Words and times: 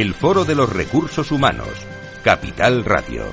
el 0.00 0.12
Foro 0.12 0.44
de 0.44 0.54
los 0.54 0.70
Recursos 0.70 1.32
Humanos, 1.32 1.70
Capital 2.22 2.84
Radio. 2.84 3.24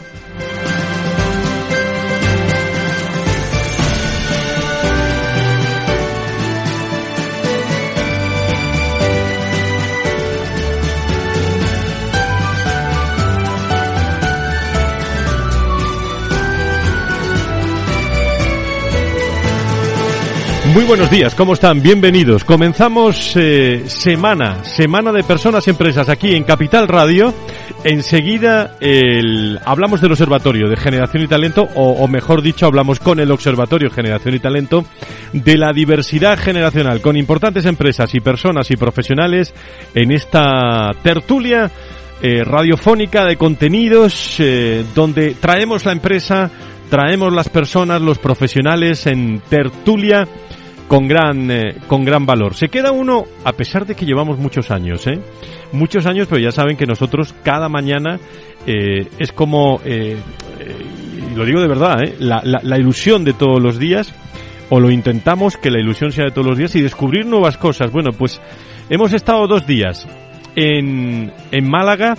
Muy 20.74 20.86
buenos 20.86 21.12
días, 21.12 21.36
¿cómo 21.36 21.54
están? 21.54 21.84
Bienvenidos. 21.84 22.44
Comenzamos 22.44 23.34
eh, 23.36 23.84
semana, 23.86 24.64
semana 24.64 25.12
de 25.12 25.24
personas 25.24 25.68
empresas 25.68 26.10
aquí 26.10 26.34
en 26.34 26.44
Capital 26.44 26.88
Radio. 26.88 27.32
Enseguida 27.84 28.78
el, 28.80 29.60
hablamos 29.66 30.02
del 30.02 30.14
Observatorio 30.14 30.68
de 30.68 30.76
Generación 30.76 31.24
y 31.24 31.28
Talento, 31.28 31.68
o, 31.76 31.92
o 31.92 32.08
mejor 32.08 32.42
dicho, 32.42 32.66
hablamos 32.66 33.00
con 33.00 33.20
el 33.20 33.32
Observatorio 33.32 33.92
Generación 33.92 34.34
y 34.34 34.40
Talento 34.40 34.84
de 35.32 35.58
la 35.58 35.74
diversidad 35.74 36.40
generacional, 36.40 37.02
con 37.02 37.18
importantes 37.18 37.66
empresas 37.66 38.16
y 38.16 38.20
personas 38.20 38.72
y 38.72 38.76
profesionales 38.76 39.54
en 39.94 40.12
esta 40.12 40.90
tertulia 41.04 41.70
eh, 42.24 42.44
radiofónica 42.44 43.26
de 43.26 43.38
contenidos 43.38 44.38
eh, 44.40 44.84
donde 44.96 45.36
traemos 45.36 45.86
la 45.86 45.92
empresa, 45.92 46.50
traemos 46.90 47.32
las 47.32 47.50
personas, 47.50 48.02
los 48.02 48.18
profesionales 48.18 49.06
en 49.06 49.40
tertulia 49.42 50.28
con 50.88 51.08
gran, 51.08 51.50
eh, 51.50 51.76
con 51.88 52.06
gran 52.06 52.26
valor. 52.26 52.56
Se 52.56 52.68
queda 52.68 52.92
uno, 52.92 53.26
a 53.44 53.54
pesar 53.54 53.86
de 53.86 53.96
que 53.96 54.06
llevamos 54.06 54.38
muchos 54.38 54.72
años, 54.72 55.08
¿eh? 55.08 55.20
Muchos 55.72 56.06
años, 56.06 56.28
pero 56.30 56.42
ya 56.42 56.52
saben 56.52 56.78
que 56.78 56.86
nosotros 56.86 57.34
cada 57.44 57.68
mañana 57.70 58.20
eh, 58.68 59.08
es 59.18 59.32
como, 59.32 59.82
eh, 59.86 60.18
y 61.32 61.36
lo 61.36 61.46
digo 61.46 61.62
de 61.62 61.68
verdad, 61.68 62.04
¿eh? 62.04 62.16
la, 62.20 62.42
la, 62.44 62.60
la 62.62 62.78
ilusión 62.78 63.24
de 63.24 63.34
todos 63.34 63.62
los 63.62 63.80
días, 63.80 64.14
o 64.70 64.80
lo 64.80 64.92
intentamos 64.92 65.58
que 65.58 65.72
la 65.72 65.80
ilusión 65.80 66.12
sea 66.12 66.26
de 66.26 66.32
todos 66.32 66.48
los 66.48 66.58
días 66.58 66.76
y 66.76 66.82
descubrir 66.82 67.26
nuevas 67.26 67.58
cosas. 67.58 67.92
Bueno, 67.92 68.12
pues 68.12 68.42
hemos 68.90 69.14
estado 69.14 69.48
dos 69.48 69.68
días 69.68 70.08
en, 70.56 71.32
en 71.52 71.70
Málaga, 71.70 72.16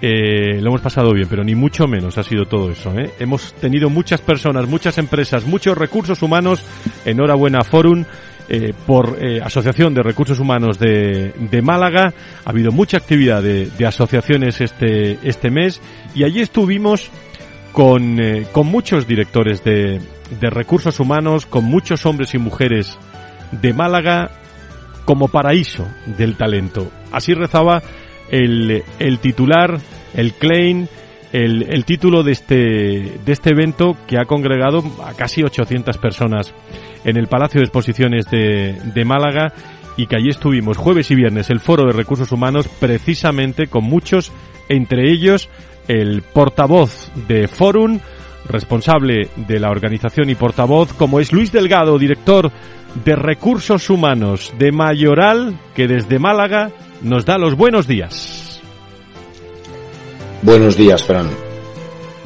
eh, 0.00 0.60
lo 0.60 0.68
hemos 0.68 0.80
pasado 0.80 1.12
bien, 1.12 1.28
pero 1.28 1.44
ni 1.44 1.54
mucho 1.54 1.86
menos 1.86 2.16
ha 2.18 2.22
sido 2.22 2.46
todo 2.46 2.70
eso. 2.70 2.92
¿eh? 2.98 3.10
Hemos 3.18 3.52
tenido 3.54 3.90
muchas 3.90 4.20
personas, 4.20 4.66
muchas 4.66 4.98
empresas, 4.98 5.44
muchos 5.44 5.76
recursos 5.76 6.22
humanos. 6.22 6.64
Enhorabuena, 7.04 7.62
Forum. 7.62 8.04
Eh, 8.52 8.74
por 8.84 9.16
eh, 9.20 9.40
Asociación 9.40 9.94
de 9.94 10.02
Recursos 10.02 10.40
Humanos 10.40 10.76
de, 10.76 11.32
de, 11.38 11.62
Málaga. 11.62 12.12
Ha 12.44 12.50
habido 12.50 12.72
mucha 12.72 12.96
actividad 12.96 13.44
de, 13.44 13.66
de 13.66 13.86
asociaciones 13.86 14.60
este, 14.60 15.20
este 15.22 15.52
mes 15.52 15.80
y 16.16 16.24
allí 16.24 16.40
estuvimos 16.40 17.12
con, 17.70 18.20
eh, 18.20 18.48
con 18.50 18.66
muchos 18.66 19.06
directores 19.06 19.62
de, 19.62 20.00
de 20.40 20.50
recursos 20.50 20.98
humanos, 20.98 21.46
con 21.46 21.64
muchos 21.64 22.04
hombres 22.06 22.34
y 22.34 22.38
mujeres 22.38 22.98
de 23.52 23.72
Málaga 23.72 24.32
como 25.04 25.28
paraíso 25.28 25.86
del 26.18 26.36
talento. 26.36 26.90
Así 27.12 27.34
rezaba 27.34 27.82
el, 28.30 28.82
el 28.98 29.18
titular, 29.18 29.78
el 30.14 30.32
claim, 30.34 30.86
el, 31.32 31.66
el, 31.70 31.84
título 31.84 32.22
de 32.22 32.32
este, 32.32 32.54
de 33.24 33.32
este 33.32 33.50
evento 33.50 33.96
que 34.06 34.18
ha 34.18 34.24
congregado 34.24 34.82
a 35.04 35.14
casi 35.14 35.42
800 35.42 35.96
personas 35.98 36.52
en 37.04 37.16
el 37.16 37.28
Palacio 37.28 37.60
de 37.60 37.66
Exposiciones 37.66 38.26
de, 38.30 38.80
de 38.94 39.04
Málaga 39.04 39.52
y 39.96 40.06
que 40.06 40.16
allí 40.16 40.30
estuvimos 40.30 40.76
jueves 40.76 41.10
y 41.10 41.14
viernes 41.14 41.50
el 41.50 41.60
Foro 41.60 41.84
de 41.86 41.92
Recursos 41.92 42.32
Humanos 42.32 42.68
precisamente 42.80 43.66
con 43.66 43.84
muchos, 43.84 44.32
entre 44.68 45.10
ellos 45.10 45.48
el 45.88 46.22
portavoz 46.22 47.10
de 47.28 47.48
Forum, 47.48 48.00
responsable 48.48 49.28
de 49.36 49.60
la 49.60 49.70
organización 49.70 50.30
y 50.30 50.34
portavoz, 50.34 50.92
como 50.92 51.20
es 51.20 51.32
Luis 51.32 51.52
Delgado, 51.52 51.98
director 51.98 52.50
de 53.04 53.16
Recursos 53.16 53.88
Humanos 53.90 54.52
de 54.58 54.72
Mayoral, 54.72 55.58
que 55.74 55.86
desde 55.86 56.18
Málaga 56.18 56.70
nos 57.02 57.24
da 57.24 57.38
los 57.38 57.56
buenos 57.56 57.86
días. 57.86 58.60
Buenos 60.42 60.76
días, 60.76 61.02
Fran. 61.04 61.28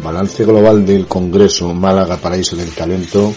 Balance 0.03 0.45
global 0.45 0.85
del 0.85 1.07
Congreso 1.07 1.73
Málaga 1.73 2.17
Paraíso 2.17 2.57
del 2.57 2.71
Talento 2.71 3.33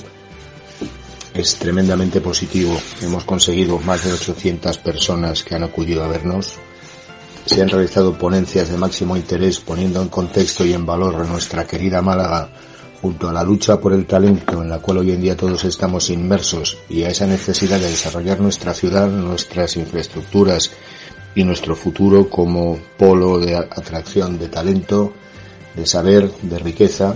es 1.34 1.56
tremendamente 1.56 2.20
positivo. 2.22 2.76
Hemos 3.02 3.24
conseguido 3.24 3.80
más 3.80 4.04
de 4.04 4.14
800 4.14 4.78
personas 4.80 5.44
que 5.44 5.56
han 5.56 5.64
acudido 5.64 6.04
a 6.04 6.08
vernos. 6.08 6.56
Se 7.46 7.62
han 7.62 7.70
realizado 7.70 8.18
ponencias 8.18 8.70
de 8.70 8.78
máximo 8.78 9.16
interés 9.16 9.60
poniendo 9.60 10.02
en 10.02 10.10
contexto 10.10 10.66
y 10.66 10.74
en 10.74 10.86
valor 10.86 11.16
a 11.16 11.24
nuestra 11.24 11.66
querida 11.66 12.02
Málaga 12.02 12.50
junto 13.02 13.30
a 13.30 13.34
la 13.34 13.44
lucha 13.44 13.80
por 13.80 13.94
el 13.94 14.06
talento 14.06 14.62
en 14.62 14.70
la 14.70 14.80
cual 14.80 14.98
hoy 14.98 15.12
en 15.12 15.22
día 15.22 15.38
todos 15.38 15.64
estamos 15.64 16.10
inmersos 16.10 16.80
y 16.90 17.04
a 17.04 17.10
esa 17.10 17.28
necesidad 17.28 17.80
de 17.80 17.90
desarrollar 17.90 18.42
nuestra 18.42 18.74
ciudad, 18.74 19.08
nuestras 19.08 19.78
infraestructuras 19.78 20.72
y 21.36 21.44
nuestro 21.44 21.76
futuro 21.76 22.30
como 22.30 22.80
polo 22.98 23.40
de 23.40 23.56
atracción 23.56 24.40
de 24.40 24.50
talento, 24.50 25.14
de 25.76 25.86
saber, 25.86 26.32
de 26.42 26.60
riqueza, 26.60 27.16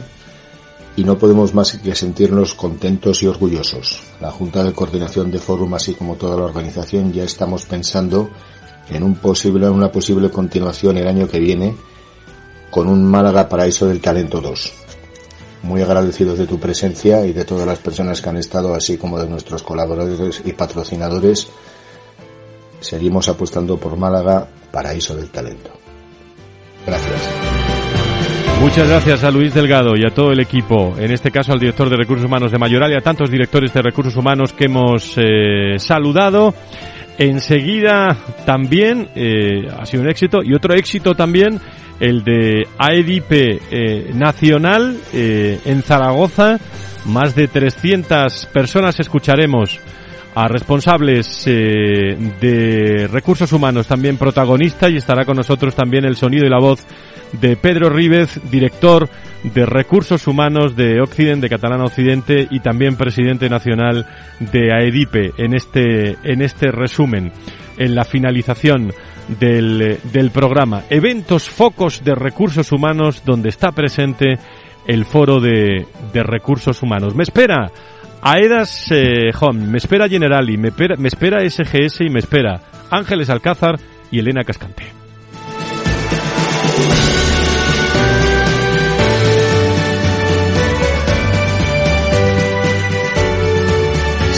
y 0.96 1.04
no 1.04 1.18
podemos 1.18 1.54
más 1.54 1.74
que 1.78 1.96
sentirnos 1.96 2.54
contentos 2.54 3.24
y 3.24 3.28
orgullosos. 3.28 4.02
La 4.20 4.32
Junta 4.32 4.64
de 4.64 4.74
Coordinación 4.74 5.32
de 5.32 5.40
Fórum, 5.40 5.74
así 5.74 5.94
como 5.94 6.16
toda 6.16 6.38
la 6.38 6.44
organización, 6.44 7.14
ya 7.14 7.24
estamos 7.24 7.66
pensando 7.66 8.30
en 8.90 9.04
un 9.04 9.16
posible, 9.16 9.70
una 9.70 9.92
posible 9.92 10.30
continuación 10.30 10.98
el 10.98 11.08
año 11.08 11.28
que 11.28 11.40
viene 11.40 11.76
con 12.70 12.88
un 12.88 13.06
Málaga 13.06 13.48
Paraíso 13.48 13.88
del 13.88 14.02
Talento 14.02 14.42
2. 14.42 14.74
Muy 15.64 15.82
agradecidos 15.82 16.40
de 16.40 16.48
tu 16.48 16.60
presencia 16.60 17.26
y 17.26 17.34
de 17.34 17.46
todas 17.46 17.68
las 17.68 17.80
personas 17.80 18.22
que 18.22 18.30
han 18.30 18.38
estado, 18.38 18.74
así 18.74 18.98
como 18.98 19.20
de 19.20 19.30
nuestros 19.30 19.64
colaboradores 19.64 20.42
y 20.44 20.54
patrocinadores. 20.54 21.48
Seguimos 22.82 23.30
apostando 23.30 23.78
por 23.78 23.96
Málaga, 23.96 24.48
Paraíso 24.72 25.16
del 25.16 25.30
Talento. 25.30 25.72
Gracias. 26.86 27.30
Muchas 28.60 28.88
gracias 28.88 29.24
a 29.24 29.32
Luis 29.32 29.54
Delgado 29.54 29.96
y 29.96 30.06
a 30.06 30.14
todo 30.14 30.32
el 30.32 30.40
equipo, 30.40 30.96
en 30.98 31.12
este 31.12 31.32
caso 31.32 31.52
al 31.52 31.60
director 31.60 31.90
de 31.90 31.98
Recursos 31.98 32.26
Humanos 32.26 32.52
de 32.52 32.60
Mayoral 32.60 32.92
y 32.92 32.96
a 32.96 33.02
tantos 33.02 33.32
directores 33.32 33.74
de 33.74 33.82
Recursos 33.82 34.16
Humanos 34.16 34.54
que 34.54 34.66
hemos 34.66 35.16
eh, 35.18 35.78
saludado. 35.78 36.54
Enseguida 37.18 38.18
también 38.46 39.10
eh, 39.16 39.68
ha 39.68 39.86
sido 39.86 40.04
un 40.04 40.10
éxito 40.10 40.42
y 40.44 40.54
otro 40.54 40.74
éxito 40.74 41.16
también 41.16 41.60
el 42.00 42.24
de 42.24 42.68
AEDIP 42.78 43.32
eh, 43.32 44.12
Nacional 44.14 44.98
en 45.14 45.82
Zaragoza. 45.84 46.60
Más 47.06 47.36
de 47.36 47.48
300 47.48 48.48
personas 48.54 49.00
escucharemos 49.00 49.80
a 50.34 50.48
responsables 50.48 51.44
eh, 51.46 52.16
de 52.40 53.08
recursos 53.08 53.52
humanos 53.52 53.88
también 53.88 54.18
protagonista 54.18 54.90
y 54.90 54.98
estará 54.98 55.26
con 55.26 55.36
nosotros 55.36 55.76
también 55.76 56.06
el 56.06 56.16
sonido 56.16 56.46
y 56.46 56.50
la 56.50 56.60
voz 56.60 56.86
de 57.34 57.56
Pedro 57.56 57.90
Ríbez, 57.90 58.40
director 58.50 59.10
de 59.44 59.66
recursos 59.66 60.28
humanos 60.28 60.76
de 60.76 61.02
Occidente, 61.02 61.48
de 61.48 61.50
Catalana 61.50 61.86
Occidente 61.86 62.48
y 62.50 62.60
también 62.60 62.96
presidente 62.96 63.50
nacional 63.50 64.06
de 64.40 64.74
AEDIPE 64.74 65.34
en 65.38 65.54
este, 65.56 66.18
en 66.24 66.42
este 66.42 66.72
resumen, 66.72 67.32
en 67.78 67.96
la 67.96 68.04
finalización 68.04 68.94
del, 69.40 70.00
del 70.12 70.32
programa. 70.32 70.84
Eventos, 70.90 71.50
focos 71.50 72.04
de 72.04 72.16
recursos 72.16 72.72
humanos 72.72 73.24
donde 73.26 73.50
está 73.50 73.72
presente 73.72 74.38
el 74.88 75.06
foro 75.06 75.40
de, 75.40 75.86
de 76.14 76.24
recursos 76.24 76.82
humanos. 76.82 77.16
Me 77.16 77.24
espera 77.24 77.72
Aedas 78.22 78.88
eh, 78.92 79.32
Home, 79.40 79.66
me 79.68 79.78
espera 79.78 80.08
Generali, 80.08 80.58
me, 80.58 80.72
me 80.98 81.08
espera 81.08 81.48
SGS 81.48 82.02
y 82.02 82.10
me 82.10 82.20
espera 82.20 82.62
Ángeles 82.90 83.30
Alcázar 83.30 83.80
y 84.12 84.20
Elena 84.20 84.44
Cascante. 84.44 85.02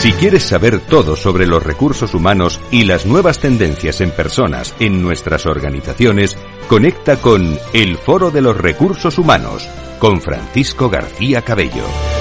Si 0.04 0.12
quieres 0.12 0.42
saber 0.42 0.80
todo 0.80 1.16
sobre 1.16 1.46
los 1.46 1.62
recursos 1.62 2.12
humanos 2.12 2.60
y 2.70 2.84
las 2.84 3.06
nuevas 3.06 3.38
tendencias 3.38 4.02
en 4.02 4.10
personas 4.10 4.74
en 4.78 5.02
nuestras 5.02 5.46
organizaciones, 5.46 6.36
conecta 6.68 7.16
con 7.16 7.58
El 7.72 7.96
Foro 7.96 8.30
de 8.30 8.42
los 8.42 8.54
Recursos 8.54 9.16
Humanos 9.16 9.66
con 9.98 10.20
Francisco 10.20 10.90
García 10.90 11.40
Cabello. 11.40 12.13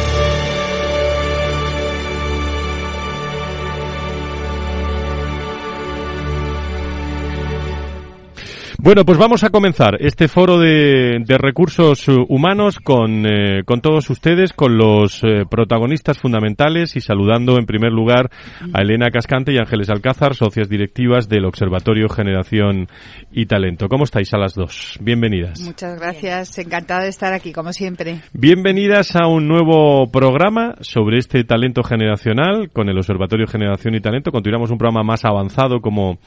Bueno, 8.84 9.06
pues 9.06 9.18
vamos 9.18 9.46
a 9.46 9.50
comenzar 9.50 9.96
este 10.02 10.28
foro 10.28 10.60
de, 10.60 11.24
recursos 11.40 12.06
humanos 12.28 12.80
con, 12.82 13.26
eh, 13.26 13.64
con, 13.64 13.80
todos 13.80 14.10
ustedes, 14.10 14.52
con 14.52 14.78
los 14.78 15.24
eh, 15.24 15.46
protagonistas 15.50 16.20
fundamentales 16.20 16.98
y 16.98 17.00
saludando 17.00 17.58
en 17.58 17.66
primer 17.66 17.94
lugar 17.94 18.30
a 18.74 18.82
Elena 18.82 19.10
Cascante 19.10 19.54
y 19.54 19.58
Ángeles 19.58 19.90
Alcázar, 19.90 20.36
socias 20.36 20.68
directivas 20.68 21.30
del 21.30 21.46
Observatorio 21.46 22.10
Generación 22.10 22.90
y 23.32 23.46
Talento. 23.46 23.88
¿Cómo 23.88 24.04
estáis 24.04 24.34
a 24.34 24.38
las 24.38 24.54
dos? 24.54 25.00
Bienvenidas. 25.00 25.62
Muchas 25.62 25.98
gracias, 25.98 26.58
encantada 26.58 27.04
de 27.04 27.10
estar 27.10 27.32
aquí, 27.32 27.54
como 27.54 27.72
siempre. 27.72 28.20
Bienvenidas 28.34 29.16
a 29.16 29.28
un 29.28 29.48
nuevo 29.48 30.12
programa 30.12 30.76
sobre 30.82 31.20
este 31.20 31.46
talento 31.46 31.84
generacional 31.84 32.70
con 32.74 32.90
el 32.90 32.98
Observatorio 32.98 33.48
Generación 33.48 33.96
y 33.96 34.02
Talento. 34.02 34.34
Continuamos 34.34 34.72
un 34.72 34.78
programa 34.78 35.04
más 35.04 35.24
avanzado 35.24 35.80
como 35.80 36.20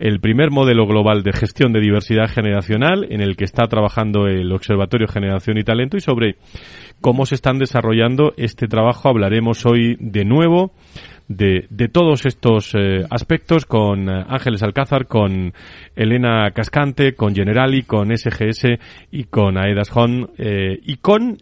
el 0.00 0.18
primer 0.18 0.50
modelo 0.50 0.86
global 0.86 1.22
de 1.22 1.32
gestión 1.32 1.74
de 1.74 1.80
diversidad 1.80 2.26
generacional 2.26 3.06
en 3.10 3.20
el 3.20 3.36
que 3.36 3.44
está 3.44 3.66
trabajando 3.68 4.26
el 4.26 4.50
Observatorio 4.50 5.06
Generación 5.06 5.58
y 5.58 5.62
Talento 5.62 5.98
y 5.98 6.00
sobre 6.00 6.36
cómo 7.02 7.26
se 7.26 7.34
están 7.34 7.58
desarrollando 7.58 8.32
este 8.38 8.66
trabajo. 8.66 9.10
Hablaremos 9.10 9.66
hoy 9.66 9.98
de 10.00 10.24
nuevo 10.24 10.72
de, 11.30 11.66
de 11.70 11.88
todos 11.88 12.26
estos 12.26 12.74
eh, 12.74 13.06
aspectos 13.08 13.64
con 13.64 14.08
eh, 14.08 14.24
Ángeles 14.28 14.64
Alcázar, 14.64 15.06
con 15.06 15.54
Elena 15.94 16.50
Cascante, 16.50 17.14
con 17.14 17.36
Generali, 17.36 17.84
con 17.84 18.10
SGS 18.10 18.66
y 19.12 19.24
con 19.24 19.56
Aedas 19.56 19.96
Hon 19.96 20.32
eh, 20.36 20.80
y 20.82 20.96
con 20.96 21.38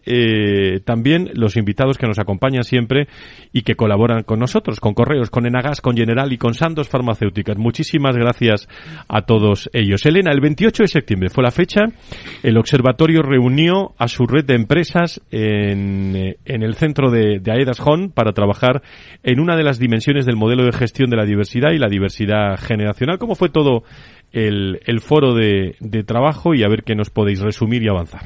también 0.85 1.31
los 1.33 1.57
invitados 1.57 1.97
que 1.97 2.05
nos 2.05 2.19
acompañan 2.19 2.63
siempre 2.63 3.07
y 3.51 3.63
que 3.63 3.75
colaboran 3.75 4.23
con 4.23 4.39
nosotros, 4.39 4.79
con 4.79 4.93
Correos, 4.93 5.31
con 5.31 5.47
Enagas, 5.47 5.81
con 5.81 5.97
Generali, 5.97 6.37
con 6.37 6.53
Santos 6.53 6.87
Farmacéuticas. 6.87 7.57
Muchísimas 7.57 8.15
gracias 8.15 8.67
a 9.07 9.23
todos 9.23 9.69
ellos. 9.73 10.05
Elena, 10.05 10.31
el 10.31 10.41
28 10.41 10.83
de 10.83 10.87
septiembre 10.87 11.29
fue 11.29 11.43
la 11.43 11.51
fecha. 11.51 11.81
El 12.43 12.57
observatorio 12.57 13.21
reunió 13.21 13.93
a 13.97 14.07
su 14.07 14.25
red 14.25 14.45
de 14.45 14.55
empresas 14.55 15.21
en, 15.31 16.35
en 16.45 16.63
el 16.63 16.75
centro 16.75 17.09
de, 17.09 17.39
de 17.39 17.51
Aedas 17.51 17.79
Hon 17.79 18.11
para 18.11 18.33
trabajar 18.33 18.83
en 19.23 19.39
una 19.39 19.55
de 19.55 19.63
las 19.63 19.78
dimensiones 19.79 20.25
del 20.25 20.35
modelo 20.35 20.65
de 20.65 20.71
gestión 20.71 21.09
de 21.09 21.17
la 21.17 21.25
diversidad 21.25 21.71
y 21.71 21.77
la 21.77 21.89
diversidad 21.89 22.57
generacional. 22.57 23.17
¿Cómo 23.17 23.35
fue 23.35 23.49
todo 23.49 23.83
el, 24.31 24.99
foro 25.01 25.33
de 25.33 26.03
trabajo 26.05 26.53
y 26.53 26.63
a 26.63 26.67
ver 26.67 26.83
qué 26.83 26.95
nos 26.95 27.09
podéis 27.09 27.39
resumir 27.41 27.83
y 27.83 27.89
avanzar? 27.89 28.21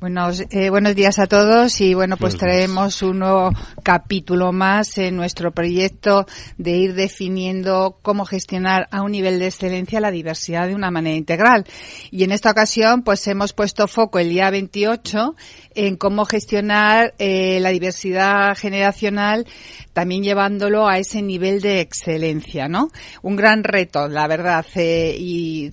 Buenos, 0.00 0.44
eh, 0.50 0.70
buenos 0.70 0.94
días 0.94 1.18
a 1.18 1.26
todos 1.26 1.80
y 1.80 1.92
bueno, 1.92 2.16
pues 2.16 2.36
traemos 2.36 3.02
un 3.02 3.18
nuevo 3.18 3.50
capítulo 3.82 4.52
más 4.52 4.96
en 4.96 5.16
nuestro 5.16 5.50
proyecto 5.50 6.24
de 6.56 6.76
ir 6.76 6.94
definiendo 6.94 7.98
cómo 8.00 8.24
gestionar 8.24 8.86
a 8.92 9.02
un 9.02 9.10
nivel 9.10 9.40
de 9.40 9.48
excelencia 9.48 9.98
la 9.98 10.12
diversidad 10.12 10.68
de 10.68 10.76
una 10.76 10.92
manera 10.92 11.16
integral. 11.16 11.64
Y 12.12 12.22
en 12.22 12.30
esta 12.30 12.52
ocasión 12.52 13.02
pues 13.02 13.26
hemos 13.26 13.52
puesto 13.52 13.88
foco 13.88 14.20
el 14.20 14.28
día 14.28 14.50
28 14.50 15.34
en 15.74 15.96
cómo 15.96 16.26
gestionar 16.26 17.14
eh, 17.18 17.58
la 17.58 17.70
diversidad 17.70 18.56
generacional 18.56 19.46
también 19.92 20.22
llevándolo 20.22 20.86
a 20.86 20.98
ese 20.98 21.22
nivel 21.22 21.60
de 21.60 21.80
excelencia, 21.80 22.68
¿no? 22.68 22.88
Un 23.22 23.34
gran 23.34 23.64
reto, 23.64 24.06
la 24.06 24.28
verdad. 24.28 24.64
Eh, 24.76 25.16
y, 25.18 25.72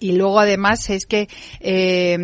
y 0.00 0.12
luego 0.12 0.40
además 0.40 0.88
es 0.88 1.04
que 1.04 1.28
eh, 1.60 2.16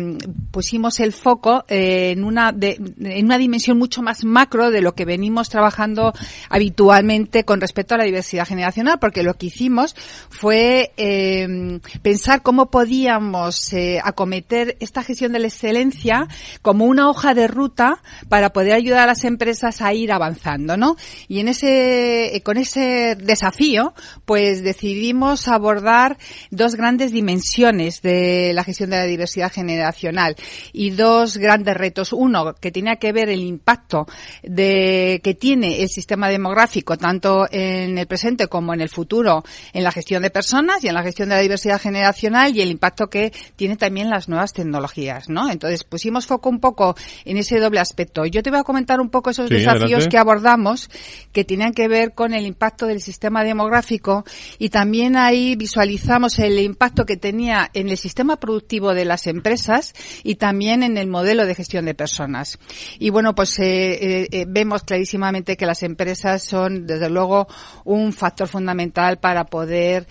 pusimos 0.49 0.99
el 0.99 1.13
foco 1.13 1.42
eh, 1.67 2.11
en 2.11 2.23
una 2.23 2.53
en 2.59 3.25
una 3.25 3.37
dimensión 3.37 3.77
mucho 3.77 4.01
más 4.01 4.23
macro 4.23 4.71
de 4.71 4.81
lo 4.81 4.95
que 4.95 5.05
venimos 5.05 5.49
trabajando 5.49 6.13
habitualmente 6.49 7.43
con 7.43 7.61
respecto 7.61 7.95
a 7.95 7.97
la 7.97 8.03
diversidad 8.03 8.47
generacional, 8.47 8.99
porque 8.99 9.23
lo 9.23 9.35
que 9.35 9.47
hicimos 9.47 9.95
fue 10.29 10.91
eh, 10.97 11.79
pensar 12.01 12.41
cómo 12.41 12.69
podíamos 12.69 13.73
eh, 13.73 13.99
acometer 14.03 14.77
esta 14.79 15.03
gestión 15.03 15.33
de 15.33 15.39
la 15.39 15.47
excelencia 15.47 16.27
como 16.61 16.85
una 16.85 17.09
hoja 17.09 17.33
de 17.33 17.47
ruta 17.47 18.01
para 18.29 18.51
poder 18.51 18.73
ayudar 18.73 19.01
a 19.01 19.07
las 19.07 19.23
empresas 19.23 19.81
a 19.81 19.93
ir 19.93 20.11
avanzando, 20.11 20.77
¿no? 20.77 20.95
Y 21.27 21.39
en 21.39 21.47
ese, 21.49 22.41
con 22.43 22.57
ese 22.57 23.15
desafío, 23.19 23.93
pues 24.25 24.63
decidimos 24.63 25.47
abordar 25.47 26.17
dos 26.51 26.75
grandes 26.75 27.11
dimensiones 27.11 28.01
de 28.01 28.51
la 28.53 28.63
gestión 28.63 28.89
de 28.89 28.97
la 28.97 29.05
diversidad 29.05 29.51
generacional 29.51 30.35
y 30.71 30.91
dos 30.91 31.32
grandes 31.37 31.75
retos. 31.75 32.13
Uno, 32.13 32.55
que 32.55 32.71
tenía 32.71 32.97
que 32.97 33.11
ver 33.11 33.29
el 33.29 33.41
impacto 33.41 34.07
de, 34.41 35.21
que 35.23 35.33
tiene 35.33 35.81
el 35.81 35.89
sistema 35.89 36.29
demográfico, 36.29 36.97
tanto 36.97 37.47
en 37.51 37.97
el 37.97 38.07
presente 38.07 38.47
como 38.47 38.73
en 38.73 38.81
el 38.81 38.89
futuro, 38.89 39.43
en 39.73 39.83
la 39.83 39.91
gestión 39.91 40.23
de 40.23 40.29
personas 40.29 40.83
y 40.83 40.87
en 40.87 40.93
la 40.93 41.03
gestión 41.03 41.29
de 41.29 41.35
la 41.35 41.41
diversidad 41.41 41.79
generacional 41.79 42.55
y 42.55 42.61
el 42.61 42.71
impacto 42.71 43.07
que 43.09 43.31
tiene 43.55 43.75
también 43.75 44.09
las 44.09 44.29
nuevas 44.29 44.53
tecnologías, 44.53 45.29
¿no? 45.29 45.49
Entonces 45.49 45.83
pusimos 45.83 46.25
foco 46.25 46.49
un 46.49 46.59
poco 46.59 46.95
en 47.25 47.37
ese 47.37 47.59
doble 47.59 47.79
aspecto. 47.79 48.25
Yo 48.25 48.43
te 48.43 48.49
voy 48.49 48.59
a 48.59 48.63
comentar 48.63 48.99
un 48.99 49.09
poco 49.09 49.29
esos 49.29 49.49
desafíos 49.49 50.07
que 50.07 50.17
abordamos 50.17 50.89
que 51.31 51.43
tenían 51.43 51.73
que 51.73 51.87
ver 51.87 52.13
con 52.13 52.33
el 52.33 52.45
impacto 52.45 52.85
del 52.87 53.01
sistema 53.01 53.43
demográfico 53.43 54.25
y 54.59 54.69
también 54.69 55.15
ahí 55.15 55.55
visualizamos 55.55 56.39
el 56.39 56.59
impacto 56.59 57.05
que 57.05 57.17
tenía 57.17 57.69
en 57.73 57.89
el 57.89 57.97
sistema 57.97 58.37
productivo 58.37 58.93
de 58.93 59.05
las 59.05 59.27
empresas 59.27 59.93
y 60.23 60.35
también 60.35 60.83
en 60.83 60.97
el 60.97 61.07
modelo 61.07 61.22
de 61.23 61.55
gestión 61.55 61.85
de 61.85 61.95
personas. 61.95 62.59
Y 62.99 63.09
bueno, 63.09 63.33
pues 63.33 63.57
eh, 63.59 63.93
eh, 63.93 64.27
eh, 64.31 64.45
vemos 64.47 64.83
clarísimamente 64.83 65.55
que 65.55 65.65
las 65.65 65.81
empresas 65.83 66.43
son, 66.43 66.85
desde 66.85 67.09
luego, 67.09 67.47
un 67.85 68.11
factor 68.13 68.47
fundamental 68.47 69.19
para 69.19 69.45
poder 69.45 70.07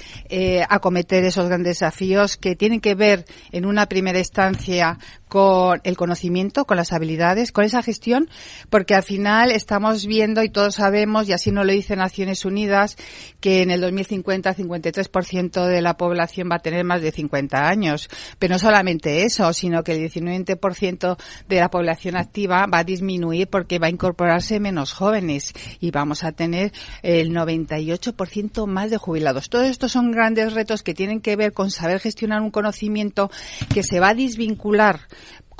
acometer 0.68 1.24
esos 1.24 1.48
grandes 1.48 1.78
desafíos 1.78 2.36
que 2.36 2.56
tienen 2.56 2.80
que 2.80 2.94
ver 2.94 3.24
en 3.50 3.66
una 3.66 3.86
primera 3.86 4.18
instancia 4.18 4.98
con 5.32 5.80
el 5.84 5.96
conocimiento, 5.96 6.66
con 6.66 6.76
las 6.76 6.92
habilidades, 6.92 7.52
con 7.52 7.64
esa 7.64 7.82
gestión, 7.82 8.28
porque 8.68 8.94
al 8.94 9.02
final 9.02 9.50
estamos 9.50 10.04
viendo 10.04 10.42
y 10.42 10.50
todos 10.50 10.74
sabemos, 10.74 11.26
y 11.26 11.32
así 11.32 11.50
nos 11.50 11.64
lo 11.64 11.72
dice 11.72 11.96
Naciones 11.96 12.44
Unidas, 12.44 12.98
que 13.40 13.62
en 13.62 13.70
el 13.70 13.80
2050 13.80 14.50
el 14.50 14.56
53% 14.56 15.64
de 15.64 15.80
la 15.80 15.96
población 15.96 16.50
va 16.52 16.56
a 16.56 16.58
tener 16.58 16.84
más 16.84 17.00
de 17.00 17.12
50 17.12 17.66
años. 17.66 18.10
Pero 18.38 18.52
no 18.52 18.58
solamente 18.58 19.24
eso, 19.24 19.50
sino 19.54 19.82
que 19.82 19.92
el 19.92 20.10
19% 20.10 21.16
de 21.48 21.56
la 21.56 21.70
población 21.70 22.18
activa 22.18 22.66
va 22.66 22.80
a 22.80 22.84
disminuir 22.84 23.48
porque 23.48 23.78
va 23.78 23.86
a 23.86 23.90
incorporarse 23.90 24.60
menos 24.60 24.92
jóvenes 24.92 25.54
y 25.80 25.92
vamos 25.92 26.24
a 26.24 26.32
tener 26.32 26.74
el 27.00 27.30
98% 27.30 28.66
más 28.66 28.90
de 28.90 28.98
jubilados. 28.98 29.48
Todos 29.48 29.68
estos 29.68 29.92
son 29.92 30.12
grandes 30.12 30.52
retos 30.52 30.82
que 30.82 30.92
tienen 30.92 31.22
que 31.22 31.36
ver 31.36 31.54
con 31.54 31.70
saber 31.70 32.00
gestionar 32.00 32.42
un 32.42 32.50
conocimiento 32.50 33.30
que 33.72 33.82
se 33.82 33.98
va 33.98 34.10
a 34.10 34.14
desvincular 34.14 35.00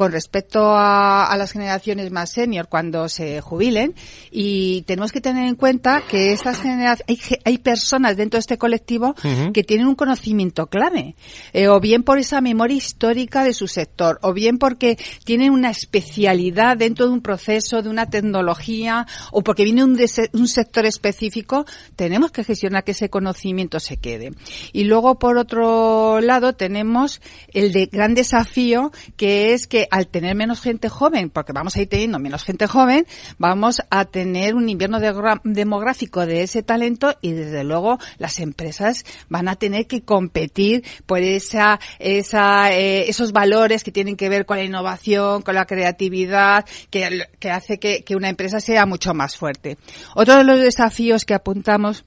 con 0.03 0.11
respecto 0.11 0.75
a, 0.75 1.33
las 1.39 1.53
generaciones 1.53 2.11
más 2.11 2.33
senior 2.33 2.67
cuando 2.69 3.09
se 3.09 3.41
jubilen 3.41 3.95
y 4.33 4.83
tenemos 4.83 5.13
que 5.13 5.21
tener 5.21 5.47
en 5.47 5.55
cuenta 5.55 6.03
que 6.09 6.33
estas 6.33 6.61
generaciones 6.61 7.05
hay, 7.45 7.59
personas 7.59 8.17
dentro 8.17 8.39
de 8.39 8.41
este 8.41 8.59
colectivo 8.59 9.15
que 9.55 9.63
tienen 9.63 9.87
un 9.87 9.95
conocimiento 9.95 10.67
clave 10.67 11.15
eh, 11.53 11.69
o 11.69 11.79
bien 11.79 12.03
por 12.03 12.19
esa 12.19 12.41
memoria 12.41 12.77
histórica 12.77 13.45
de 13.45 13.53
su 13.53 13.69
sector 13.69 14.19
o 14.23 14.33
bien 14.33 14.59
porque 14.59 14.99
tienen 15.25 15.53
una 15.53 15.71
especialidad 15.71 16.77
dentro 16.77 17.07
de 17.07 17.13
un 17.13 17.21
proceso 17.21 17.81
de 17.81 17.89
una 17.89 18.11
tecnología 18.11 19.07
o 19.31 19.45
porque 19.45 19.63
viene 19.63 19.85
un, 19.85 19.97
un 20.33 20.49
sector 20.49 20.85
específico 20.85 21.65
tenemos 21.95 22.33
que 22.33 22.43
gestionar 22.43 22.83
que 22.83 22.91
ese 22.91 23.09
conocimiento 23.09 23.79
se 23.79 23.99
quede. 23.99 24.33
Y 24.73 24.83
luego 24.83 25.21
por 25.21 25.39
otro 25.39 26.21
lado 26.21 26.55
tenemos 26.55 27.21
el 27.53 27.71
de 27.71 27.87
gran 27.87 28.15
desafío 28.15 28.91
que 29.17 29.53
es 29.53 29.69
que 29.69 29.87
al 29.93 30.09
tener 30.09 30.35
menos 30.35 30.63
gente 30.63 30.89
joven, 30.89 31.29
porque 31.29 31.53
vamos 31.53 31.77
a 31.77 31.83
ir 31.83 31.89
teniendo 31.89 32.19
menos 32.19 32.45
gente 32.45 32.67
joven, 32.67 33.07
vamos 33.37 33.83
a 33.91 34.07
tener 34.07 34.55
un 34.55 34.71
invierno 34.71 34.99
demográfico 35.45 36.25
de 36.25 36.43
ese 36.43 36.63
talento 36.63 37.15
y 37.21 37.33
desde 37.33 37.63
luego 37.63 37.99
las 38.17 38.41
empresas 38.41 39.05
van 39.29 39.49
a 39.49 39.57
tener 39.57 39.87
que 39.87 40.01
competir 40.01 40.83
por 41.05 41.19
esa, 41.19 41.79
esa, 41.99 42.73
eh, 42.73 43.11
esos 43.11 43.33
valores 43.33 43.85
que 43.85 43.93
tienen 43.93 44.17
que 44.17 44.31
ver 44.31 44.47
con 44.47 44.57
la 44.57 44.65
innovación, 44.65 45.43
con 45.43 45.57
la 45.57 45.67
creatividad, 45.67 46.65
que, 46.89 47.51
hace 47.51 47.79
que, 47.79 48.03
que 48.03 48.17
una 48.17 48.31
empresa 48.31 48.61
sea 48.61 48.87
mucho 48.87 49.13
más 49.13 49.37
fuerte. 49.37 49.77
Otro 50.15 50.39
de 50.39 50.45
los 50.45 50.59
desafíos 50.59 51.27
que 51.27 51.35
apuntamos 51.35 52.07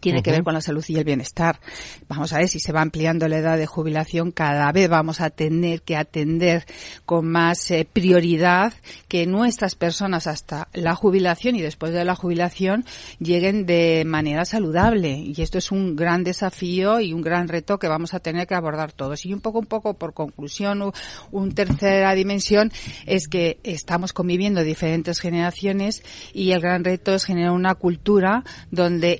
tiene 0.00 0.22
que 0.22 0.30
ver 0.30 0.42
con 0.42 0.54
la 0.54 0.60
salud 0.60 0.84
y 0.88 0.96
el 0.96 1.04
bienestar. 1.04 1.60
Vamos 2.08 2.32
a 2.32 2.38
ver 2.38 2.48
si 2.48 2.60
se 2.60 2.72
va 2.72 2.82
ampliando 2.82 3.26
la 3.26 3.38
edad 3.38 3.56
de 3.56 3.66
jubilación, 3.66 4.32
cada 4.32 4.70
vez 4.70 4.88
vamos 4.88 5.20
a 5.20 5.30
tener 5.30 5.82
que 5.82 5.96
atender 5.96 6.66
con 7.06 7.26
más 7.26 7.70
eh, 7.70 7.88
prioridad 7.90 8.74
que 9.08 9.26
nuestras 9.26 9.74
personas 9.74 10.26
hasta 10.26 10.68
la 10.74 10.94
jubilación 10.94 11.56
y 11.56 11.62
después 11.62 11.92
de 11.92 12.04
la 12.04 12.14
jubilación 12.14 12.84
lleguen 13.18 13.64
de 13.64 14.04
manera 14.06 14.44
saludable. 14.44 15.18
Y 15.18 15.40
esto 15.40 15.58
es 15.58 15.72
un 15.72 15.96
gran 15.96 16.22
desafío 16.22 17.00
y 17.00 17.12
un 17.12 17.22
gran 17.22 17.48
reto 17.48 17.78
que 17.78 17.88
vamos 17.88 18.14
a 18.14 18.20
tener 18.20 18.46
que 18.46 18.54
abordar 18.54 18.92
todos. 18.92 19.24
Y 19.24 19.32
un 19.32 19.40
poco, 19.40 19.58
un 19.58 19.66
poco 19.66 19.94
por 19.94 20.12
conclusión, 20.12 20.92
una 21.30 21.54
tercera 21.54 22.14
dimensión 22.14 22.70
es 23.06 23.26
que 23.26 23.58
estamos 23.62 24.12
conviviendo 24.12 24.62
diferentes 24.62 25.20
generaciones 25.20 26.02
y 26.32 26.52
el 26.52 26.60
gran 26.60 26.84
reto 26.84 27.14
es 27.14 27.24
generar 27.24 27.52
una 27.52 27.74
cultura 27.74 28.44
donde 28.70 29.18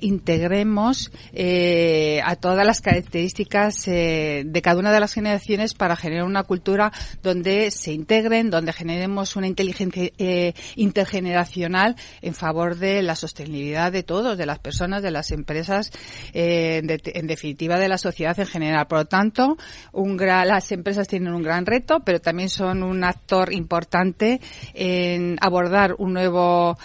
eh, 1.33 2.21
a 2.23 2.35
todas 2.35 2.65
las 2.65 2.81
características 2.81 3.87
eh, 3.87 4.43
de 4.45 4.61
cada 4.61 4.79
una 4.79 4.91
de 4.91 4.99
las 4.99 5.13
generaciones 5.13 5.73
para 5.73 5.95
generar 5.95 6.25
una 6.25 6.43
cultura 6.43 6.91
donde 7.23 7.71
se 7.71 7.93
integren, 7.93 8.49
donde 8.49 8.73
generemos 8.73 9.35
una 9.35 9.47
inteligencia 9.47 10.11
eh, 10.17 10.53
intergeneracional 10.75 11.95
en 12.21 12.33
favor 12.33 12.75
de 12.75 13.01
la 13.01 13.15
sostenibilidad 13.15 13.91
de 13.91 14.03
todos, 14.03 14.37
de 14.37 14.45
las 14.45 14.59
personas, 14.59 15.01
de 15.01 15.11
las 15.11 15.31
empresas, 15.31 15.91
en 16.33 17.27
definitiva 17.27 17.79
de 17.79 17.87
la 17.87 17.97
sociedad 17.97 18.39
en 18.39 18.45
general. 18.45 18.87
Por 18.87 18.99
lo 18.99 19.05
tanto, 19.05 19.57
un 19.91 20.17
las 20.17 20.71
empresas 20.71 21.07
tienen 21.07 21.33
un 21.33 21.43
gran 21.43 21.65
reto, 21.65 22.01
pero 22.01 22.19
también 22.19 22.49
son 22.49 22.83
un 22.83 23.03
actor 23.03 23.53
importante 23.53 24.41
en 24.73 25.37
abordar 25.41 25.95
un 25.97 26.13
nuevo, 26.13 26.77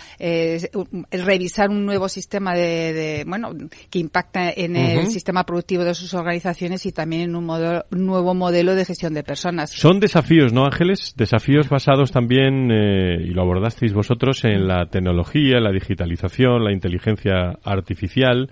revisar 1.11 1.71
un 1.71 1.85
nuevo 1.85 2.09
sistema 2.09 2.55
de, 2.55 2.93
de 2.93 3.25
bueno, 3.27 3.53
que 3.91 3.99
impacta 3.99 4.51
en 4.51 4.77
el 4.77 5.07
sistema 5.09 5.45
productivo 5.45 5.85
de 5.85 5.95
sus 5.95 6.15
organizaciones 6.15 6.87
y 6.87 6.93
también 6.93 7.23
en 7.23 7.37
un 7.37 7.47
nuevo 7.91 8.35
modelo 8.35 8.75
de 8.75 8.85
gestión 8.85 9.15
de 9.15 9.23
personas. 9.23 9.71
Son 9.71 10.01
desafíos, 10.01 10.53
¿no, 10.53 10.65
Ángeles? 10.65 11.15
Desafíos 11.17 11.69
basados 11.69 12.13
también, 12.13 12.71
eh, 12.71 13.23
y 13.23 13.31
lo 13.31 13.43
abordasteis 13.43 13.93
vosotros, 13.93 14.45
en 14.45 14.67
la 14.67 14.87
tecnología, 14.87 15.61
la 15.61 15.73
digitalización, 15.73 16.65
la 16.65 16.73
inteligencia 16.73 17.59
artificial 17.65 18.51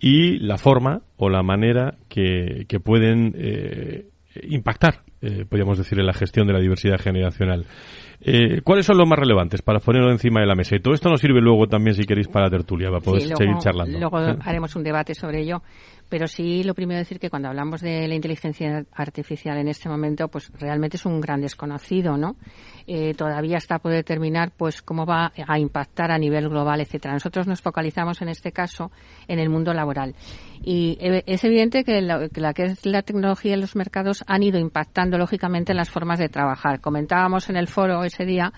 y 0.00 0.38
la 0.38 0.58
forma 0.58 1.02
o 1.16 1.30
la 1.30 1.42
manera 1.42 1.96
que, 2.08 2.66
pueden 2.82 3.34
eh, 3.38 4.08
impactar, 4.42 5.02
eh, 5.22 5.44
podríamos 5.48 5.78
decir, 5.78 5.98
en 5.98 6.06
la 6.06 6.12
gestión 6.12 6.46
de 6.46 6.52
la 6.52 6.60
diversidad 6.60 6.98
generacional. 6.98 7.66
Eh, 8.26 8.62
¿Cuáles 8.62 8.86
son 8.86 8.96
los 8.96 9.06
más 9.06 9.18
relevantes 9.18 9.60
para 9.60 9.80
ponerlo 9.80 10.10
encima 10.10 10.40
de 10.40 10.46
la 10.46 10.54
mesa? 10.54 10.74
Y 10.74 10.80
todo 10.80 10.94
esto 10.94 11.10
nos 11.10 11.20
sirve 11.20 11.40
luego 11.40 11.66
también, 11.66 11.94
si 11.94 12.04
queréis, 12.04 12.26
para 12.26 12.46
la 12.46 12.50
tertulia, 12.50 12.88
para 12.88 13.00
poder 13.00 13.22
seguir 13.36 13.58
charlando. 13.58 13.98
Luego 13.98 14.16
haremos 14.44 14.74
un 14.76 14.82
debate 14.82 15.14
sobre 15.14 15.42
ello. 15.42 15.62
Pero 16.14 16.28
sí, 16.28 16.62
lo 16.62 16.74
primero 16.74 17.00
decir 17.00 17.18
que 17.18 17.28
cuando 17.28 17.48
hablamos 17.48 17.80
de 17.80 18.06
la 18.06 18.14
inteligencia 18.14 18.84
artificial 18.92 19.58
en 19.58 19.66
este 19.66 19.88
momento, 19.88 20.28
pues 20.28 20.48
realmente 20.60 20.96
es 20.96 21.04
un 21.06 21.20
gran 21.20 21.40
desconocido, 21.40 22.16
¿no? 22.16 22.36
Eh, 22.86 23.14
todavía 23.14 23.56
está 23.56 23.80
por 23.80 23.90
determinar, 23.90 24.52
pues, 24.56 24.80
cómo 24.80 25.06
va 25.06 25.32
a 25.44 25.58
impactar 25.58 26.12
a 26.12 26.18
nivel 26.18 26.48
global, 26.48 26.80
etcétera. 26.80 27.14
Nosotros 27.14 27.48
nos 27.48 27.62
focalizamos 27.62 28.22
en 28.22 28.28
este 28.28 28.52
caso 28.52 28.92
en 29.26 29.40
el 29.40 29.50
mundo 29.50 29.74
laboral. 29.74 30.14
Y 30.62 30.96
eh, 31.00 31.24
es 31.26 31.42
evidente 31.42 31.82
que 31.82 32.00
la, 32.00 32.28
que 32.28 32.62
es 32.62 32.86
la 32.86 33.02
tecnología 33.02 33.56
y 33.56 33.60
los 33.60 33.74
mercados 33.74 34.22
han 34.28 34.44
ido 34.44 34.60
impactando, 34.60 35.18
lógicamente, 35.18 35.72
en 35.72 35.78
las 35.78 35.90
formas 35.90 36.20
de 36.20 36.28
trabajar. 36.28 36.80
Comentábamos 36.80 37.50
en 37.50 37.56
el 37.56 37.66
foro 37.66 38.04
ese 38.04 38.24
día 38.24 38.52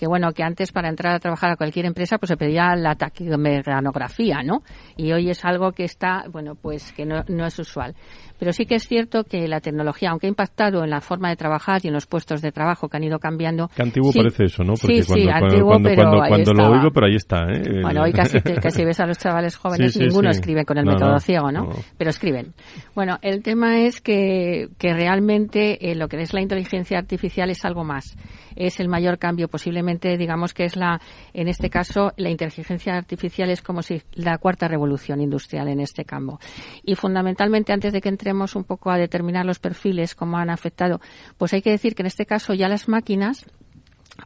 que 0.00 0.06
bueno, 0.06 0.32
que 0.32 0.42
antes 0.42 0.72
para 0.72 0.88
entrar 0.88 1.14
a 1.14 1.18
trabajar 1.18 1.50
a 1.50 1.56
cualquier 1.56 1.84
empresa 1.84 2.16
pues 2.16 2.28
se 2.28 2.38
pedía 2.38 2.74
la 2.74 2.94
taquimecanografía, 2.94 4.42
¿no? 4.42 4.62
Y 4.96 5.12
hoy 5.12 5.28
es 5.28 5.44
algo 5.44 5.72
que 5.72 5.84
está, 5.84 6.24
bueno, 6.30 6.54
pues 6.54 6.92
que 6.92 7.04
no, 7.04 7.22
no 7.28 7.44
es 7.44 7.58
usual. 7.58 7.94
Pero 8.40 8.54
sí 8.54 8.64
que 8.64 8.76
es 8.76 8.88
cierto 8.88 9.24
que 9.24 9.46
la 9.46 9.60
tecnología, 9.60 10.10
aunque 10.10 10.26
ha 10.26 10.30
impactado 10.30 10.82
en 10.82 10.88
la 10.88 11.02
forma 11.02 11.28
de 11.28 11.36
trabajar 11.36 11.82
y 11.84 11.88
en 11.88 11.92
los 11.92 12.06
puestos 12.06 12.40
de 12.40 12.52
trabajo 12.52 12.88
que 12.88 12.96
han 12.96 13.04
ido 13.04 13.18
cambiando. 13.18 13.68
Qué 13.76 13.82
antiguo 13.82 14.12
parece 14.14 14.44
eso, 14.44 14.64
¿no? 14.64 14.72
Porque 14.80 15.02
sí, 15.02 15.26
cuando, 15.26 15.30
antiguo, 15.30 15.68
cuando, 15.68 15.88
pero 15.90 16.10
cuando, 16.26 16.54
lo 16.54 16.70
oigo, 16.70 16.90
pero 16.90 17.06
ahí 17.06 17.16
está, 17.16 17.42
¿eh? 17.50 17.82
Bueno, 17.82 18.02
hoy 18.02 18.12
casi, 18.12 18.40
casi 18.40 18.82
ves 18.82 18.98
a 18.98 19.06
los 19.06 19.18
chavales 19.18 19.56
jóvenes, 19.58 19.94
ninguno 19.98 20.30
escribe 20.30 20.64
con 20.64 20.78
el 20.78 20.86
método 20.86 21.18
ciego, 21.18 21.52
¿no? 21.52 21.68
Pero 21.98 22.08
escriben. 22.08 22.54
Bueno, 22.94 23.18
el 23.20 23.42
tema 23.42 23.80
es 23.80 24.00
que, 24.00 24.70
que 24.78 24.94
realmente 24.94 25.90
eh, 25.90 25.94
lo 25.94 26.08
que 26.08 26.16
es 26.22 26.32
la 26.32 26.40
inteligencia 26.40 26.98
artificial 26.98 27.50
es 27.50 27.62
algo 27.66 27.84
más. 27.84 28.16
Es 28.56 28.80
el 28.80 28.88
mayor 28.88 29.18
cambio, 29.18 29.48
posiblemente, 29.48 30.16
digamos 30.16 30.54
que 30.54 30.64
es 30.64 30.76
la, 30.76 31.00
en 31.34 31.48
este 31.48 31.68
caso, 31.68 32.12
la 32.16 32.30
inteligencia 32.30 32.94
artificial 32.94 33.50
es 33.50 33.60
como 33.60 33.82
si 33.82 34.02
la 34.14 34.38
cuarta 34.38 34.66
revolución 34.66 35.20
industrial 35.20 35.68
en 35.68 35.80
este 35.80 36.04
campo. 36.04 36.40
Y 36.82 36.94
fundamentalmente, 36.94 37.72
antes 37.72 37.92
de 37.92 38.00
que 38.00 38.08
entre 38.08 38.29
un 38.30 38.64
poco 38.64 38.90
a 38.90 38.98
determinar 38.98 39.44
los 39.44 39.58
perfiles, 39.58 40.14
cómo 40.14 40.38
han 40.38 40.50
afectado, 40.50 41.00
pues 41.38 41.52
hay 41.52 41.62
que 41.62 41.70
decir 41.70 41.94
que 41.94 42.02
en 42.02 42.06
este 42.06 42.26
caso 42.26 42.54
ya 42.54 42.68
las 42.68 42.88
máquinas 42.88 43.46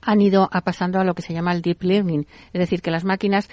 han 0.02 0.20
ido 0.20 0.48
a 0.52 0.60
pasando 0.62 1.00
a 1.00 1.04
lo 1.04 1.14
que 1.14 1.22
se 1.22 1.32
llama 1.32 1.52
el 1.52 1.62
deep 1.62 1.82
learning, 1.82 2.26
es 2.52 2.58
decir, 2.58 2.82
que 2.82 2.90
las 2.90 3.04
máquinas 3.04 3.48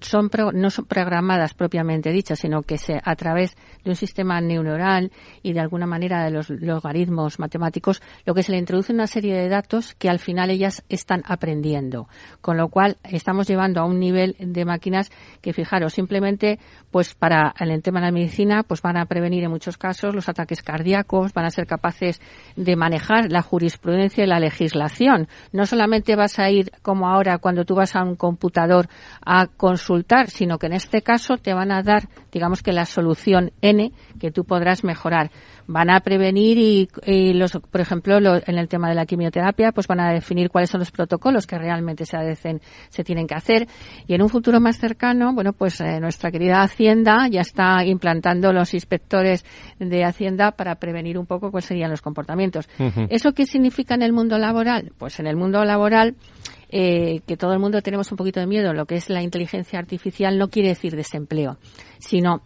son 0.00 0.30
no 0.54 0.70
son 0.70 0.84
programadas 0.86 1.54
propiamente 1.54 2.10
dichas, 2.10 2.40
sino 2.40 2.62
que 2.62 2.78
se, 2.78 3.00
a 3.02 3.16
través 3.16 3.56
de 3.84 3.90
un 3.90 3.96
sistema 3.96 4.40
neuronal 4.40 5.12
y 5.42 5.52
de 5.52 5.60
alguna 5.60 5.86
manera 5.86 6.24
de 6.24 6.30
los 6.30 6.50
logaritmos 6.50 7.38
matemáticos, 7.38 8.02
lo 8.24 8.34
que 8.34 8.42
se 8.42 8.52
le 8.52 8.58
introduce 8.58 8.92
una 8.92 9.06
serie 9.06 9.34
de 9.34 9.48
datos 9.48 9.94
que 9.94 10.08
al 10.08 10.18
final 10.18 10.50
ellas 10.50 10.82
están 10.88 11.22
aprendiendo, 11.26 12.08
con 12.40 12.56
lo 12.56 12.68
cual 12.68 12.96
estamos 13.04 13.46
llevando 13.46 13.80
a 13.80 13.84
un 13.84 14.00
nivel 14.00 14.36
de 14.38 14.64
máquinas 14.64 15.10
que 15.40 15.52
fijaros 15.52 15.92
simplemente, 15.94 16.58
pues 16.94 17.14
para 17.14 17.52
el 17.58 17.82
tema 17.82 17.98
de 17.98 18.06
la 18.06 18.12
medicina, 18.12 18.62
pues 18.62 18.80
van 18.80 18.96
a 18.96 19.06
prevenir 19.06 19.42
en 19.42 19.50
muchos 19.50 19.76
casos 19.76 20.14
los 20.14 20.28
ataques 20.28 20.62
cardíacos, 20.62 21.32
van 21.32 21.44
a 21.44 21.50
ser 21.50 21.66
capaces 21.66 22.20
de 22.54 22.76
manejar 22.76 23.32
la 23.32 23.42
jurisprudencia 23.42 24.22
y 24.22 24.28
la 24.28 24.38
legislación, 24.38 25.26
no 25.50 25.66
solamente 25.66 25.84
solamente 25.84 26.14
vas 26.14 26.38
a 26.38 26.48
ir 26.50 26.70
como 26.82 27.08
ahora 27.08 27.38
cuando 27.38 27.64
tú 27.64 27.74
vas 27.74 27.96
a 27.96 28.04
un 28.04 28.14
computador 28.14 28.86
a 29.26 29.48
consultar, 29.48 30.30
sino 30.30 30.56
que 30.56 30.66
en 30.66 30.74
este 30.74 31.02
caso 31.02 31.36
te 31.36 31.52
van 31.52 31.72
a 31.72 31.82
dar, 31.82 32.08
digamos 32.32 32.62
que 32.62 32.72
la 32.72 32.86
solución 32.86 33.50
N 33.60 33.92
que 34.20 34.30
tú 34.30 34.44
podrás 34.44 34.84
mejorar. 34.84 35.30
Van 35.66 35.90
a 35.90 36.00
prevenir 36.00 36.88
y, 37.06 37.32
los, 37.34 37.52
por 37.52 37.80
ejemplo, 37.80 38.16
en 38.18 38.58
el 38.58 38.68
tema 38.68 38.88
de 38.88 38.94
la 38.94 39.06
quimioterapia, 39.06 39.72
pues 39.72 39.86
van 39.86 40.00
a 40.00 40.12
definir 40.12 40.50
cuáles 40.50 40.70
son 40.70 40.80
los 40.80 40.90
protocolos 40.90 41.46
que 41.46 41.58
realmente 41.58 42.06
se, 42.06 42.18
se 42.88 43.04
tienen 43.04 43.26
que 43.26 43.34
hacer. 43.34 43.68
Y 44.06 44.14
en 44.14 44.22
un 44.22 44.30
futuro 44.30 44.60
más 44.60 44.78
cercano, 44.78 45.34
bueno, 45.34 45.52
pues 45.52 45.80
eh, 45.80 46.00
nuestra 46.00 46.30
querida 46.30 46.62
Hacienda 46.62 47.28
ya 47.28 47.42
está 47.42 47.84
implantando 47.84 48.52
los 48.52 48.72
inspectores 48.74 49.44
de 49.78 50.04
Hacienda 50.04 50.52
para 50.52 50.76
prevenir 50.76 51.18
un 51.18 51.26
poco 51.26 51.50
cuáles 51.50 51.66
serían 51.66 51.90
los 51.90 52.02
comportamientos. 52.02 52.68
¿Eso 53.10 53.32
qué 53.32 53.46
significa 53.46 53.94
en 53.94 54.02
el 54.02 54.12
mundo 54.12 54.38
laboral? 54.38 54.92
Pues 54.98 55.20
en 55.20 55.26
el 55.26 55.36
mundo 55.36 55.62
laboral 55.64 55.74
laboral, 55.74 56.14
eh, 56.70 57.20
que 57.26 57.36
todo 57.36 57.52
el 57.52 57.58
mundo 57.58 57.82
tenemos 57.82 58.10
un 58.10 58.16
poquito 58.16 58.40
de 58.40 58.46
miedo, 58.46 58.72
lo 58.72 58.86
que 58.86 58.96
es 58.96 59.10
la 59.10 59.22
inteligencia 59.22 59.78
artificial 59.78 60.38
no 60.38 60.48
quiere 60.48 60.68
decir 60.68 60.94
desempleo, 60.94 61.58
sino 61.98 62.42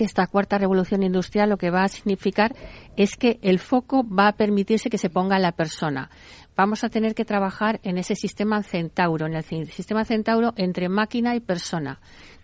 que 0.00 0.04
esta 0.04 0.26
cuarta 0.28 0.56
revolución 0.56 1.02
industrial 1.02 1.50
lo 1.50 1.58
que 1.58 1.68
va 1.68 1.84
a 1.84 1.88
significar 1.88 2.56
es 2.96 3.16
que 3.16 3.38
el 3.42 3.58
foco 3.58 4.02
va 4.02 4.28
a 4.28 4.32
permitirse 4.32 4.88
que 4.88 4.96
se 4.96 5.10
ponga 5.10 5.38
la 5.38 5.52
persona. 5.52 6.08
Vamos 6.56 6.84
a 6.84 6.88
tener 6.88 7.14
que 7.14 7.24
trabajar 7.24 7.80
en 7.82 7.98
ese 7.98 8.14
sistema 8.14 8.62
centauro, 8.62 9.26
en 9.26 9.34
el 9.34 9.44
sistema 9.70 10.04
centauro 10.04 10.52
entre 10.56 10.88
máquina 10.88 11.34
y 11.34 11.40
persona 11.40 12.00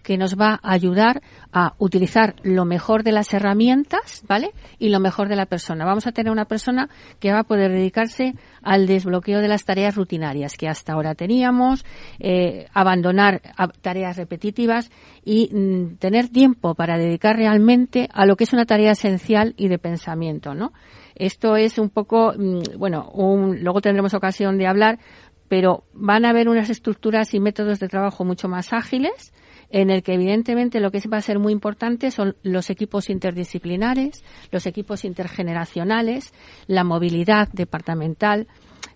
que 0.07 0.17
nos 0.17 0.39
va 0.39 0.61
a 0.63 0.73
ayudar 0.73 1.21
a 1.53 1.75
utilizar 1.79 2.37
lo 2.45 2.65
mejor 2.65 3.03
de 3.03 3.11
las 3.11 3.35
herramientas, 3.35 4.23
¿vale? 4.29 4.53
Y 4.79 4.91
lo 4.91 5.01
mejor 5.01 5.29
de 5.29 5.35
la 5.35 5.47
persona. 5.47 5.85
Vamos 5.85 6.07
a 6.07 6.13
tener 6.13 6.31
una 6.31 6.45
persona 6.45 6.89
que 7.19 7.33
va 7.33 7.41
a 7.41 7.43
poder 7.43 7.73
dedicarse 7.73 8.35
al 8.63 8.87
desbloqueo 8.87 9.41
de 9.41 9.49
las 9.49 9.65
tareas 9.65 9.97
rutinarias 9.97 10.57
que 10.57 10.69
hasta 10.69 10.93
ahora 10.93 11.17
teníamos, 11.17 11.85
eh, 12.21 12.69
abandonar 12.73 13.43
tareas 13.81 14.17
repetitivas 14.17 14.93
y 15.25 15.51
mm, 15.53 15.97
tener 15.97 16.29
tiempo 16.29 16.77
para 16.77 16.99
dedicar 16.99 17.35
realmente 17.35 18.09
a 18.13 18.27
lo 18.27 18.37
que 18.37 18.45
es 18.45 18.53
una 18.53 18.65
tarea 18.65 18.93
esencial 18.93 19.55
y 19.57 19.67
de 19.67 19.79
pensamiento, 19.79 20.55
¿no? 20.55 20.73
Esto 21.17 21.57
es 21.57 21.79
un 21.79 21.91
poco, 21.91 22.33
mm, 22.37 22.79
bueno, 22.79 23.11
un, 23.15 23.63
luego 23.63 23.81
tendremos 23.81 24.15
ocasión 24.15 24.59
de 24.59 24.67
hablar, 24.67 24.99
pero 25.49 25.85
van 25.93 26.25
a 26.25 26.31
haber 26.31 26.49
unas 26.49 26.71
estructuras 26.71 27.35
y 27.35 27.41
métodos 27.41 27.81
de 27.81 27.89
trabajo 27.89 28.25
mucho 28.25 28.49
más 28.49 28.73
ágiles, 28.73 29.33
en 29.71 29.91
el 29.91 30.03
que 30.03 30.15
evidentemente 30.15 30.81
lo 30.81 30.91
que 30.91 31.01
va 31.09 31.17
a 31.17 31.23
ser 31.23 31.39
muy 31.39 31.53
importante 31.53 32.11
son 32.11 32.37
los 32.43 32.71
equipos 32.71 33.11
interdisciplinares, 33.11 34.25
los 34.53 34.67
equipos 34.67 35.05
intergeneracionales, 35.05 36.33
la 36.67 36.85
movilidad 36.85 37.49
departamental 37.53 38.47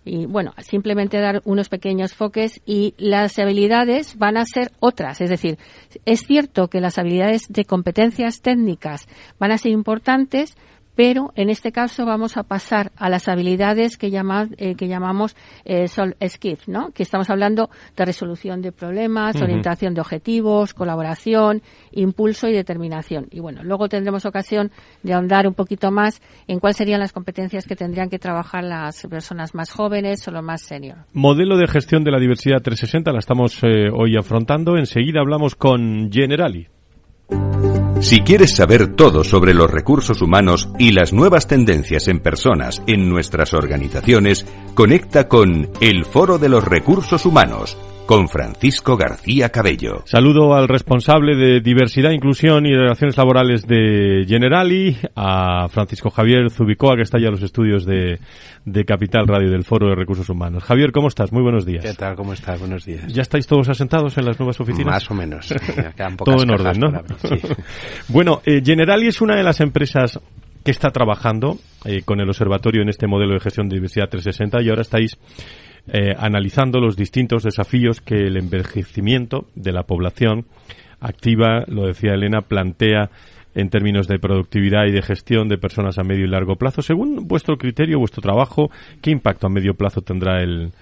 y 0.04 0.26
bueno, 0.26 0.54
simplemente 0.58 1.18
dar 1.18 1.42
unos 1.44 1.68
pequeños 1.68 2.14
foques 2.14 2.60
y 2.64 2.94
las 2.96 3.38
habilidades 3.38 4.16
van 4.16 4.36
a 4.36 4.44
ser 4.44 4.72
otras. 4.80 5.20
Es 5.20 5.28
decir, 5.28 5.58
es 6.06 6.20
cierto 6.20 6.68
que 6.68 6.80
las 6.80 6.98
habilidades 6.98 7.48
de 7.48 7.64
competencias 7.64 8.40
técnicas 8.40 9.08
van 9.38 9.52
a 9.52 9.58
ser 9.58 9.72
importantes, 9.72 10.56
pero 11.02 11.32
en 11.34 11.48
este 11.48 11.72
caso 11.72 12.04
vamos 12.04 12.36
a 12.36 12.42
pasar 12.42 12.92
a 12.94 13.08
las 13.08 13.26
habilidades 13.26 13.96
que, 13.96 14.08
eh, 14.08 14.74
que 14.74 14.86
llamamos 14.86 15.34
eh, 15.64 15.88
sol 15.88 16.14
skills, 16.22 16.68
¿no? 16.68 16.90
Que 16.90 17.02
estamos 17.02 17.30
hablando 17.30 17.70
de 17.96 18.04
resolución 18.04 18.60
de 18.60 18.70
problemas, 18.70 19.40
orientación 19.40 19.94
de 19.94 20.02
objetivos, 20.02 20.74
colaboración, 20.74 21.62
impulso 21.92 22.48
y 22.48 22.52
determinación. 22.52 23.28
Y 23.30 23.40
bueno, 23.40 23.62
luego 23.62 23.88
tendremos 23.88 24.26
ocasión 24.26 24.72
de 25.02 25.14
ahondar 25.14 25.48
un 25.48 25.54
poquito 25.54 25.90
más 25.90 26.20
en 26.46 26.60
cuáles 26.60 26.76
serían 26.76 27.00
las 27.00 27.12
competencias 27.12 27.66
que 27.66 27.76
tendrían 27.76 28.10
que 28.10 28.18
trabajar 28.18 28.62
las 28.62 29.06
personas 29.06 29.54
más 29.54 29.70
jóvenes 29.70 30.28
o 30.28 30.32
los 30.32 30.44
más 30.44 30.60
senior. 30.60 30.98
Modelo 31.14 31.56
de 31.56 31.66
gestión 31.66 32.04
de 32.04 32.10
la 32.10 32.20
diversidad 32.20 32.60
360 32.60 33.10
la 33.10 33.20
estamos 33.20 33.58
eh, 33.62 33.88
hoy 33.90 34.18
afrontando. 34.18 34.76
Enseguida 34.76 35.20
hablamos 35.20 35.54
con 35.54 36.12
Generali. 36.12 36.68
Si 38.00 38.20
quieres 38.20 38.56
saber 38.56 38.94
todo 38.96 39.24
sobre 39.24 39.52
los 39.52 39.70
recursos 39.70 40.22
humanos 40.22 40.70
y 40.78 40.92
las 40.92 41.12
nuevas 41.12 41.46
tendencias 41.46 42.08
en 42.08 42.20
personas 42.20 42.82
en 42.86 43.10
nuestras 43.10 43.52
organizaciones, 43.52 44.46
conecta 44.74 45.28
con 45.28 45.68
el 45.80 46.06
Foro 46.06 46.38
de 46.38 46.48
los 46.48 46.64
Recursos 46.64 47.26
Humanos 47.26 47.76
con 48.10 48.28
Francisco 48.28 48.96
García 48.96 49.50
Cabello. 49.50 50.02
Saludo 50.04 50.52
al 50.54 50.66
responsable 50.66 51.36
de 51.36 51.60
Diversidad, 51.60 52.10
Inclusión 52.10 52.66
y 52.66 52.74
Relaciones 52.74 53.16
Laborales 53.16 53.68
de 53.68 54.24
Generali, 54.26 54.96
a 55.14 55.68
Francisco 55.68 56.10
Javier 56.10 56.50
Zubicoa, 56.50 56.96
que 56.96 57.02
está 57.02 57.20
ya 57.20 57.26
en 57.26 57.34
los 57.34 57.42
estudios 57.44 57.86
de, 57.86 58.18
de 58.64 58.84
Capital 58.84 59.28
Radio 59.28 59.48
del 59.52 59.62
Foro 59.62 59.90
de 59.90 59.94
Recursos 59.94 60.28
Humanos. 60.28 60.64
Javier, 60.64 60.90
¿cómo 60.90 61.06
estás? 61.06 61.30
Muy 61.30 61.42
buenos 61.42 61.64
días. 61.64 61.84
¿Qué 61.84 61.94
tal? 61.94 62.16
¿Cómo 62.16 62.32
estás? 62.32 62.58
Buenos 62.58 62.84
días. 62.84 63.12
¿Ya 63.12 63.22
estáis 63.22 63.46
todos 63.46 63.68
asentados 63.68 64.18
en 64.18 64.24
las 64.24 64.40
nuevas 64.40 64.58
oficinas? 64.58 64.92
Más 64.92 65.08
o 65.12 65.14
menos. 65.14 65.46
Todo 66.24 66.42
en 66.42 66.50
orden, 66.50 66.80
¿no? 66.80 66.90
bueno, 68.08 68.42
eh, 68.44 68.60
Generali 68.64 69.06
es 69.06 69.20
una 69.20 69.36
de 69.36 69.44
las 69.44 69.60
empresas 69.60 70.18
que 70.64 70.72
está 70.72 70.90
trabajando 70.90 71.58
eh, 71.84 72.02
con 72.04 72.20
el 72.20 72.28
observatorio 72.28 72.82
en 72.82 72.88
este 72.88 73.06
modelo 73.06 73.34
de 73.34 73.40
gestión 73.40 73.68
de 73.68 73.76
diversidad 73.76 74.08
360 74.08 74.62
y 74.62 74.68
ahora 74.68 74.82
estáis 74.82 75.16
eh, 75.92 76.14
analizando 76.18 76.80
los 76.80 76.96
distintos 76.96 77.42
desafíos 77.42 78.00
que 78.00 78.14
el 78.14 78.36
envejecimiento 78.36 79.46
de 79.54 79.72
la 79.72 79.82
población 79.82 80.46
activa, 81.00 81.64
lo 81.66 81.86
decía 81.86 82.14
Elena, 82.14 82.42
plantea 82.42 83.10
en 83.54 83.70
términos 83.70 84.06
de 84.06 84.18
productividad 84.18 84.86
y 84.86 84.92
de 84.92 85.02
gestión 85.02 85.48
de 85.48 85.58
personas 85.58 85.98
a 85.98 86.04
medio 86.04 86.24
y 86.24 86.28
largo 86.28 86.56
plazo. 86.56 86.82
Según 86.82 87.26
vuestro 87.26 87.56
criterio, 87.56 87.98
vuestro 87.98 88.22
trabajo, 88.22 88.70
¿qué 89.02 89.10
impacto 89.10 89.46
a 89.46 89.50
medio 89.50 89.74
plazo 89.74 90.02
tendrá 90.02 90.42
el, 90.42 90.72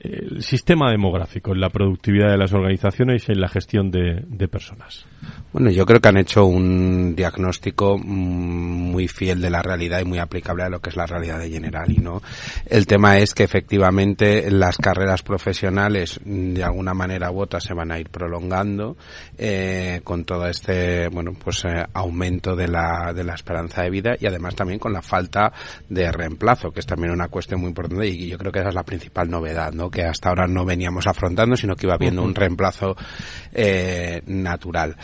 el 0.00 0.42
sistema 0.42 0.90
demográfico 0.90 1.52
en 1.52 1.60
la 1.60 1.70
productividad 1.70 2.30
de 2.30 2.38
las 2.38 2.52
organizaciones 2.52 3.28
y 3.28 3.32
en 3.32 3.40
la 3.40 3.48
gestión 3.48 3.90
de, 3.90 4.48
personas? 4.48 5.04
Bueno, 5.52 5.70
yo 5.70 5.84
creo 5.84 6.00
que 6.00 6.08
han 6.08 6.16
hecho 6.16 6.46
un 6.46 7.14
diagnóstico 7.16 7.98
mm, 7.98 8.02
muy 8.02 9.08
fiel 9.08 9.40
de 9.40 9.50
la 9.50 9.60
realidad 9.62 10.00
y 10.00 10.04
muy 10.04 10.18
aplicable 10.18 10.62
a 10.62 10.68
lo 10.68 10.80
que 10.80 10.90
es 10.90 10.96
la 10.96 11.06
realidad 11.06 11.38
de 11.40 11.50
Generali, 11.50 11.96
¿no? 11.96 12.22
El 12.66 12.86
tema 12.86 13.18
es 13.18 13.34
que 13.34 13.42
efectivamente 13.42 14.50
las 14.50 14.78
carreras 14.78 15.22
profesionales 15.22 16.20
mm, 16.24 16.54
de 16.54 16.64
alguna 16.64 16.94
manera 16.94 17.30
u 17.30 17.40
otra 17.40 17.60
se 17.60 17.74
van 17.74 17.90
a 17.90 17.98
ir 17.98 18.08
prolongando 18.08 18.96
eh, 19.36 20.00
con 20.04 20.24
todo 20.24 20.46
este, 20.46 21.08
bueno, 21.08 21.32
pues 21.42 21.64
eh, 21.64 21.84
aumento 21.92 22.54
de 22.54 22.68
la, 22.68 23.12
de 23.12 23.24
la 23.24 23.34
esperanza 23.34 23.82
de 23.82 23.90
vida 23.90 24.14
y 24.18 24.26
además 24.26 24.54
también 24.54 24.78
con 24.78 24.92
la 24.92 25.02
falta 25.02 25.52
de 25.88 26.10
reemplazo, 26.12 26.70
que 26.70 26.80
es 26.80 26.86
también 26.86 27.12
una 27.12 27.28
cuestión 27.28 27.60
muy 27.60 27.68
importante 27.68 28.06
y 28.06 28.28
yo 28.28 28.38
creo 28.38 28.52
que 28.52 28.60
esa 28.60 28.68
es 28.68 28.74
la 28.74 28.84
principal 28.84 29.28
novedad, 29.28 29.72
¿no? 29.72 29.87
Que 29.90 30.02
hasta 30.02 30.28
ahora 30.28 30.46
no 30.46 30.64
veníamos 30.64 31.06
afrontando, 31.06 31.56
sino 31.56 31.76
que 31.76 31.86
iba 31.86 31.94
habiendo 31.94 32.22
un 32.22 32.34
reemplazo 32.34 32.96
eh, 33.52 34.22
natural. 34.26 34.96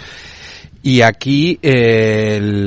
Y 0.83 1.01
aquí, 1.01 1.59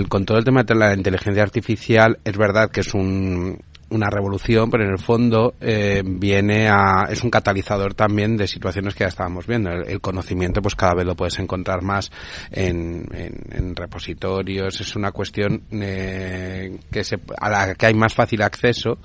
con 0.09 0.25
todo 0.25 0.39
el 0.39 0.43
tema 0.43 0.63
de 0.63 0.73
la 0.73 0.95
inteligencia 0.95 1.43
artificial, 1.43 2.17
es 2.23 2.35
verdad 2.35 2.71
que 2.71 2.79
es 2.79 2.95
un, 2.95 3.59
una 3.89 4.09
revolución, 4.09 4.69
pero 4.69 4.83
en 4.83 4.91
el 4.91 4.99
fondo 4.99 5.55
eh, 5.61 6.03
viene 6.05 6.67
a 6.69 7.07
es 7.09 7.23
un 7.23 7.29
catalizador 7.29 7.93
también 7.93 8.35
de 8.35 8.47
situaciones 8.47 8.93
que 8.93 9.03
ya 9.03 9.09
estábamos 9.09 9.47
viendo. 9.47 9.69
El, 9.69 10.01
conocimiento, 10.01 10.61
pues 10.61 10.75
cada 10.75 10.93
vez 10.93 11.05
lo 11.05 11.15
puedes 11.15 11.39
encontrar 11.39 11.81
más 11.81 12.11
en, 12.51 13.07
en, 13.13 13.75
repositorios. 13.75 14.79
Es 14.79 14.95
una 14.95 15.11
cuestión 15.11 15.63
eh, 15.71 16.77
que 16.91 17.03
se, 17.03 17.19
a 17.39 17.49
la 17.49 17.75
que 17.75 17.85
hay 17.85 17.93
más 17.93 18.13
fácil 18.13 18.41
acceso, 18.41 18.99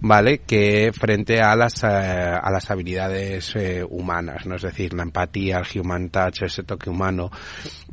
vale, 0.00 0.38
que 0.38 0.90
frente 0.92 1.40
a 1.40 1.54
las 1.54 1.82
eh, 1.84 1.86
a 1.86 2.50
las 2.50 2.70
habilidades 2.70 3.54
eh, 3.56 3.84
humanas, 3.88 4.46
no 4.46 4.56
es 4.56 4.62
decir, 4.62 4.94
la 4.94 5.02
empatía, 5.02 5.58
el 5.58 5.80
human 5.80 6.10
touch, 6.10 6.42
ese 6.42 6.62
toque 6.62 6.90
humano, 6.90 7.30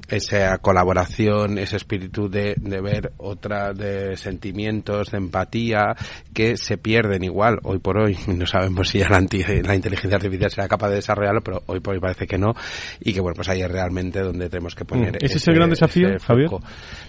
esa 0.07 0.57
colaboración, 0.59 1.57
ese 1.57 1.77
espíritu 1.77 2.29
de, 2.29 2.55
de 2.57 2.81
ver 2.81 3.13
otra 3.17 3.73
de 3.73 4.17
sentimientos, 4.17 5.11
de 5.11 5.17
empatía 5.17 5.95
que 6.35 6.57
se 6.57 6.77
pierden 6.77 7.23
igual 7.23 7.59
hoy 7.63 7.79
por 7.79 7.97
hoy. 7.97 8.15
No 8.35 8.45
sabemos 8.45 8.89
si 8.89 8.99
ya 8.99 9.07
la, 9.07 9.19
la, 9.19 9.75
inteligencia 9.75 10.17
artificial 10.17 10.51
será 10.51 10.67
capaz 10.67 10.89
de 10.89 10.95
desarrollarlo, 10.95 11.39
pero 11.41 11.63
hoy 11.67 11.79
por 11.79 11.93
hoy 11.93 12.01
parece 12.01 12.27
que 12.27 12.37
no. 12.37 12.53
Y 12.99 13.13
que 13.13 13.21
bueno, 13.21 13.33
pues 13.33 13.47
ahí 13.47 13.61
es 13.61 13.71
realmente 13.71 14.19
donde 14.19 14.49
tenemos 14.49 14.75
que 14.75 14.83
poner. 14.83 15.13
Mm. 15.13 15.25
¿Ese, 15.25 15.37
es 15.37 15.47
el 15.47 15.55
gran 15.55 15.69
desafío, 15.69 16.09
Javier? 16.19 16.49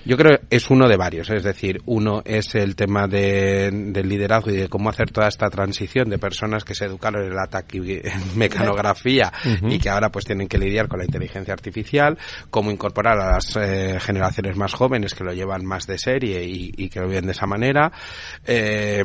Yo 0.05 0.17
creo 0.17 0.39
que 0.39 0.57
es 0.57 0.71
uno 0.71 0.89
de 0.89 0.97
varios. 0.97 1.29
Es 1.31 1.43
decir, 1.43 1.83
uno 1.87 2.23
es 2.25 2.55
el 2.55 2.77
tema 2.77 3.09
de, 3.09 3.71
del 3.73 4.09
liderazgo 4.09 4.53
y 4.53 4.57
de 4.57 4.69
cómo 4.69 4.89
hacer 4.89 5.11
toda 5.11 5.27
esta 5.27 5.51
transición 5.51 6.09
de 6.09 6.19
personas 6.19 6.65
que 6.65 6.75
se 6.75 6.85
educaron 6.85 7.25
en 7.25 7.33
el 7.33 7.39
ataque 7.39 7.79
en 7.79 8.39
mecanografía 8.39 9.33
y 9.69 9.79
que 9.79 9.91
ahora 9.91 10.11
pues 10.11 10.25
tienen 10.25 10.47
que 10.47 10.59
lidiar 10.59 10.87
con 10.87 11.01
la 11.01 11.05
inteligencia 11.05 11.53
artificial, 11.53 12.17
cómo 12.51 12.71
incorporar 12.71 13.19
a 13.19 13.33
las 13.33 13.57
eh, 13.57 13.99
generaciones 13.99 14.57
más 14.57 14.73
jóvenes 14.73 15.15
que 15.15 15.25
lo 15.25 15.33
llevan 15.33 15.65
más 15.65 15.87
de 15.89 15.99
serie 15.99 16.45
y, 16.45 16.73
y 16.77 16.89
que 16.89 17.01
lo 17.01 17.09
viven 17.09 17.27
de 17.27 17.33
esa 17.33 17.47
manera. 17.47 17.91
Eh, 18.47 19.05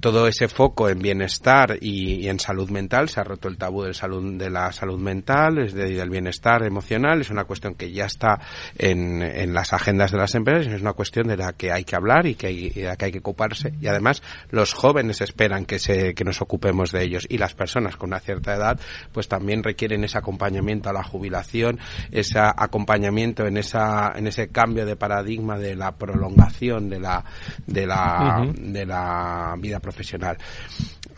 todo 0.00 0.28
ese 0.28 0.48
foco 0.48 0.88
en 0.88 0.98
bienestar 0.98 1.78
y, 1.80 2.28
en 2.28 2.38
salud 2.38 2.70
mental, 2.70 3.08
se 3.08 3.20
ha 3.20 3.24
roto 3.24 3.48
el 3.48 3.56
tabú 3.56 3.82
de, 3.82 3.94
salud, 3.94 4.36
de 4.36 4.50
la 4.50 4.72
salud 4.72 4.98
mental, 4.98 5.58
es 5.58 5.74
decir, 5.74 5.96
del 5.96 6.10
bienestar 6.10 6.62
emocional, 6.64 7.20
es 7.20 7.30
una 7.30 7.44
cuestión 7.44 7.74
que 7.74 7.90
ya 7.92 8.04
está 8.04 8.40
en, 8.76 9.22
en 9.22 9.54
las 9.54 9.72
agendas 9.72 10.10
de 10.10 10.18
las 10.18 10.34
empresas, 10.34 10.72
es 10.72 10.80
una 10.80 10.92
cuestión 10.92 11.28
de 11.28 11.36
la 11.36 11.52
que 11.54 11.72
hay 11.72 11.84
que 11.84 11.96
hablar 11.96 12.26
y 12.26 12.34
que 12.34 12.48
hay, 12.48 12.70
de 12.70 12.84
la 12.84 12.96
que 12.96 13.06
hay 13.06 13.12
que 13.12 13.18
ocuparse. 13.18 13.72
Y 13.80 13.86
además, 13.86 14.22
los 14.50 14.74
jóvenes 14.74 15.20
esperan 15.20 15.64
que, 15.64 15.78
se, 15.78 16.14
que 16.14 16.24
nos 16.24 16.42
ocupemos 16.42 16.92
de 16.92 17.02
ellos 17.02 17.26
y 17.28 17.38
las 17.38 17.54
personas 17.54 17.96
con 17.96 18.10
una 18.10 18.20
cierta 18.20 18.54
edad, 18.54 18.78
pues 19.12 19.28
también 19.28 19.62
requieren 19.62 20.04
ese 20.04 20.18
acompañamiento 20.18 20.90
a 20.90 20.92
la 20.92 21.02
jubilación, 21.02 21.78
ese 22.10 22.38
acompañamiento 22.38 23.46
en, 23.46 23.56
esa, 23.56 24.12
en 24.14 24.26
ese 24.26 24.48
cambio 24.48 24.84
de 24.84 24.96
paradigma 24.96 25.58
de 25.58 25.74
la 25.74 25.92
prolongación 25.92 26.90
de 26.90 27.00
la, 27.00 27.24
de 27.66 27.86
la, 27.86 28.46
de 28.54 28.86
la 28.86 29.54
vida 29.58 29.80
profesional. 29.86 30.36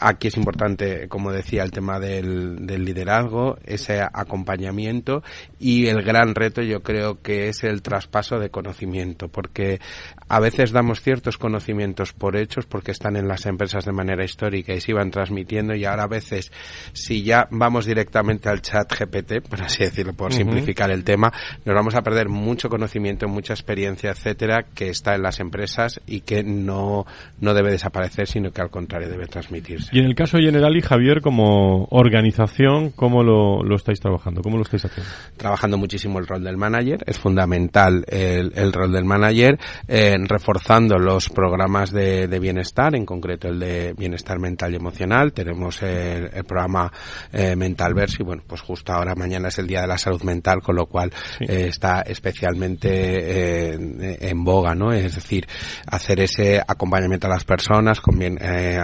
Aquí 0.01 0.29
es 0.29 0.37
importante, 0.37 1.09
como 1.09 1.33
decía, 1.33 1.63
el 1.63 1.71
tema 1.71 1.99
del, 1.99 2.67
del, 2.67 2.85
liderazgo, 2.85 3.59
ese 3.65 4.01
acompañamiento 4.01 5.23
y 5.59 5.87
el 5.87 6.03
gran 6.03 6.35
reto 6.35 6.63
yo 6.63 6.83
creo 6.83 7.21
que 7.21 7.49
es 7.49 7.65
el 7.65 7.83
traspaso 7.83 8.39
de 8.39 8.51
conocimiento, 8.51 9.29
porque 9.29 9.81
a 10.29 10.41
veces 10.41 10.73
damos 10.73 11.01
ciertos 11.01 11.39
conocimientos 11.39 12.13
por 12.13 12.37
hechos 12.37 12.67
porque 12.67 12.93
están 12.93 13.17
en 13.17 13.29
las 13.29 13.47
empresas 13.47 13.85
de 13.85 13.93
manera 13.93 14.25
histórica 14.25 14.73
y 14.73 14.81
se 14.81 14.93
iban 14.93 15.11
transmitiendo 15.11 15.75
y 15.75 15.85
ahora 15.85 16.05
a 16.05 16.09
veces 16.09 16.53
si 16.93 17.23
ya 17.23 17.49
vamos 17.51 17.87
directamente 17.87 18.49
al 18.49 18.63
chat 18.63 18.93
GPT, 18.93 19.49
por 19.49 19.63
así 19.63 19.85
decirlo, 19.85 20.13
por 20.13 20.33
simplificar 20.33 20.91
el 20.91 21.05
tema, 21.05 21.33
nos 21.65 21.75
vamos 21.75 21.95
a 21.95 22.03
perder 22.03 22.29
mucho 22.29 22.69
conocimiento, 22.69 23.29
mucha 23.29 23.53
experiencia, 23.53 24.11
etcétera, 24.11 24.67
que 24.75 24.89
está 24.89 25.15
en 25.15 25.23
las 25.23 25.41
empresas 25.41 26.01
y 26.07 26.21
que 26.21 26.43
no, 26.43 27.07
no 27.41 27.55
debe 27.55 27.71
desaparecer, 27.71 28.27
sino 28.29 28.51
que 28.51 28.61
al 28.61 28.71
contrario 28.71 29.09
debe 29.09 29.27
transmitirse. 29.27 29.88
Y 29.90 30.01
en 30.01 30.05
el 30.05 30.14
caso 30.14 30.38
general 30.38 30.77
y 30.77 30.83
Javier, 30.83 31.20
como 31.20 31.87
organización, 31.90 32.90
¿cómo 32.90 33.22
lo, 33.22 33.62
lo 33.62 33.77
estáis 33.77 34.01
trabajando? 34.01 34.42
¿Cómo 34.42 34.57
lo 34.57 34.62
estáis 34.62 34.85
haciendo? 34.85 35.11
Trabajando 35.37 35.79
muchísimo 35.79 36.18
el 36.18 36.27
rol 36.27 36.44
del 36.44 36.57
manager, 36.57 37.03
es 37.07 37.18
fundamental 37.18 38.05
el, 38.09 38.53
el 38.55 38.72
rol 38.72 38.92
del 38.92 39.05
manager, 39.05 39.59
eh, 39.87 40.16
reforzando 40.27 40.98
los 40.98 41.31
programas 41.31 41.90
de, 41.90 42.29
de, 42.29 42.38
bienestar, 42.38 42.94
en 42.94 43.07
concreto 43.07 43.48
el 43.48 43.59
de 43.59 43.94
bienestar 43.96 44.38
mental 44.38 44.72
y 44.72 44.77
emocional. 44.77 45.33
Tenemos 45.33 45.83
el, 45.83 46.31
el 46.35 46.44
programa 46.44 46.92
eh, 47.33 47.57
Mental 47.57 47.94
Versi, 47.94 48.22
bueno, 48.22 48.42
pues 48.46 48.61
justo 48.61 48.92
ahora 48.92 49.14
mañana 49.14 49.48
es 49.48 49.59
el 49.59 49.66
Día 49.66 49.81
de 49.83 49.87
la 49.87 49.98
Salud 49.98 50.22
Mental, 50.22 50.61
con 50.62 50.77
lo 50.77 50.87
cual 50.87 51.11
eh, 51.40 51.66
está 51.68 52.03
especialmente 52.03 52.88
eh, 52.90 54.18
en 54.20 54.44
boga, 54.44 54.74
¿no? 54.74 54.92
Es 54.92 55.14
decir, 55.14 55.46
hacer 55.87 56.20
ese 56.20 56.61
acompañamiento 56.66 57.27
a 57.27 57.31
las 57.31 57.44
personas 57.44 58.01
con 58.01 58.18
bien, 58.18 58.38
eh, 58.40 58.79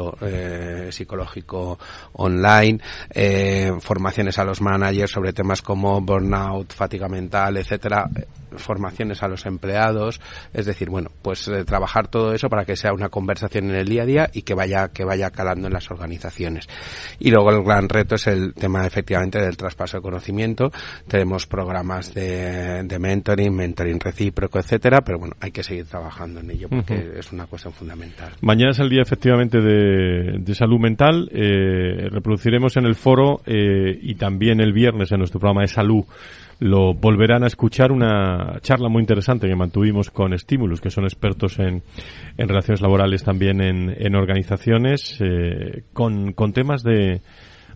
asesoramiento 0.00 0.16
eh, 0.20 0.92
psicológico 0.92 1.78
online, 2.14 2.80
eh, 3.10 3.72
formaciones 3.80 4.38
a 4.38 4.44
los 4.44 4.60
managers 4.60 5.10
sobre 5.10 5.32
temas 5.32 5.62
como 5.62 6.00
burnout, 6.00 6.72
fatiga 6.72 7.08
mental, 7.08 7.56
etcétera, 7.56 8.08
formaciones 8.56 9.22
a 9.22 9.28
los 9.28 9.46
empleados, 9.46 10.20
es 10.52 10.66
decir, 10.66 10.90
bueno, 10.90 11.10
pues 11.22 11.46
eh, 11.48 11.64
trabajar 11.64 12.08
todo 12.08 12.32
eso 12.34 12.48
para 12.48 12.64
que 12.64 12.76
sea 12.76 12.92
una 12.92 13.08
conversación 13.08 13.70
en 13.70 13.76
el 13.76 13.88
día 13.88 14.02
a 14.02 14.06
día 14.06 14.30
y 14.32 14.42
que 14.42 14.54
vaya 14.54 14.88
que 14.88 15.04
vaya 15.04 15.30
calando 15.30 15.68
en 15.68 15.72
las 15.72 15.90
organizaciones. 15.90 16.66
Y 17.18 17.30
luego 17.30 17.50
el 17.50 17.62
gran 17.62 17.88
reto 17.88 18.16
es 18.16 18.26
el 18.26 18.54
tema 18.54 18.86
efectivamente 18.86 19.40
del 19.40 19.56
traspaso 19.56 19.98
de 19.98 20.02
conocimiento. 20.02 20.70
Tenemos 21.06 21.46
programas 21.46 22.12
de, 22.14 22.82
de 22.84 22.98
mentoring, 22.98 23.54
mentoring 23.54 24.00
recíproco, 24.00 24.58
etcétera, 24.58 25.00
pero 25.02 25.18
bueno, 25.18 25.36
hay 25.40 25.52
que 25.52 25.62
seguir 25.62 25.86
trabajando 25.86 26.40
en 26.40 26.50
ello 26.50 26.68
porque 26.68 27.12
es 27.18 27.32
una 27.32 27.46
cuestión 27.46 27.72
fundamental. 27.72 28.32
Mañana 28.40 28.70
es 28.72 28.78
el 28.78 28.88
día 28.88 29.02
efectivamente 29.02 29.58
de, 29.60 29.89
de 30.38 30.54
salud 30.54 30.78
mental. 30.78 31.28
Eh, 31.32 32.08
reproduciremos 32.10 32.76
en 32.76 32.86
el 32.86 32.94
foro 32.94 33.40
eh, 33.46 33.98
y 34.00 34.14
también 34.14 34.60
el 34.60 34.72
viernes 34.72 35.12
en 35.12 35.18
nuestro 35.18 35.40
programa 35.40 35.62
de 35.62 35.68
salud 35.68 36.04
lo 36.60 36.92
volverán 36.92 37.42
a 37.42 37.46
escuchar 37.46 37.90
una 37.90 38.58
charla 38.60 38.90
muy 38.90 39.00
interesante 39.00 39.48
que 39.48 39.56
mantuvimos 39.56 40.10
con 40.10 40.38
Stimulus, 40.38 40.80
que 40.80 40.90
son 40.90 41.04
expertos 41.04 41.58
en, 41.58 41.82
en 42.36 42.48
relaciones 42.48 42.82
laborales 42.82 43.24
también 43.24 43.62
en, 43.62 43.90
en 43.98 44.14
organizaciones, 44.14 45.18
eh, 45.20 45.84
con, 45.94 46.32
con 46.34 46.52
temas 46.52 46.82
de, 46.82 47.22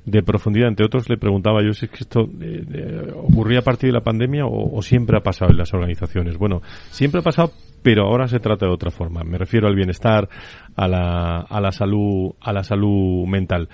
de 0.05 0.23
profundidad. 0.23 0.69
Entre 0.69 0.85
otros, 0.85 1.09
le 1.09 1.17
preguntaba 1.17 1.62
yo 1.62 1.73
si 1.73 1.87
es 1.87 1.90
que 1.90 1.99
esto 2.01 2.29
eh, 2.40 3.12
ocurría 3.17 3.61
a 3.61 3.62
partir 3.62 3.88
de 3.88 3.95
la 3.95 4.03
pandemia 4.03 4.45
o, 4.45 4.77
o, 4.77 4.83
siempre 4.83 5.17
ha 5.17 5.23
pasado 5.23 5.51
en 5.51 5.59
las 5.59 5.73
organizaciones. 5.73 6.37
Bueno, 6.37 6.61
siempre 6.90 7.21
ha 7.21 7.23
pasado, 7.23 7.53
pero 7.83 8.07
ahora 8.07 8.29
se 8.29 8.38
trata 8.38 8.67
de 8.67 8.73
otra 8.73 8.90
forma. 8.90 9.23
Me 9.25 9.38
refiero 9.38 9.67
al 9.67 9.75
bienestar, 9.75 10.29
a 10.77 10.88
la, 10.88 11.40
a 11.40 11.61
la 11.61 11.73
salud, 11.73 12.33
a 12.40 12.53
la 12.53 12.62
salud 12.62 13.27
mental. 13.27 13.69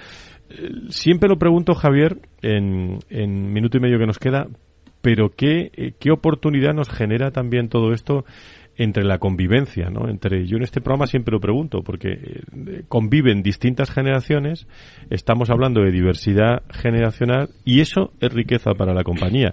Eh, 0.50 0.70
siempre 0.88 1.28
lo 1.28 1.38
pregunto, 1.38 1.74
Javier, 1.74 2.18
en, 2.42 2.98
en 3.08 3.52
minuto 3.52 3.78
y 3.78 3.80
medio 3.80 3.98
que 3.98 4.06
nos 4.06 4.18
queda, 4.18 4.46
pero 5.02 5.30
qué, 5.30 5.70
eh, 5.74 5.92
qué 5.98 6.10
oportunidad 6.10 6.74
nos 6.74 6.88
genera 6.88 7.30
también 7.30 7.68
todo 7.68 7.92
esto 7.92 8.24
entre 8.80 9.04
la 9.04 9.18
convivencia, 9.18 9.90
¿no? 9.90 10.08
Entre 10.08 10.46
yo 10.46 10.56
en 10.56 10.62
este 10.62 10.80
programa 10.80 11.06
siempre 11.06 11.32
lo 11.32 11.38
pregunto 11.38 11.82
porque 11.82 12.12
eh, 12.12 12.82
conviven 12.88 13.42
distintas 13.42 13.90
generaciones, 13.90 14.66
estamos 15.10 15.50
hablando 15.50 15.82
de 15.82 15.90
diversidad 15.90 16.62
generacional 16.70 17.50
y 17.66 17.80
eso 17.80 18.12
es 18.20 18.32
riqueza 18.32 18.72
para 18.72 18.94
la 18.94 19.04
compañía. 19.04 19.52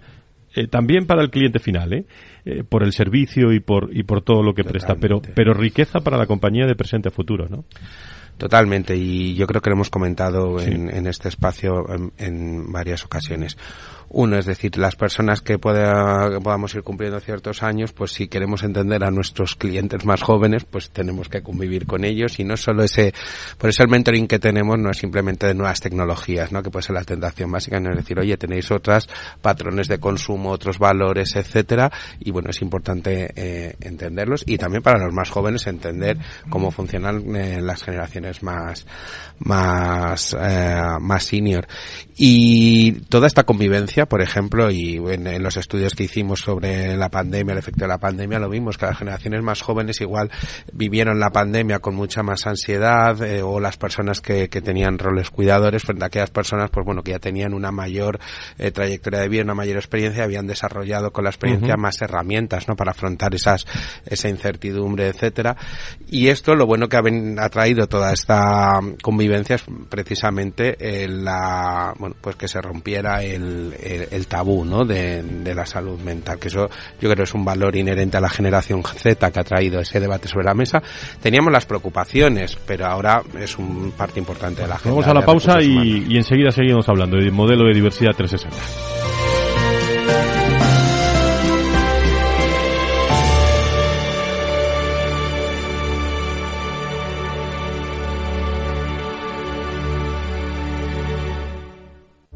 Eh, 0.55 0.67
también 0.67 1.05
para 1.05 1.21
el 1.21 1.29
cliente 1.29 1.59
final, 1.59 1.91
¿eh? 1.91 2.05
¿eh? 2.45 2.63
por 2.63 2.83
el 2.83 2.93
servicio 2.93 3.51
y 3.51 3.59
por 3.59 3.89
y 3.91 4.03
por 4.03 4.21
todo 4.21 4.41
lo 4.41 4.53
que 4.53 4.63
Totalmente. 4.63 4.85
presta, 4.87 4.95
pero 4.95 5.21
pero 5.35 5.53
riqueza 5.53 5.99
para 5.99 6.17
la 6.17 6.25
compañía 6.25 6.65
de 6.65 6.75
presente 6.75 7.09
a 7.09 7.11
futuro, 7.11 7.47
¿no? 7.49 7.65
Totalmente, 8.37 8.95
y 8.95 9.35
yo 9.35 9.45
creo 9.45 9.61
que 9.61 9.69
lo 9.71 9.75
hemos 9.75 9.89
comentado 9.89 10.59
sí. 10.59 10.71
en, 10.71 10.89
en, 10.89 11.07
este 11.07 11.27
espacio 11.27 11.83
en, 11.89 12.13
en 12.17 12.71
varias 12.71 13.03
ocasiones 13.03 13.57
uno, 14.09 14.37
es 14.37 14.45
decir, 14.45 14.77
las 14.77 14.95
personas 14.95 15.41
que, 15.41 15.59
pueda, 15.59 16.29
que 16.29 16.39
podamos 16.39 16.73
ir 16.75 16.83
cumpliendo 16.83 17.19
ciertos 17.19 17.63
años, 17.63 17.91
pues 17.91 18.11
si 18.11 18.27
queremos 18.27 18.63
entender 18.63 19.03
a 19.03 19.11
nuestros 19.11 19.55
clientes 19.55 20.05
más 20.05 20.21
jóvenes, 20.21 20.65
pues 20.65 20.89
tenemos 20.89 21.29
que 21.29 21.41
convivir 21.41 21.85
con 21.85 22.05
ellos 22.05 22.39
y 22.39 22.43
no 22.43 22.55
solo 22.57 22.83
ese, 22.83 23.13
por 23.57 23.69
eso 23.69 23.83
el 23.83 23.89
mentoring 23.89 24.27
que 24.27 24.39
tenemos 24.39 24.77
no 24.79 24.91
es 24.91 24.97
simplemente 24.97 25.47
de 25.47 25.53
nuevas 25.53 25.81
tecnologías, 25.81 26.51
¿no? 26.51 26.63
Que 26.63 26.69
puede 26.69 26.83
ser 26.83 26.95
la 26.95 27.03
tentación 27.03 27.51
básica, 27.51 27.79
no 27.79 27.91
es 27.91 27.97
decir, 27.97 28.17
oye, 28.19 28.37
tenéis 28.37 28.71
otras 28.71 29.07
patrones 29.41 29.87
de 29.87 29.99
consumo, 29.99 30.51
otros 30.51 30.79
valores, 30.79 31.35
etcétera, 31.35 31.91
y 32.19 32.31
bueno, 32.31 32.49
es 32.49 32.61
importante 32.61 33.31
eh, 33.35 33.75
entenderlos 33.81 34.43
y 34.45 34.57
también 34.57 34.83
para 34.83 35.03
los 35.03 35.13
más 35.13 35.29
jóvenes 35.29 35.67
entender 35.67 36.17
cómo 36.49 36.71
funcionan 36.71 37.35
eh, 37.35 37.61
las 37.61 37.83
generaciones 37.83 38.43
más, 38.43 38.85
más, 39.39 40.35
eh, 40.39 40.81
más 40.99 41.23
senior. 41.23 41.67
Y 42.15 42.93
toda 43.09 43.27
esta 43.27 43.43
convivencia 43.43 43.96
por 44.05 44.21
ejemplo, 44.21 44.69
y 44.71 44.97
en, 44.97 45.27
en, 45.27 45.43
los 45.43 45.57
estudios 45.57 45.95
que 45.95 46.03
hicimos 46.03 46.41
sobre 46.41 46.95
la 46.95 47.09
pandemia, 47.09 47.53
el 47.53 47.59
efecto 47.59 47.81
de 47.81 47.87
la 47.87 47.97
pandemia, 47.97 48.39
lo 48.39 48.49
vimos 48.49 48.77
que 48.77 48.85
las 48.85 48.97
generaciones 48.97 49.41
más 49.41 49.61
jóvenes 49.61 49.99
igual 50.01 50.29
vivieron 50.71 51.19
la 51.19 51.29
pandemia 51.29 51.79
con 51.79 51.95
mucha 51.95 52.23
más 52.23 52.47
ansiedad 52.47 53.21
eh, 53.23 53.41
o 53.41 53.59
las 53.59 53.77
personas 53.77 54.21
que, 54.21 54.49
que, 54.49 54.61
tenían 54.61 54.97
roles 54.97 55.29
cuidadores 55.29 55.83
frente 55.83 56.03
a 56.03 56.07
aquellas 56.07 56.29
personas, 56.29 56.69
pues 56.69 56.85
bueno, 56.85 57.03
que 57.03 57.11
ya 57.11 57.19
tenían 57.19 57.53
una 57.53 57.71
mayor 57.71 58.19
eh, 58.57 58.71
trayectoria 58.71 59.19
de 59.21 59.29
vida, 59.29 59.43
una 59.43 59.55
mayor 59.55 59.77
experiencia, 59.77 60.23
habían 60.23 60.47
desarrollado 60.47 61.11
con 61.11 61.23
la 61.23 61.29
experiencia 61.29 61.73
uh 61.73 61.77
-huh. 61.77 61.81
más 61.81 62.01
herramientas, 62.01 62.67
¿no? 62.67 62.75
Para 62.75 62.91
afrontar 62.91 63.33
esas, 63.33 63.65
esa 64.05 64.29
incertidumbre, 64.29 65.07
etcétera. 65.07 65.55
Y 66.09 66.27
esto, 66.27 66.55
lo 66.55 66.65
bueno 66.65 66.89
que 66.89 66.97
ha, 66.97 67.01
ven, 67.01 67.37
ha 67.39 67.49
traído 67.49 67.87
toda 67.87 68.13
esta 68.13 68.79
convivencia 69.01 69.55
es 69.55 69.63
precisamente 69.89 70.75
eh, 70.79 71.07
la, 71.07 71.93
bueno, 71.97 72.15
pues 72.19 72.35
que 72.35 72.47
se 72.47 72.61
rompiera 72.61 73.23
el, 73.23 73.75
el, 73.81 73.86
el 73.87 74.27
tabú 74.27 74.65
¿no? 74.65 74.85
De, 74.85 75.23
de, 75.23 75.55
la 75.55 75.65
salud 75.65 75.99
mental, 75.99 76.39
que 76.39 76.47
eso 76.47 76.69
yo 76.99 77.09
creo 77.09 77.23
es 77.23 77.33
un 77.33 77.45
valor 77.45 77.75
inherente 77.75 78.17
a 78.17 78.21
la 78.21 78.29
generación 78.29 78.83
Z 78.83 79.31
que 79.31 79.39
ha 79.39 79.43
traído 79.43 79.79
ese 79.79 79.99
debate 79.99 80.27
sobre 80.27 80.45
la 80.45 80.53
mesa. 80.53 80.81
Teníamos 81.21 81.51
las 81.51 81.65
preocupaciones, 81.65 82.57
pero 82.65 82.85
ahora 82.85 83.21
es 83.39 83.57
un 83.57 83.91
parte 83.91 84.19
importante 84.19 84.61
de 84.61 84.67
la 84.67 84.75
agenda. 84.75 84.95
Vamos 84.95 85.07
a 85.07 85.13
la 85.13 85.25
pausa 85.25 85.61
y, 85.61 86.05
y, 86.09 86.17
enseguida 86.17 86.51
seguimos 86.51 86.87
hablando 86.89 87.17
del 87.17 87.31
modelo 87.31 87.67
de 87.67 87.73
diversidad 87.73 88.11
360. 88.15 89.26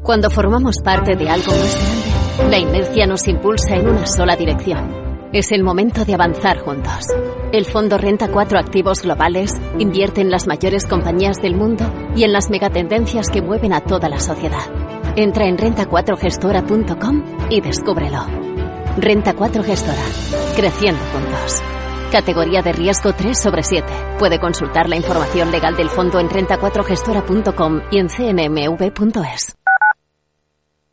Cuando 0.02 0.30
formamos 0.30 0.76
parte 0.82 1.14
de 1.14 1.30
algo 1.30 1.52
más 1.52 1.76
grande, 1.76 2.50
la 2.50 2.58
inercia 2.58 3.06
nos 3.06 3.28
impulsa 3.28 3.76
en 3.76 3.88
una 3.88 4.04
sola 4.04 4.34
dirección. 4.34 5.30
Es 5.32 5.52
el 5.52 5.62
momento 5.62 6.04
de 6.04 6.14
avanzar 6.14 6.58
juntos. 6.58 7.06
El 7.52 7.64
fondo 7.66 7.98
renta 7.98 8.26
cuatro 8.28 8.58
activos 8.58 9.02
globales, 9.02 9.52
invierte 9.78 10.20
en 10.20 10.30
las 10.30 10.48
mayores 10.48 10.86
compañías 10.86 11.36
del 11.40 11.54
mundo 11.54 11.84
y 12.16 12.24
en 12.24 12.32
las 12.32 12.50
megatendencias 12.50 13.28
que 13.28 13.42
mueven 13.42 13.72
a 13.72 13.80
toda 13.80 14.08
la 14.08 14.18
sociedad. 14.18 14.64
Entra 15.14 15.46
en 15.46 15.56
renta4gestora.com 15.56 17.22
y 17.48 17.60
descúbrelo. 17.60 18.26
Renta 18.96 19.34
4 19.34 19.62
Gestora. 19.62 20.02
Creciendo 20.56 21.00
juntos. 21.12 21.62
Categoría 22.10 22.60
de 22.60 22.72
riesgo 22.72 23.12
3 23.12 23.40
sobre 23.40 23.62
7. 23.62 23.86
Puede 24.18 24.40
consultar 24.40 24.88
la 24.88 24.96
información 24.96 25.52
legal 25.52 25.76
del 25.76 25.88
fondo 25.88 26.18
en 26.18 26.28
renta4gestora.com 26.28 27.82
y 27.92 27.98
en 27.98 28.08
cnmv.es. 28.08 29.61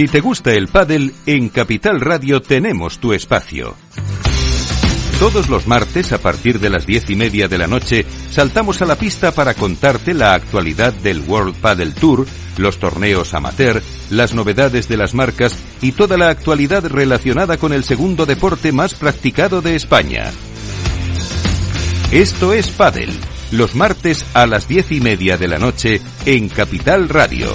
Si 0.00 0.08
te 0.08 0.20
gusta 0.20 0.52
el 0.54 0.68
pádel, 0.68 1.12
en 1.26 1.50
Capital 1.50 2.00
Radio 2.00 2.40
tenemos 2.40 3.00
tu 3.00 3.12
espacio. 3.12 3.76
Todos 5.18 5.50
los 5.50 5.66
martes, 5.66 6.14
a 6.14 6.18
partir 6.22 6.58
de 6.58 6.70
las 6.70 6.86
diez 6.86 7.10
y 7.10 7.16
media 7.16 7.48
de 7.48 7.58
la 7.58 7.66
noche, 7.66 8.06
saltamos 8.30 8.80
a 8.80 8.86
la 8.86 8.96
pista 8.96 9.30
para 9.30 9.52
contarte 9.52 10.14
la 10.14 10.32
actualidad 10.32 10.94
del 10.94 11.20
World 11.20 11.54
Padel 11.56 11.92
Tour, 11.92 12.26
los 12.56 12.78
torneos 12.78 13.34
amateur, 13.34 13.82
las 14.08 14.32
novedades 14.32 14.88
de 14.88 14.96
las 14.96 15.12
marcas 15.12 15.54
y 15.82 15.92
toda 15.92 16.16
la 16.16 16.30
actualidad 16.30 16.86
relacionada 16.86 17.58
con 17.58 17.74
el 17.74 17.84
segundo 17.84 18.24
deporte 18.24 18.72
más 18.72 18.94
practicado 18.94 19.60
de 19.60 19.76
España. 19.76 20.30
Esto 22.10 22.54
es 22.54 22.68
Padel, 22.68 23.10
los 23.52 23.74
martes 23.74 24.24
a 24.32 24.46
las 24.46 24.66
diez 24.66 24.92
y 24.92 25.02
media 25.02 25.36
de 25.36 25.48
la 25.48 25.58
noche 25.58 26.00
en 26.24 26.48
Capital 26.48 27.10
Radio. 27.10 27.54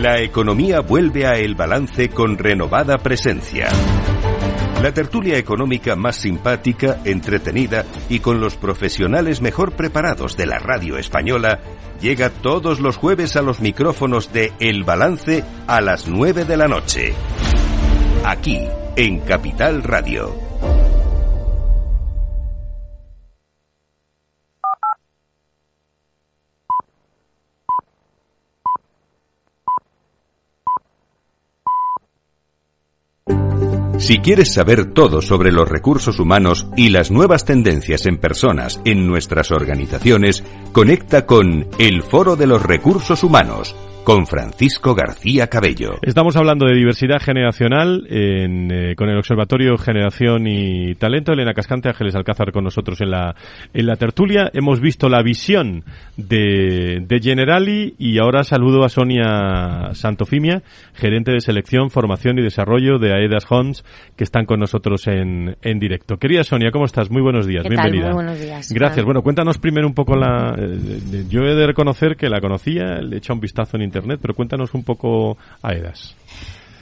La 0.00 0.18
economía 0.22 0.80
vuelve 0.80 1.26
a 1.26 1.34
El 1.34 1.54
Balance 1.54 2.08
con 2.08 2.38
renovada 2.38 2.96
presencia. 2.96 3.68
La 4.82 4.94
tertulia 4.94 5.36
económica 5.36 5.94
más 5.94 6.16
simpática, 6.16 7.00
entretenida 7.04 7.84
y 8.08 8.20
con 8.20 8.40
los 8.40 8.56
profesionales 8.56 9.42
mejor 9.42 9.72
preparados 9.72 10.38
de 10.38 10.46
la 10.46 10.58
radio 10.58 10.96
española 10.96 11.60
llega 12.00 12.30
todos 12.30 12.80
los 12.80 12.96
jueves 12.96 13.36
a 13.36 13.42
los 13.42 13.60
micrófonos 13.60 14.32
de 14.32 14.54
El 14.58 14.84
Balance 14.84 15.44
a 15.66 15.82
las 15.82 16.08
9 16.08 16.46
de 16.46 16.56
la 16.56 16.66
noche. 16.66 17.12
Aquí, 18.24 18.58
en 18.96 19.20
Capital 19.20 19.82
Radio. 19.82 20.49
Si 33.98 34.18
quieres 34.18 34.54
saber 34.54 34.94
todo 34.94 35.20
sobre 35.20 35.52
los 35.52 35.68
recursos 35.68 36.18
humanos 36.18 36.66
y 36.76 36.88
las 36.88 37.10
nuevas 37.10 37.44
tendencias 37.44 38.06
en 38.06 38.18
personas 38.18 38.80
en 38.84 39.06
nuestras 39.06 39.50
organizaciones, 39.50 40.42
conecta 40.72 41.26
con 41.26 41.68
El 41.78 42.02
Foro 42.02 42.34
de 42.34 42.46
los 42.46 42.62
Recursos 42.62 43.22
Humanos 43.22 43.76
con 44.10 44.26
Francisco 44.26 44.92
García 44.92 45.46
Cabello. 45.46 45.92
Estamos 46.02 46.34
hablando 46.34 46.66
de 46.66 46.74
diversidad 46.74 47.20
generacional 47.20 48.08
eh, 48.10 48.94
con 48.96 49.08
el 49.08 49.16
Observatorio 49.16 49.78
Generación 49.78 50.48
y 50.48 50.96
Talento. 50.96 51.32
Elena 51.32 51.54
Cascante, 51.54 51.90
Ángeles 51.90 52.16
Alcázar 52.16 52.50
con 52.50 52.64
nosotros 52.64 53.00
en 53.02 53.12
la, 53.12 53.36
en 53.72 53.86
la 53.86 53.94
tertulia. 53.94 54.50
Hemos 54.52 54.80
visto 54.80 55.08
la 55.08 55.22
visión 55.22 55.84
de, 56.16 57.04
de 57.06 57.20
Generali 57.20 57.94
y 57.98 58.18
ahora 58.18 58.42
saludo 58.42 58.82
a 58.82 58.88
Sonia 58.88 59.90
Santofimia, 59.92 60.64
gerente 60.92 61.30
de 61.30 61.40
selección, 61.40 61.88
formación 61.88 62.36
y 62.40 62.42
desarrollo 62.42 62.98
de 62.98 63.12
AEDAS 63.12 63.46
Homes, 63.48 63.84
que 64.16 64.24
están 64.24 64.44
con 64.44 64.58
nosotros 64.58 65.06
en, 65.06 65.56
en 65.62 65.78
directo. 65.78 66.16
Querida 66.16 66.42
Sonia, 66.42 66.72
¿cómo 66.72 66.86
estás? 66.86 67.12
Muy 67.12 67.22
buenos 67.22 67.46
días. 67.46 67.62
Bienvenida. 67.62 68.06
Muy 68.06 68.24
buenos 68.24 68.40
días. 68.40 68.72
Gracias. 68.72 69.04
Bueno, 69.04 69.22
cuéntanos 69.22 69.58
primero 69.58 69.86
un 69.86 69.94
poco 69.94 70.16
la... 70.16 70.56
Eh, 70.58 71.26
yo 71.28 71.42
he 71.42 71.54
de 71.54 71.64
reconocer 71.64 72.16
que 72.16 72.28
la 72.28 72.40
conocía, 72.40 73.00
le 73.02 73.14
he 73.14 73.18
echado 73.18 73.34
un 73.34 73.40
vistazo 73.40 73.76
en 73.76 73.84
Internet, 73.84 73.99
pero 74.20 74.34
cuéntanos 74.34 74.74
un 74.74 74.84
poco 74.84 75.36
a 75.62 75.72
EDAS. 75.74 76.16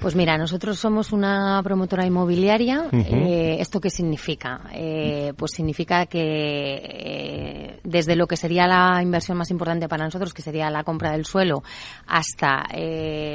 Pues 0.00 0.14
mira, 0.14 0.38
nosotros 0.38 0.78
somos 0.78 1.12
una 1.12 1.60
promotora 1.64 2.06
inmobiliaria. 2.06 2.84
Eh, 2.92 3.56
¿Esto 3.58 3.80
qué 3.80 3.90
significa? 3.90 4.60
Eh, 4.72 5.32
pues 5.36 5.50
significa 5.56 6.06
que 6.06 6.20
eh, 6.20 7.80
desde 7.82 8.14
lo 8.14 8.28
que 8.28 8.36
sería 8.36 8.68
la 8.68 9.02
inversión 9.02 9.36
más 9.36 9.50
importante 9.50 9.88
para 9.88 10.04
nosotros, 10.04 10.32
que 10.32 10.42
sería 10.42 10.70
la 10.70 10.84
compra 10.84 11.10
del 11.10 11.24
suelo, 11.24 11.64
hasta 12.06 12.64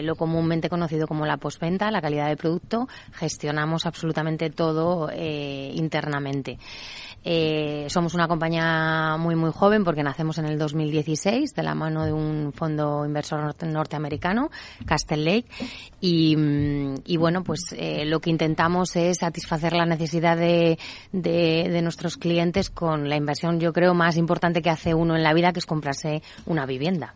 lo 0.02 0.16
comúnmente 0.16 0.70
conocido 0.70 1.06
como 1.06 1.26
la 1.26 1.36
postventa, 1.36 1.92
la 1.92 2.02
calidad 2.02 2.28
del 2.28 2.38
producto, 2.38 2.88
gestionamos 3.12 3.86
absolutamente 3.86 4.50
todo 4.50 5.10
internamente. 5.14 6.58
Eh, 7.26 7.86
somos 7.88 8.14
una 8.14 8.28
compañía 8.28 9.16
muy, 9.18 9.36
muy 9.36 9.52
joven 9.52 9.84
porque 9.84 10.04
nacemos 10.04 10.38
en 10.40 10.46
el 10.46 10.58
2016 10.58 11.54
de 11.56 11.64
la 11.64 11.74
mano 11.74 12.06
de 12.06 12.12
un 12.12 12.52
fondo 12.54 13.06
inversor 13.06 13.56
norteamericano, 13.66 14.50
Castle 14.86 15.24
Lake. 15.24 15.46
Y, 16.02 16.36
mm, 16.36 16.96
y 17.06 17.18
bueno, 17.18 17.44
pues 17.44 17.74
eh, 17.78 18.06
lo 18.06 18.20
que 18.20 18.30
intentamos 18.30 18.96
es 18.96 19.20
satisfacer 19.20 19.74
la 19.74 19.86
necesidad 19.86 20.38
de, 20.38 20.78
de, 21.12 21.82
nuestros 21.82 22.18
clientes 22.18 22.70
con 22.70 23.10
la 23.10 23.16
inversión, 23.16 23.60
yo 23.60 23.74
creo, 23.74 23.94
más 23.94 24.18
importante 24.18 24.62
que 24.62 24.70
hace 24.70 24.94
uno 24.94 25.16
en 25.16 25.24
la 25.24 25.34
vida, 25.34 25.54
que 25.54 25.60
es 25.60 25.66
comprarse 25.66 26.22
una 26.46 26.66
vivienda. 26.66 27.14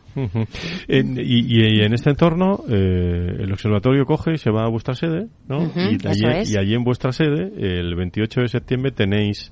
y, 0.88 1.84
en 1.84 1.94
este 1.94 2.10
entorno, 2.12 2.64
eh, 2.70 3.36
el 3.40 3.52
observatorio 3.52 4.06
coge 4.06 4.34
y 4.34 4.38
se 4.38 4.52
va 4.52 4.64
a 4.64 4.70
vuestra 4.70 4.94
sede, 4.94 5.28
¿no? 5.48 5.72
y, 5.76 5.98
allí, 6.08 6.54
y 6.54 6.58
allí 6.58 6.74
en 6.74 6.84
vuestra 6.84 7.12
sede, 7.12 7.52
el 7.58 7.96
28 7.96 8.42
de 8.42 8.48
septiembre, 8.48 8.92
tenéis 8.92 9.52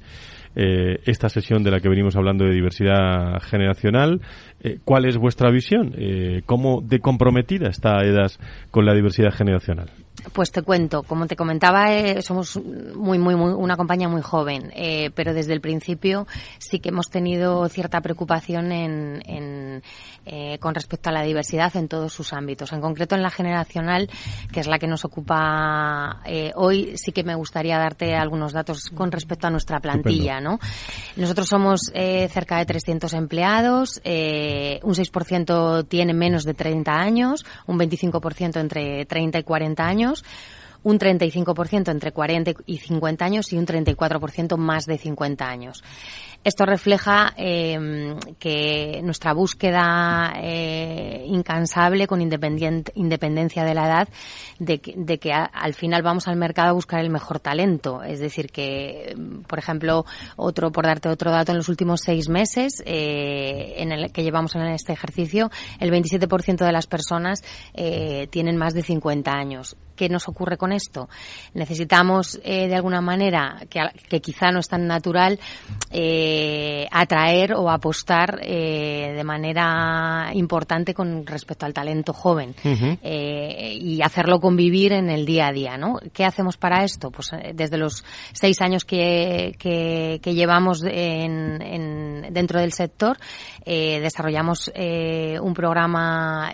eh, 0.56 1.00
esta 1.06 1.30
sesión 1.30 1.64
de 1.64 1.72
la 1.72 1.80
que 1.80 1.90
venimos 1.90 2.16
hablando 2.16 2.46
de 2.46 2.54
diversidad 2.54 3.42
generacional. 3.42 4.22
Eh, 4.62 4.80
¿Cuál 4.84 5.06
es 5.06 5.18
vuestra 5.18 5.52
visión? 5.52 5.94
Eh, 5.98 6.42
¿Cómo 6.46 6.82
de 6.82 7.00
comprometida 7.00 7.68
está 7.68 8.04
EDAS 8.04 8.40
con 8.72 8.86
la 8.86 8.94
diversidad 8.94 9.32
generacional? 9.32 9.90
Pues 10.34 10.52
te 10.52 10.62
cuento, 10.62 11.04
como 11.04 11.28
te 11.28 11.36
comentaba, 11.36 11.94
eh, 11.94 12.22
somos 12.22 12.58
muy, 12.58 13.18
muy, 13.20 13.36
muy, 13.36 13.52
una 13.54 13.78
compañía 13.78 14.10
muy 14.10 14.22
joven, 14.22 14.72
eh, 14.76 15.12
pero 15.14 15.34
desde 15.34 15.54
el 15.54 15.62
principio 15.62 16.28
sí 16.58 16.80
que 16.80 16.90
hemos 16.90 17.10
tenido 17.10 17.68
cierta 17.70 18.02
preocupación 18.02 18.72
en, 18.72 19.22
en 19.26 19.84
eh, 20.26 20.58
con 20.60 20.74
respecto 20.74 21.10
a 21.10 21.14
la 21.14 21.22
diversidad 21.22 21.76
en 21.76 21.88
todos 21.88 22.12
sus 22.12 22.34
ámbitos. 22.34 22.74
En 22.74 22.82
concreto, 22.82 23.16
en 23.16 23.22
la 23.22 23.30
generacional, 23.30 24.10
que 24.52 24.60
es 24.60 24.68
la 24.68 24.80
que 24.80 24.88
nos 24.88 25.06
ocupa 25.06 26.22
eh, 26.26 26.52
hoy, 26.56 26.98
sí 26.98 27.12
que 27.12 27.24
me 27.24 27.36
gustaría 27.36 27.78
darte 27.78 28.16
algunos 28.16 28.54
datos 28.54 28.90
con 28.90 29.12
respecto 29.12 29.48
a 29.48 29.52
nuestra 29.52 29.80
plantilla, 29.80 30.40
¿no? 30.40 30.60
Nosotros 31.16 31.48
somos 31.48 31.92
eh, 31.94 32.28
cerca 32.30 32.58
de 32.58 32.66
300 32.66 33.14
empleados, 33.14 34.02
eh, 34.04 34.80
un 34.84 34.96
6% 34.96 35.88
tiene 35.88 36.14
menos 36.14 36.44
de 36.44 36.54
30 36.54 36.92
años, 36.92 37.46
un 37.68 37.78
25% 37.78 38.60
entre 38.60 39.06
30 39.06 39.40
y 39.40 39.44
40 39.44 39.86
años 39.86 40.15
un 40.84 41.00
35% 41.00 41.90
entre 41.90 42.12
40 42.12 42.54
y 42.68 42.78
50 42.78 43.26
años 43.26 43.52
y 43.52 43.58
un 43.58 43.66
34% 43.66 44.56
más 44.56 44.86
de 44.86 44.98
50 45.00 45.50
años. 45.50 45.84
Esto 46.46 46.64
refleja 46.68 47.34
eh, 47.38 48.16
que 48.38 49.02
nuestra 49.04 49.34
búsqueda 49.34 50.32
eh, 50.36 51.24
incansable 51.26 52.06
con 52.06 52.22
independencia 52.22 53.64
de 53.64 53.74
la 53.74 53.88
edad 53.88 54.10
de 54.60 54.80
que, 54.80 55.34
al 55.34 55.74
final 55.74 56.04
vamos 56.04 56.28
al 56.28 56.36
mercado 56.36 56.70
a 56.70 56.74
buscar 56.74 57.00
el 57.00 57.10
mejor 57.10 57.40
talento. 57.40 58.04
Es 58.04 58.20
decir, 58.20 58.52
que, 58.52 59.18
por 59.48 59.58
ejemplo, 59.58 60.06
otro 60.36 60.72
por 60.72 60.86
darte 60.86 61.10
otro 61.10 61.32
dato, 61.32 61.52
en 61.52 61.58
los 61.58 61.68
últimos 61.68 62.02
seis 62.06 62.30
meses 62.30 62.84
eh, 62.86 63.74
en 63.78 63.92
el 63.92 64.12
que 64.12 64.22
llevamos 64.22 64.54
en 64.56 64.68
este 64.68 64.94
ejercicio, 64.94 65.50
el 65.80 65.90
27% 65.92 66.64
de 66.64 66.72
las 66.72 66.86
personas 66.86 67.42
tienen 68.30 68.56
más 68.56 68.76
de 68.76 68.84
50 68.84 69.32
años. 69.32 69.76
¿Qué 69.96 70.10
nos 70.10 70.28
ocurre 70.28 70.58
con 70.58 70.74
esto? 70.74 71.08
Necesitamos, 71.54 72.40
de 72.44 72.76
alguna 72.76 73.00
manera, 73.00 73.62
que, 73.70 73.80
que, 74.10 74.20
quizá 74.20 74.52
no 74.52 74.60
es 74.60 74.68
tan 74.68 74.88
natural, 74.88 75.40
eh, 75.90 76.35
eh, 76.38 76.88
atraer 76.92 77.54
o 77.54 77.70
apostar 77.70 78.40
eh, 78.42 79.14
de 79.16 79.24
manera 79.24 80.32
importante 80.34 80.94
con 80.94 81.26
respecto 81.26 81.66
al 81.66 81.74
talento 81.74 82.12
joven 82.12 82.54
eh, 82.64 83.78
y 83.80 84.02
hacerlo 84.02 84.42
convivir 84.42 84.92
en 84.92 85.10
el 85.10 85.26
día 85.26 85.48
a 85.48 85.54
día, 85.54 85.78
¿no? 85.78 85.98
¿Qué 86.12 86.26
hacemos 86.26 86.58
para 86.58 86.84
esto? 86.84 87.10
Pues 87.10 87.32
desde 87.54 87.78
los 87.78 88.04
seis 88.34 88.60
años 88.60 88.84
que, 88.84 89.56
que, 89.58 90.34
llevamos 90.34 90.84
en, 90.84 92.28
dentro 92.32 92.60
del 92.60 92.74
sector 92.74 93.18
desarrollamos 93.66 94.72
un 94.76 95.54
programa 95.54 96.52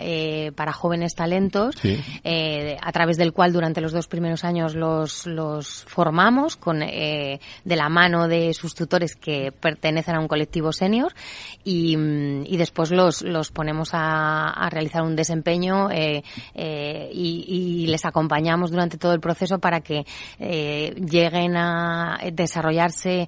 para 0.55 0.73
jóvenes 0.73 1.15
talentos 1.15 1.75
a 1.83 2.91
través 2.91 3.17
del 3.17 3.33
cual 3.33 3.51
durante 3.51 3.81
los 3.81 3.93
dos 3.93 4.07
primeros 4.07 4.43
años 4.43 4.75
los, 4.75 5.25
los 5.25 5.85
formamos 5.87 6.55
con 6.55 6.79
de 6.79 7.39
la 7.65 7.89
mano 7.89 8.27
de 8.27 8.53
sus 8.53 8.75
tutores 8.75 9.15
que 9.15 9.51
pertenecen 9.71 10.15
a 10.15 10.19
un 10.19 10.27
colectivo 10.27 10.71
senior 10.71 11.13
y, 11.63 11.95
y 12.45 12.57
después 12.57 12.91
los, 12.91 13.21
los 13.21 13.51
ponemos 13.51 13.93
a, 13.93 14.49
a 14.49 14.69
realizar 14.69 15.03
un 15.03 15.15
desempeño 15.15 15.89
eh, 15.91 16.23
eh, 16.55 17.09
y, 17.13 17.87
les 17.87 18.05
acompañamos 18.05 18.71
durante 18.71 18.97
todo 18.97 19.13
el 19.13 19.19
proceso 19.19 19.59
para 19.59 19.81
que 19.81 20.05
eh, 20.39 20.93
lleguen 20.95 21.57
a 21.57 22.19
desarrollarse 22.31 23.27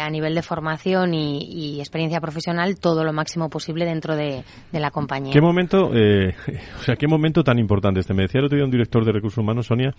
a 0.00 0.10
nivel 0.10 0.34
de 0.34 0.42
formación 0.42 1.14
y, 1.14 1.78
experiencia 1.78 2.20
profesional 2.20 2.78
todo 2.78 3.04
lo 3.04 3.12
máximo 3.12 3.48
posible 3.48 3.84
dentro 3.84 4.16
de, 4.16 4.42
la 4.72 4.90
compañía. 4.90 5.32
¿Qué 5.32 5.40
momento, 5.40 5.86
o 5.88 6.82
sea, 6.82 6.96
qué 6.96 7.06
momento 7.06 7.44
tan 7.44 7.58
importante 7.58 8.00
este? 8.00 8.14
Me 8.14 8.22
decía 8.22 8.40
el 8.40 8.46
otro 8.46 8.56
día 8.56 8.64
un 8.64 8.70
director 8.70 9.04
de 9.04 9.12
recursos 9.12 9.38
humanos, 9.38 9.66
Sonia, 9.66 9.94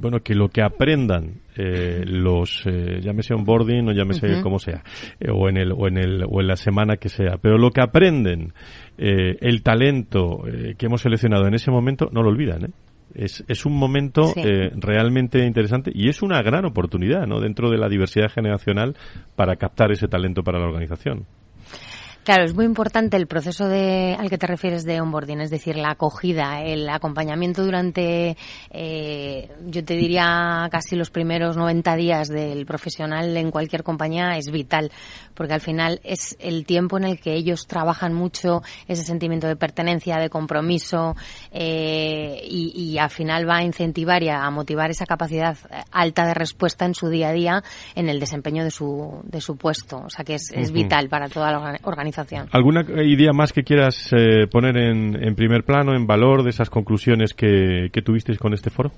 bueno, 0.00 0.20
que 0.20 0.34
lo 0.34 0.48
que 0.48 0.62
aprendan 0.62 1.40
eh, 1.56 2.04
los, 2.06 2.64
eh, 2.66 3.00
llámese 3.00 3.34
onboarding 3.34 3.88
o 3.88 3.92
llámese 3.92 4.40
como 4.42 4.58
sea, 4.58 4.82
eh, 5.20 5.30
o 5.32 5.48
en 5.48 5.58
el, 5.58 5.72
o 5.72 5.86
en 5.86 5.98
el, 5.98 6.24
o 6.24 6.40
en 6.40 6.46
la 6.46 6.56
semana 6.56 6.96
que 6.96 7.08
sea, 7.08 7.36
pero 7.40 7.58
lo 7.58 7.70
que 7.70 7.82
aprenden, 7.82 8.52
eh, 8.98 9.36
el 9.40 9.62
talento 9.62 10.44
que 10.76 10.86
hemos 10.86 11.02
seleccionado 11.02 11.46
en 11.46 11.54
ese 11.54 11.70
momento, 11.70 12.08
no 12.12 12.22
lo 12.22 12.30
olvidan, 12.30 12.64
¿eh? 12.66 12.70
Es, 13.14 13.44
es 13.46 13.66
un 13.66 13.76
momento 13.76 14.32
realmente 14.74 15.44
interesante 15.44 15.92
y 15.94 16.08
es 16.08 16.22
una 16.22 16.40
gran 16.40 16.64
oportunidad 16.64 17.26
¿no? 17.26 17.40
dentro 17.40 17.68
de 17.68 17.76
la 17.76 17.90
diversidad 17.90 18.30
generacional 18.30 18.96
para 19.36 19.56
captar 19.56 19.92
ese 19.92 20.08
talento 20.08 20.42
para 20.42 20.58
la 20.58 20.64
organización. 20.64 21.26
Claro, 22.24 22.44
es 22.44 22.54
muy 22.54 22.64
importante 22.66 23.16
el 23.16 23.26
proceso 23.26 23.66
de, 23.66 24.16
al 24.16 24.30
que 24.30 24.38
te 24.38 24.46
refieres 24.46 24.84
de 24.84 25.00
onboarding, 25.00 25.40
es 25.40 25.50
decir, 25.50 25.74
la 25.74 25.90
acogida, 25.90 26.62
el 26.62 26.88
acompañamiento 26.88 27.64
durante, 27.64 28.36
eh, 28.70 29.50
yo 29.66 29.84
te 29.84 29.94
diría, 29.94 30.68
casi 30.70 30.94
los 30.94 31.10
primeros 31.10 31.56
90 31.56 31.96
días 31.96 32.28
del 32.28 32.64
profesional 32.64 33.36
en 33.36 33.50
cualquier 33.50 33.82
compañía 33.82 34.36
es 34.36 34.52
vital, 34.52 34.92
porque 35.34 35.54
al 35.54 35.60
final 35.60 36.00
es 36.04 36.36
el 36.38 36.64
tiempo 36.64 36.96
en 36.96 37.04
el 37.04 37.18
que 37.18 37.34
ellos 37.34 37.66
trabajan 37.66 38.14
mucho 38.14 38.62
ese 38.86 39.02
sentimiento 39.02 39.48
de 39.48 39.56
pertenencia, 39.56 40.18
de 40.18 40.30
compromiso, 40.30 41.16
eh, 41.50 42.40
y, 42.48 42.72
y, 42.76 42.98
al 42.98 43.10
final 43.10 43.48
va 43.48 43.56
a 43.56 43.64
incentivar 43.64 44.22
y 44.22 44.28
a 44.28 44.48
motivar 44.50 44.92
esa 44.92 45.06
capacidad 45.06 45.56
alta 45.90 46.24
de 46.24 46.34
respuesta 46.34 46.84
en 46.84 46.94
su 46.94 47.08
día 47.08 47.30
a 47.30 47.32
día 47.32 47.64
en 47.96 48.08
el 48.08 48.20
desempeño 48.20 48.62
de 48.62 48.70
su, 48.70 49.22
de 49.24 49.40
su 49.40 49.56
puesto. 49.56 50.02
O 50.06 50.10
sea 50.10 50.24
que 50.24 50.34
es, 50.34 50.52
es 50.52 50.70
vital 50.70 51.08
para 51.08 51.28
toda 51.28 51.50
la 51.50 51.80
organización 51.82 52.11
¿Alguna 52.50 52.84
idea 53.02 53.32
más 53.32 53.52
que 53.52 53.62
quieras 53.62 54.10
eh, 54.12 54.46
poner 54.50 54.76
en, 54.76 55.34
primer 55.34 55.64
plano, 55.64 55.94
en 55.94 56.06
valor 56.06 56.42
de 56.42 56.50
esas 56.50 56.70
conclusiones 56.70 57.34
que, 57.34 57.90
tuvisteis 58.04 58.38
con 58.38 58.54
este 58.54 58.70
foro? 58.70 58.92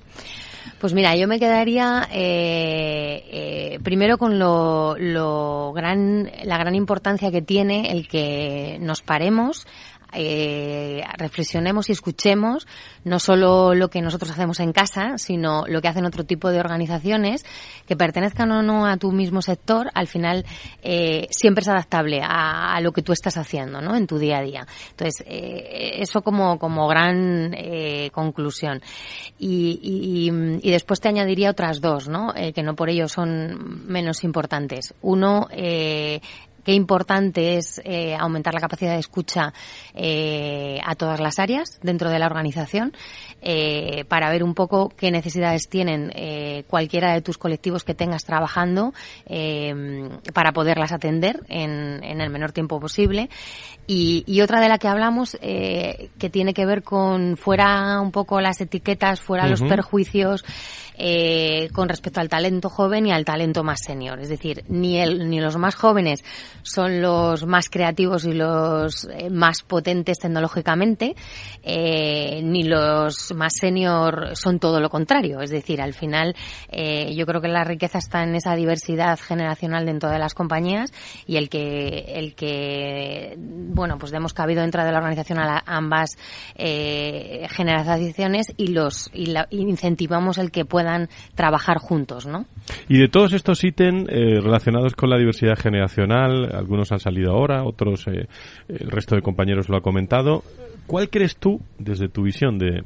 Pues 0.81 0.93
mira, 0.93 1.15
yo 1.17 1.29
me 1.29 1.39
quedaría 1.39 2.09
eh, 2.13 3.25
eh, 3.31 3.79
primero 3.83 4.19
con 4.19 4.39
lo, 4.39 4.97
lo 4.99 5.73
gran, 5.73 6.31
la 6.45 6.59
gran 6.59 6.75
importancia 6.75 7.31
que 7.31 7.43
tiene 7.43 7.93
el 7.93 8.09
que 8.09 8.79
nos 8.81 9.03
paremos 9.03 9.67
eh, 10.15 11.03
reflexionemos 11.19 11.89
y 11.89 11.93
escuchemos 11.93 12.67
no 13.05 13.19
solo 13.19 13.75
lo 13.75 13.91
que 13.91 14.01
nosotros 14.01 14.31
hacemos 14.31 14.61
en 14.61 14.73
casa, 14.73 15.19
sino 15.19 15.65
lo 15.67 15.81
que 15.81 15.89
hacen 15.89 16.07
otro 16.07 16.25
tipo 16.25 16.51
de 16.51 16.61
organizaciones 16.61 17.45
que 17.87 17.97
pertenezcan 17.97 18.51
o 18.51 18.63
no 18.63 18.87
a 18.87 18.97
tu 18.97 19.13
mismo 19.13 19.43
sector, 19.43 19.91
al 19.95 20.07
final 20.07 20.45
eh, 20.83 21.27
siempre 21.31 21.63
es 21.63 21.69
adaptable 21.69 22.21
a, 22.23 22.81
lo 22.81 22.93
que 22.93 23.03
tú 23.03 23.13
estás 23.13 23.37
haciendo, 23.37 23.81
¿no? 23.81 23.95
En 23.97 24.07
tu 24.07 24.19
día 24.19 24.39
a 24.39 24.43
día. 24.43 24.67
Entonces, 24.91 25.25
eh, 25.27 26.01
eso 26.01 26.23
como, 26.23 26.59
como 26.59 26.89
gran 26.89 27.55
eh, 27.55 28.11
conclusión. 28.13 28.83
Y, 29.39 29.79
y, 29.83 30.69
y, 30.69 30.71
después 30.71 31.01
te 31.01 31.09
añadiría 31.09 31.51
otras 31.51 31.81
dos, 31.81 32.09
¿no? 32.09 32.33
Que 32.35 32.63
no 32.63 32.75
por 32.75 32.89
ello 32.89 33.09
son 33.09 33.87
menos 33.87 34.25
importantes. 34.25 34.95
Uno, 35.03 35.49
qué 36.65 36.73
importante 36.73 37.57
es 37.59 37.81
eh, 37.85 38.17
aumentar 38.19 38.55
la 38.55 38.61
capacidad 38.61 38.95
de 38.95 39.01
escucha 39.01 39.53
eh, 39.95 40.81
a 40.85 40.95
todas 40.95 41.21
las 41.21 41.39
áreas 41.39 41.79
dentro 41.83 42.11
de 42.11 42.19
la 42.19 42.27
organización 42.27 42.93
eh, 43.43 44.05
para 44.09 44.31
ver 44.31 44.43
un 44.43 44.55
poco 44.55 44.89
qué 44.89 45.11
necesidades 45.11 45.69
tienen 45.69 46.11
eh, 46.15 46.65
cualquiera 46.67 47.13
de 47.13 47.21
tus 47.21 47.37
colectivos 47.39 47.85
que 47.85 47.95
tengas 47.95 48.25
trabajando 48.25 48.95
eh, 49.27 50.09
para 50.33 50.53
poderlas 50.53 50.93
atender 50.93 51.41
en, 51.49 52.03
en, 52.03 52.21
el 52.21 52.31
menor 52.31 52.53
tiempo 52.53 52.81
posible. 52.81 53.29
Y, 53.87 54.25
y, 54.27 54.41
otra 54.41 54.61
de 54.61 54.69
la 54.71 54.79
que 54.79 54.89
hablamos 54.89 55.37
eh, 55.43 56.09
que 56.19 56.31
tiene 56.31 56.55
que 56.55 56.65
ver 56.65 56.83
con 56.83 57.37
fuera 57.37 58.01
un 58.01 58.13
poco 58.13 58.41
las 58.41 58.61
etiquetas, 58.63 59.21
fuera 59.21 59.45
uh 59.45 59.47
-huh. 59.47 59.51
los 59.51 59.63
perjuicios 59.63 60.43
eh, 60.97 61.69
con 61.73 61.89
respecto 61.89 62.21
al 62.21 62.29
talento 62.29 62.69
joven 62.69 63.07
y 63.07 63.13
al 63.13 63.25
talento 63.25 63.65
más 63.65 63.81
senior. 63.85 64.21
Es 64.21 64.29
decir, 64.29 64.65
ni, 64.69 65.01
el, 65.01 65.29
ni 65.29 65.41
los 65.41 65.57
más 65.57 65.75
jóvenes 65.75 66.25
son 66.63 67.01
los 67.01 67.47
más 67.47 67.69
creativos 67.69 68.25
y 68.25 68.33
los 68.33 69.09
eh, 69.11 69.31
más 69.31 69.63
potentes 69.63 70.19
tecnológicamente, 70.19 71.15
eh, 71.63 72.41
ni 72.43 72.65
los 72.65 73.33
más 73.35 73.55
senior 73.59 74.37
son 74.37 74.59
todo 74.59 74.81
lo 74.81 74.89
contrario. 74.89 75.41
Es 75.41 75.51
decir, 75.51 75.81
al 75.81 75.95
final 75.95 76.35
eh, 76.71 77.15
yo 77.15 77.27
creo 77.27 77.41
que 77.41 77.49
la 77.49 77.65
riqueza 77.65 77.99
está 77.99 78.23
en 78.23 78.35
esa 78.35 78.55
diversidad 78.55 79.19
generacional 79.19 79.87
dentro 79.87 80.11
de 80.11 80.19
las 80.19 80.35
compañías 80.35 80.93
y 81.27 81.37
el 81.37 81.49
que, 81.49 82.05
el 82.15 82.35
que 82.35 83.37
bueno, 83.39 83.99
pues 83.99 84.13
demos 84.13 84.33
cabido 84.33 84.63
dentro 84.63 84.85
de 84.85 84.93
la 84.93 84.99
organización 84.99 85.39
a, 85.39 85.47
la, 85.47 85.63
ambas 85.67 86.17
eh, 86.55 87.47
generaciones 87.51 88.53
y 88.57 88.69
los 88.69 89.11
y, 89.13 89.27
la, 89.27 89.47
incentivamos 89.51 90.39
el 90.39 90.51
que 90.51 90.65
puedan 90.85 91.09
trabajar 91.35 91.79
juntos, 91.79 92.27
¿no? 92.27 92.45
Y 92.89 92.99
de 92.99 93.09
todos 93.09 93.33
estos 93.33 93.65
ítems 93.65 94.07
eh, 94.11 94.39
relacionados 94.41 94.95
con 94.95 95.09
la 95.09 95.17
diversidad 95.17 95.57
generacional, 95.57 96.55
algunos 96.55 96.93
han 96.93 97.01
salido 97.01 97.33
ahora, 97.33 97.65
otros 97.65 98.07
eh, 98.09 98.29
el 98.69 98.91
resto 98.91 99.17
de 99.17 99.23
compañeros 99.23 99.71
lo 99.71 99.79
ha 99.79 99.81
comentado. 99.81 100.43
¿Cuál 100.87 101.09
crees 101.09 101.37
tú, 101.37 101.61
desde 101.79 102.09
tu 102.09 102.23
visión 102.23 102.59
de 102.59 102.83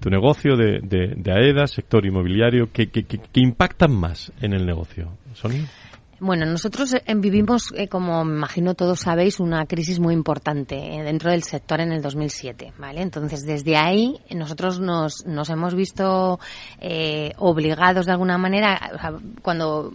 tu 0.00 0.08
negocio, 0.08 0.56
de, 0.56 0.80
de, 0.82 1.14
de 1.14 1.32
AEDA, 1.32 1.66
sector 1.66 2.06
inmobiliario, 2.06 2.72
que, 2.72 2.86
que, 2.88 3.02
que, 3.04 3.18
que 3.18 3.40
impactan 3.40 3.94
más 3.94 4.32
en 4.40 4.54
el 4.54 4.64
negocio? 4.64 5.10
Sonia. 5.34 5.64
Bueno, 6.18 6.46
nosotros 6.46 6.94
eh, 6.94 7.02
vivimos, 7.14 7.74
eh, 7.76 7.88
como 7.88 8.22
imagino 8.22 8.74
todos 8.74 9.00
sabéis, 9.00 9.38
una 9.38 9.66
crisis 9.66 10.00
muy 10.00 10.14
importante 10.14 10.76
eh, 10.76 11.02
dentro 11.02 11.30
del 11.30 11.42
sector 11.42 11.80
en 11.80 11.92
el 11.92 12.00
2007, 12.00 12.72
¿vale? 12.78 13.02
Entonces, 13.02 13.44
desde 13.44 13.76
ahí 13.76 14.18
nosotros 14.30 14.80
nos, 14.80 15.26
nos 15.26 15.50
hemos 15.50 15.74
visto 15.74 16.40
eh, 16.80 17.32
obligados 17.36 18.06
de 18.06 18.12
alguna 18.12 18.38
manera, 18.38 18.80
cuando 19.42 19.92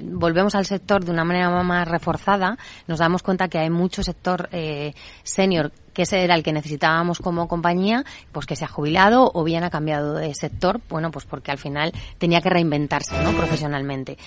volvemos 0.00 0.54
al 0.54 0.64
sector 0.64 1.04
de 1.04 1.10
una 1.10 1.24
manera 1.24 1.50
más 1.64 1.88
reforzada, 1.88 2.56
nos 2.86 3.00
damos 3.00 3.24
cuenta 3.24 3.48
que 3.48 3.58
hay 3.58 3.70
mucho 3.70 4.04
sector 4.04 4.48
eh, 4.52 4.94
senior 5.24 5.72
que 5.94 6.02
ese 6.02 6.22
era 6.22 6.34
el 6.34 6.42
que 6.42 6.52
necesitábamos 6.52 7.18
como 7.18 7.48
compañía, 7.48 8.04
pues 8.32 8.46
que 8.46 8.56
se 8.56 8.64
ha 8.64 8.68
jubilado 8.68 9.30
o 9.32 9.44
bien 9.44 9.64
ha 9.64 9.70
cambiado 9.70 10.14
de 10.14 10.34
sector, 10.34 10.80
bueno, 10.90 11.10
pues 11.10 11.24
porque 11.24 11.50
al 11.50 11.58
final 11.58 11.92
tenía 12.18 12.40
que 12.40 12.50
reinventarse, 12.50 13.16
¿no? 13.22 13.32
Profesionalmente. 13.32 14.18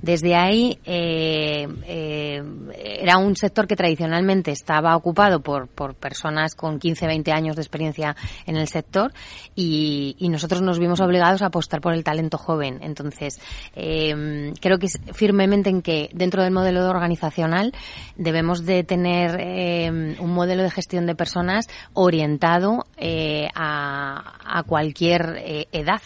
Desde 0.00 0.34
ahí, 0.34 0.78
eh, 0.84 1.68
eh, 1.84 2.42
era 3.00 3.18
un 3.18 3.36
sector 3.36 3.66
que 3.66 3.76
tradicionalmente 3.76 4.50
estaba 4.50 4.96
ocupado 4.96 5.40
por, 5.40 5.68
por 5.68 5.94
personas 5.94 6.54
con 6.54 6.78
15, 6.78 7.06
20 7.06 7.32
años 7.32 7.56
de 7.56 7.62
experiencia 7.62 8.16
en 8.46 8.56
el 8.56 8.68
sector 8.68 9.12
y, 9.54 10.16
y 10.18 10.28
nosotros 10.28 10.60
nos 10.60 10.78
vimos 10.78 11.00
obligados 11.00 11.42
a 11.42 11.46
apostar 11.46 11.80
por 11.80 11.94
el 11.94 12.02
talento 12.02 12.36
joven. 12.36 12.80
Entonces, 12.82 13.40
eh, 13.74 14.52
creo 14.60 14.78
que 14.78 14.86
es 14.86 14.98
firmemente 15.12 15.70
en 15.70 15.82
que 15.82 16.10
dentro 16.12 16.42
del 16.42 16.52
modelo 16.52 16.88
organizacional 16.88 17.72
debemos 18.16 18.64
de 18.64 18.84
tener 18.84 19.36
eh, 19.40 20.16
un 20.18 20.32
modelo 20.32 20.62
de 20.62 20.70
gestión 20.70 21.06
de 21.06 21.11
de 21.12 21.16
personas 21.16 21.68
orientado 21.92 22.86
eh, 22.96 23.48
a, 23.54 24.62
cualquier 24.66 25.36
eh, 25.38 25.68
edad 25.72 26.02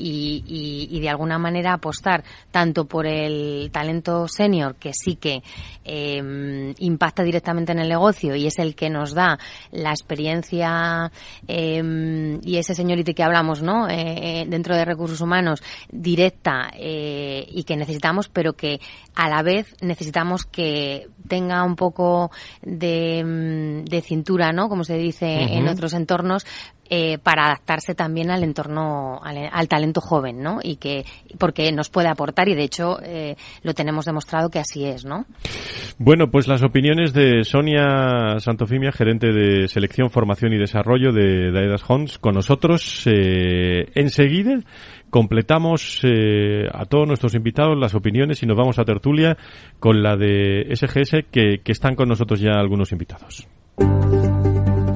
y, 0.00 0.44
y, 0.46 0.96
y, 0.96 1.00
de 1.00 1.08
alguna 1.08 1.38
manera 1.38 1.74
apostar 1.74 2.24
tanto 2.50 2.86
por 2.86 3.06
el 3.06 3.70
talento 3.70 4.26
senior 4.28 4.76
que 4.76 4.92
sí 4.94 5.16
que 5.16 5.42
eh, 5.84 6.74
impacta 6.78 7.22
directamente 7.22 7.72
en 7.72 7.80
el 7.80 7.88
negocio 7.88 8.34
y 8.34 8.46
es 8.46 8.58
el 8.58 8.74
que 8.74 8.88
nos 8.90 9.14
da 9.14 9.38
la 9.70 9.90
experiencia 9.90 11.12
eh, 11.46 12.38
y 12.42 12.56
ese 12.56 12.74
señorito 12.74 13.12
que 13.14 13.22
hablamos 13.22 13.62
no 13.62 13.88
eh, 13.88 14.44
dentro 14.48 14.74
de 14.74 14.84
recursos 14.84 15.20
humanos 15.20 15.62
directa 15.90 16.70
y 16.76 17.64
que 17.64 17.76
necesitamos 17.76 18.28
pero 18.28 18.54
que 18.54 18.80
a 19.14 19.28
la 19.28 19.42
vez 19.42 19.74
necesitamos 19.80 20.44
que 20.44 21.08
tenga 21.28 21.62
un 21.64 21.76
poco 21.76 22.30
de, 22.62 23.82
de 23.84 24.00
cintura 24.00 24.52
no 24.52 24.68
como 24.68 24.84
se 24.84 24.96
dice 24.96 25.26
uh 25.26 25.48
-huh. 25.48 25.58
en 25.58 25.68
otros 25.68 25.92
entornos 25.94 26.46
eh, 26.92 27.18
para 27.18 27.46
adaptarse 27.46 27.94
también 27.94 28.32
al 28.32 28.42
entorno, 28.42 29.20
al, 29.22 29.48
al, 29.52 29.68
talento 29.68 30.00
joven, 30.00 30.42
¿no? 30.42 30.58
Y 30.60 30.74
que, 30.74 31.04
porque 31.38 31.70
nos 31.70 31.88
puede 31.88 32.08
aportar 32.08 32.48
y 32.48 32.56
de 32.56 32.64
hecho 32.64 32.98
eh, 33.00 33.36
lo 33.62 33.74
tenemos 33.74 34.06
demostrado 34.06 34.50
que 34.50 34.58
así 34.58 34.84
es, 34.84 35.04
¿no? 35.04 35.24
Bueno, 35.98 36.32
pues 36.32 36.48
las 36.48 36.64
opiniones 36.64 37.12
de 37.12 37.44
Sonia 37.44 38.40
Santofimia, 38.40 38.90
gerente 38.90 39.28
de 39.32 39.68
selección, 39.68 40.10
formación 40.10 40.52
y 40.52 40.58
desarrollo 40.58 41.12
de 41.12 41.52
Daedas 41.52 41.88
Homes, 41.88 42.18
con 42.18 42.34
nosotros. 42.34 43.06
Eh, 43.06 43.86
enseguida 43.94 44.58
completamos 45.10 46.02
a 46.72 46.84
todos 46.86 47.06
nuestros 47.06 47.34
invitados 47.34 47.76
las 47.78 47.94
opiniones 47.94 48.42
y 48.42 48.46
nos 48.46 48.56
vamos 48.56 48.80
a 48.80 48.84
tertulia 48.84 49.36
con 49.78 50.02
la 50.02 50.16
de 50.16 50.74
SGS 50.74 51.26
que, 51.30 51.60
que 51.62 51.72
están 51.72 51.94
con 51.94 52.08
nosotros 52.08 52.40
ya 52.40 52.54
algunos 52.58 52.90
invitados. 52.90 53.46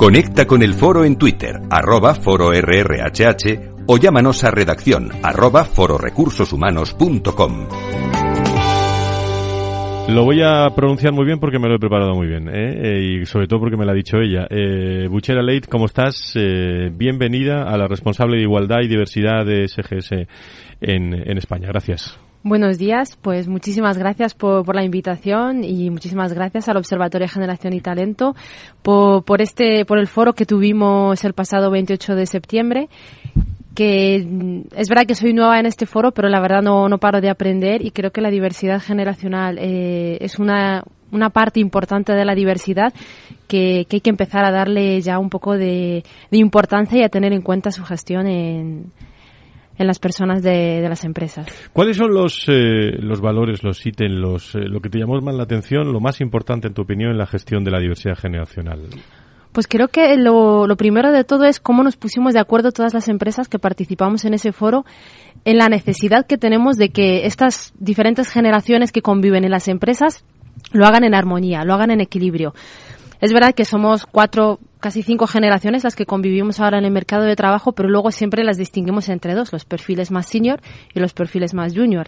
Conecta 0.05 0.47
con 0.47 0.63
el 0.63 0.75
foro 0.75 1.07
en 1.07 1.17
Twitter, 1.17 1.63
arroba 1.71 2.15
foro 2.15 2.53
RRHH 2.53 3.87
o 3.87 3.97
llámanos 3.97 4.45
a 4.45 4.51
redacción 4.51 5.09
arroba 5.23 5.65
fororecursoshumanos.com. 5.65 7.69
Lo 10.11 10.25
voy 10.27 10.43
a 10.43 10.69
pronunciar 10.77 11.15
muy 11.15 11.25
bien 11.25 11.41
porque 11.41 11.59
me 11.59 11.71
lo 11.71 11.77
he 11.77 11.79
preparado 11.79 12.15
muy 12.15 12.27
bien, 12.27 12.51
¿eh? 12.53 13.23
y 13.23 13.25
sobre 13.25 13.47
todo 13.47 13.61
porque 13.61 13.79
me 13.79 13.87
lo 13.87 13.93
ha 13.93 13.95
dicho 13.95 14.19
ella. 14.19 14.47
Eh, 14.51 15.09
Buchera 15.09 15.43
Leit, 15.43 15.69
¿cómo 15.69 15.87
estás? 15.87 16.35
Eh, 16.35 16.91
bienvenida 16.93 17.63
a 17.63 17.79
la 17.79 17.89
responsable 17.89 18.37
de 18.37 18.43
Igualdad 18.43 18.83
y 18.83 18.89
Diversidad 18.89 19.47
de 19.47 19.67
SGS 19.67 20.27
en 20.83 21.39
España. 21.39 21.69
Gracias. 21.69 22.19
Buenos 22.47 22.77
días, 22.77 23.17
pues 23.23 23.49
muchísimas 23.49 23.97
gracias 23.97 24.35
por, 24.35 24.75
la 24.75 24.85
invitación 24.85 25.65
y 25.65 25.89
muchísimas 25.89 26.35
gracias 26.35 26.69
al 26.69 26.77
Observatorio 26.77 27.25
de 27.25 27.33
Generación 27.33 27.73
y 27.73 27.81
Talento 27.81 28.37
por, 28.83 29.25
por, 29.25 29.41
este, 29.41 29.87
por 29.87 29.99
el 29.99 30.09
foro 30.09 30.35
que 30.35 30.45
tuvimos 30.45 31.25
el 31.25 31.33
pasado 31.33 31.71
28 31.71 32.15
de 32.15 32.27
septiembre 32.27 32.89
que 33.75 34.27
mm, 34.29 34.77
es 34.77 34.91
verdad 34.91 35.07
que 35.07 35.15
soy 35.15 35.33
nueva 35.33 35.59
en 35.59 35.65
este 35.65 35.87
foro, 35.87 36.13
pero 36.13 36.29
la 36.29 36.39
verdad 36.39 36.61
no, 36.61 36.87
no 36.87 36.99
paro 36.99 37.23
de 37.23 37.31
aprender 37.31 37.83
y 37.83 37.93
creo 37.93 38.13
que 38.13 38.21
la 38.21 38.29
diversidad 38.29 38.79
generacional 38.79 39.57
eh, 39.59 40.19
es 40.21 40.39
una, 40.39 40.85
una 41.13 41.31
parte 41.31 41.61
importante 41.61 42.13
de 42.13 42.27
la 42.27 42.35
diversidad 42.35 42.93
que, 43.49 43.87
que, 43.89 43.97
hay 43.97 44.01
que 44.03 44.11
empezar 44.11 44.45
a 44.45 44.51
darle 44.51 45.01
ya 45.01 45.19
un 45.19 45.31
poco 45.31 45.57
de 45.57 46.03
importancia 46.31 46.99
y 46.99 47.05
a 47.05 47.09
tener 47.09 47.33
en 47.33 47.41
cuenta 47.41 47.71
su 47.71 47.85
gestión 47.85 48.27
en, 48.27 48.93
en 49.77 49.87
las 49.87 49.99
personas 49.99 50.43
de, 50.43 50.81
de, 50.81 50.89
las 50.89 51.05
empresas. 51.05 51.47
¿Cuáles 51.73 51.97
son 51.97 52.13
los, 52.13 52.45
eh, 52.49 52.93
los 52.99 53.21
valores, 53.21 53.63
los 53.63 53.85
ítems, 53.85 54.15
los, 54.15 54.55
eh, 54.55 54.61
lo 54.61 54.81
que 54.81 54.89
te 54.89 54.99
llamó 54.99 55.21
más 55.21 55.35
la 55.35 55.43
atención, 55.45 55.93
lo 55.93 56.01
más 56.01 56.21
importante 56.21 56.69
en 56.69 56.75
tu 56.75 56.83
opinión 56.83 57.11
en 57.11 57.19
la 57.19 57.27
gestión 57.27 57.65
de 57.65 57.71
la 57.71 57.81
diversidad 57.81 58.17
generacional? 58.17 58.83
Pues 59.53 59.69
creo 59.69 59.87
que 59.87 60.17
lo, 60.17 60.67
lo, 60.67 60.77
primero 60.77 61.13
de 61.13 61.23
todo 61.23 61.45
es 61.45 61.61
cómo 61.61 61.85
nos 61.85 61.97
pusimos 61.97 62.35
de 62.35 62.41
acuerdo 62.41 62.73
todas 62.73 62.93
las 62.93 63.09
empresas 63.09 63.49
que 63.49 63.61
participamos 63.61 64.25
en 64.25 64.35
ese 64.35 64.51
foro 64.51 64.85
en 65.45 65.59
la 65.59 65.69
necesidad 65.69 66.27
que 66.27 66.39
tenemos 66.39 66.77
de 66.77 66.89
que 66.89 67.27
estas 67.27 67.73
diferentes 67.79 68.29
generaciones 68.31 68.91
que 68.91 69.03
conviven 69.03 69.45
en 69.45 69.53
las 69.53 69.69
empresas 69.69 70.25
lo 70.73 70.87
hagan 70.87 71.05
en 71.05 71.15
armonía, 71.15 71.65
lo 71.65 71.75
hagan 71.75 71.91
en 71.91 72.01
equilibrio. 72.01 72.55
Es 73.21 73.33
verdad 73.33 73.55
que 73.55 73.65
somos 73.65 74.07
cuatro, 74.07 74.59
casi 74.85 75.03
cinco 75.03 75.27
generaciones 75.27 75.83
las 75.83 75.97
que 75.97 76.05
convivimos 76.05 76.61
ahora 76.61 76.77
en 76.77 76.85
el 76.85 76.91
mercado 76.91 77.25
de 77.25 77.37
trabajo, 77.37 77.73
pero 77.73 77.89
luego 77.89 78.11
siempre 78.11 78.45
las 78.45 78.59
distinguimos 78.59 79.09
entre 79.09 79.33
dos, 79.33 79.51
los 79.51 79.65
perfiles 79.65 80.11
más 80.11 80.27
senior 80.27 80.61
y 80.93 81.01
los 81.01 81.15
perfiles 81.15 81.55
más 81.55 81.75
junior. 81.75 82.07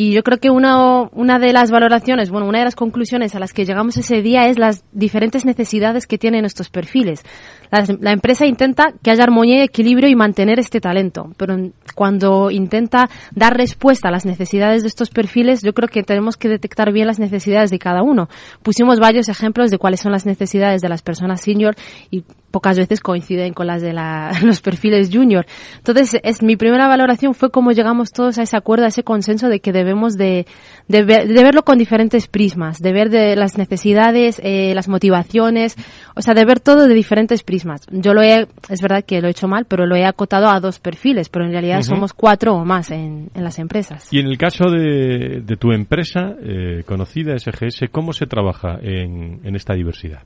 Y 0.00 0.12
yo 0.12 0.22
creo 0.22 0.38
que 0.38 0.48
una, 0.48 1.08
una 1.10 1.40
de 1.40 1.52
las 1.52 1.72
valoraciones, 1.72 2.30
bueno, 2.30 2.46
una 2.46 2.60
de 2.60 2.66
las 2.66 2.76
conclusiones 2.76 3.34
a 3.34 3.40
las 3.40 3.52
que 3.52 3.64
llegamos 3.64 3.96
ese 3.96 4.22
día 4.22 4.46
es 4.46 4.56
las 4.56 4.84
diferentes 4.92 5.44
necesidades 5.44 6.06
que 6.06 6.18
tienen 6.18 6.44
estos 6.44 6.70
perfiles. 6.70 7.24
La, 7.72 7.84
la, 7.98 8.12
empresa 8.12 8.46
intenta 8.46 8.94
que 9.02 9.10
haya 9.10 9.24
armonía 9.24 9.58
y 9.58 9.62
equilibrio 9.62 10.08
y 10.08 10.14
mantener 10.14 10.60
este 10.60 10.80
talento, 10.80 11.32
pero 11.36 11.56
cuando 11.96 12.52
intenta 12.52 13.10
dar 13.34 13.56
respuesta 13.56 14.06
a 14.06 14.12
las 14.12 14.24
necesidades 14.24 14.82
de 14.82 14.88
estos 14.88 15.10
perfiles, 15.10 15.62
yo 15.62 15.72
creo 15.74 15.88
que 15.88 16.04
tenemos 16.04 16.36
que 16.36 16.48
detectar 16.48 16.92
bien 16.92 17.08
las 17.08 17.18
necesidades 17.18 17.70
de 17.70 17.80
cada 17.80 18.04
uno. 18.04 18.28
Pusimos 18.62 19.00
varios 19.00 19.28
ejemplos 19.28 19.72
de 19.72 19.78
cuáles 19.78 19.98
son 19.98 20.12
las 20.12 20.26
necesidades 20.26 20.80
de 20.80 20.90
las 20.90 21.02
personas 21.02 21.40
senior 21.40 21.74
y 22.12 22.22
pocas 22.50 22.78
veces 22.78 23.00
coinciden 23.00 23.52
con 23.52 23.66
las 23.66 23.82
de 23.82 23.92
la, 23.92 24.32
los 24.42 24.60
perfiles 24.60 25.10
junior. 25.12 25.46
Entonces, 25.76 26.20
es, 26.22 26.42
mi 26.42 26.56
primera 26.56 26.88
valoración 26.88 27.34
fue 27.34 27.50
cómo 27.50 27.72
llegamos 27.72 28.12
todos 28.12 28.38
a 28.38 28.42
ese 28.42 28.56
acuerdo, 28.56 28.84
a 28.84 28.88
ese 28.88 29.02
consenso 29.02 29.48
de 29.48 29.60
que 29.60 29.72
debemos 29.72 30.16
de, 30.16 30.46
de, 30.88 31.04
ver, 31.04 31.28
de 31.28 31.42
verlo 31.42 31.62
con 31.62 31.78
diferentes 31.78 32.26
prismas, 32.26 32.80
de 32.80 32.92
ver 32.92 33.10
de 33.10 33.36
las 33.36 33.58
necesidades, 33.58 34.40
eh, 34.42 34.72
las 34.74 34.88
motivaciones, 34.88 35.76
o 36.14 36.22
sea, 36.22 36.34
de 36.34 36.44
ver 36.44 36.60
todo 36.60 36.86
de 36.86 36.94
diferentes 36.94 37.42
prismas. 37.42 37.86
Yo 37.90 38.14
lo 38.14 38.22
he, 38.22 38.46
es 38.68 38.80
verdad 38.80 39.04
que 39.04 39.20
lo 39.20 39.28
he 39.28 39.30
hecho 39.30 39.48
mal, 39.48 39.66
pero 39.66 39.86
lo 39.86 39.96
he 39.96 40.04
acotado 40.04 40.48
a 40.48 40.60
dos 40.60 40.78
perfiles, 40.78 41.28
pero 41.28 41.44
en 41.44 41.52
realidad 41.52 41.78
uh 41.78 41.82
-huh. 41.82 41.88
somos 41.88 42.12
cuatro 42.12 42.54
o 42.54 42.64
más 42.64 42.90
en, 42.90 43.30
en, 43.34 43.44
las 43.44 43.58
empresas. 43.58 44.12
Y 44.12 44.18
en 44.20 44.26
el 44.26 44.38
caso 44.38 44.70
de, 44.70 45.42
de 45.44 45.56
tu 45.56 45.72
empresa 45.72 46.34
eh, 46.42 46.82
conocida, 46.86 47.38
SGS, 47.38 47.88
¿cómo 47.90 48.12
se 48.12 48.26
trabaja 48.26 48.78
en, 48.80 49.40
en 49.44 49.56
esta 49.56 49.74
diversidad? 49.74 50.22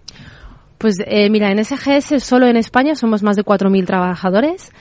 Pues 0.82 0.96
eh, 1.06 1.30
mira, 1.30 1.52
en 1.52 1.64
SGS 1.64 2.20
solo 2.24 2.48
en 2.48 2.56
España 2.56 2.96
somos 2.96 3.22
más 3.22 3.36
de 3.36 3.44
4.000 3.44 3.86
trabajadores. 3.86 4.72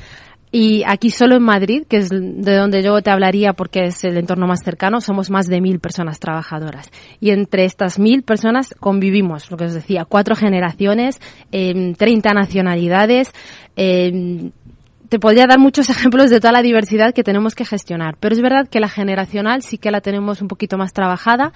Y 0.51 0.81
aquí 0.87 1.11
solo 1.11 1.35
en 1.35 1.43
Madrid, 1.43 1.83
que 1.87 1.97
es 1.97 2.09
de 2.09 2.55
donde 2.55 2.81
yo 2.81 2.99
te 3.03 3.11
hablaría 3.11 3.53
porque 3.53 3.85
es 3.85 4.03
el 4.03 4.17
entorno 4.17 4.47
más 4.47 4.63
cercano, 4.63 4.99
somos 4.99 5.29
más 5.29 5.45
de 5.45 5.61
mil 5.61 5.79
personas 5.79 6.19
trabajadoras. 6.19 6.89
Y 7.19 7.29
entre 7.29 7.65
estas 7.65 7.99
mil 7.99 8.23
personas 8.23 8.73
convivimos, 8.79 9.51
lo 9.51 9.57
que 9.57 9.65
os 9.65 9.73
decía, 9.73 10.05
cuatro 10.05 10.35
generaciones, 10.35 11.21
eh, 11.51 11.93
30 11.95 12.33
nacionalidades. 12.33 13.31
Eh, 13.75 14.49
te 15.07 15.19
podría 15.19 15.45
dar 15.45 15.59
muchos 15.59 15.89
ejemplos 15.91 16.31
de 16.31 16.39
toda 16.39 16.51
la 16.51 16.63
diversidad 16.63 17.13
que 17.13 17.23
tenemos 17.23 17.53
que 17.53 17.63
gestionar. 17.63 18.17
Pero 18.19 18.33
es 18.33 18.41
verdad 18.41 18.67
que 18.67 18.79
la 18.79 18.89
generacional 18.89 19.61
sí 19.61 19.77
que 19.77 19.91
la 19.91 20.01
tenemos 20.01 20.41
un 20.41 20.47
poquito 20.47 20.79
más 20.79 20.93
trabajada. 20.93 21.53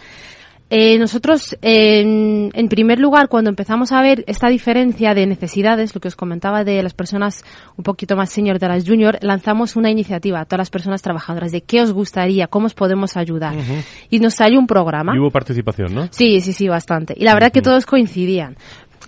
Eh, 0.70 0.98
nosotros, 0.98 1.56
eh, 1.62 2.02
en, 2.02 2.50
en, 2.54 2.70
primer 2.70 3.00
lugar, 3.00 3.28
cuando 3.30 3.52
empezamos 3.52 3.92
a 3.92 4.02
ver 4.02 4.24
esta 4.26 4.50
diferencia 4.50 5.14
de 5.14 5.28
necesidades, 5.28 5.94
lo 5.94 6.02
que 6.02 6.08
os 6.08 6.16
comentaba 6.16 6.64
de 6.64 6.82
las 6.82 6.96
personas 6.96 7.44
un 7.78 7.84
poquito 7.84 8.16
más 8.16 8.32
senior 8.32 8.58
de 8.58 8.68
las 8.68 8.88
junior, 8.88 9.20
lanzamos 9.22 9.76
una 9.76 9.92
iniciativa 9.92 10.40
a 10.40 10.46
todas 10.46 10.60
las 10.60 10.70
personas 10.72 11.04
trabajadoras 11.04 11.52
de 11.52 11.62
qué 11.62 11.82
os 11.82 11.92
gustaría, 11.92 12.48
cómo 12.48 12.66
os 12.66 12.74
podemos 12.74 13.16
ayudar. 13.16 13.56
Uh 13.56 13.60
-huh. 13.60 13.84
Y 14.10 14.20
nos 14.20 14.34
salió 14.34 14.60
un 14.60 14.66
programa. 14.66 15.14
Y 15.16 15.20
hubo 15.20 15.30
participación, 15.30 15.94
¿no? 15.94 16.08
Sí, 16.10 16.42
sí, 16.42 16.52
sí, 16.52 16.68
bastante. 16.68 17.14
Y 17.16 17.26
la 17.26 17.34
verdad 17.36 17.50
uh 17.50 17.52
-huh. 17.52 17.54
que 17.54 17.62
todos 17.62 17.86
coincidían 17.86 18.56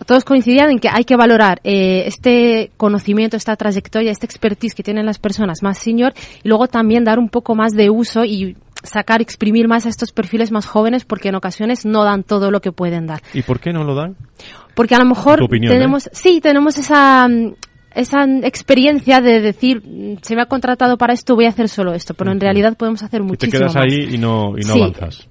todos 0.05 0.23
coincidían 0.23 0.69
en 0.69 0.79
que 0.79 0.89
hay 0.89 1.03
que 1.03 1.15
valorar 1.15 1.59
eh, 1.63 2.03
este 2.05 2.71
conocimiento, 2.77 3.35
esta 3.35 3.55
trayectoria, 3.55 4.11
esta 4.11 4.25
expertise 4.25 4.75
que 4.75 4.83
tienen 4.83 5.05
las 5.05 5.17
personas 5.17 5.63
más 5.63 5.79
senior 5.79 6.13
y 6.43 6.47
luego 6.47 6.67
también 6.67 7.03
dar 7.03 7.17
un 7.17 7.29
poco 7.29 7.55
más 7.55 7.73
de 7.73 7.89
uso 7.89 8.23
y 8.23 8.55
sacar, 8.87 9.21
exprimir 9.21 9.67
más 9.67 9.85
a 9.85 9.89
estos 9.89 10.11
perfiles 10.11 10.51
más 10.51 10.65
jóvenes 10.65 11.05
porque 11.05 11.29
en 11.29 11.35
ocasiones 11.35 11.85
no 11.85 12.03
dan 12.03 12.23
todo 12.23 12.51
lo 12.51 12.61
que 12.61 12.71
pueden 12.71 13.07
dar. 13.07 13.21
¿Y 13.33 13.41
por 13.41 13.59
qué 13.59 13.71
no 13.73 13.83
lo 13.83 13.95
dan? 13.95 14.15
Porque 14.75 14.95
a 14.95 14.99
lo 14.99 15.05
mejor 15.05 15.41
opinión, 15.41 15.71
tenemos, 15.73 16.07
¿eh? 16.07 16.11
sí, 16.13 16.41
tenemos 16.41 16.77
esa 16.77 17.27
esa 17.95 18.25
experiencia 18.43 19.21
de 19.21 19.41
decir 19.41 19.81
se 20.21 20.35
me 20.35 20.41
ha 20.43 20.45
contratado 20.45 20.97
para 20.97 21.13
esto 21.13 21.35
voy 21.35 21.45
a 21.45 21.49
hacer 21.49 21.67
solo 21.67 21.93
esto 21.93 22.13
pero 22.13 22.31
en 22.31 22.39
realidad 22.39 22.77
podemos 22.77 23.01
hacer 23.01 23.23
muchísimo 23.23 23.47
y 23.47 23.51
te 23.51 23.57
quedas 23.57 23.75
más. 23.75 23.83
ahí 23.85 24.13
y 24.13 24.17
no 24.19 24.53
y 24.55 24.61
no 24.61 24.73
sí. 24.73 24.81
avanzas 24.81 25.27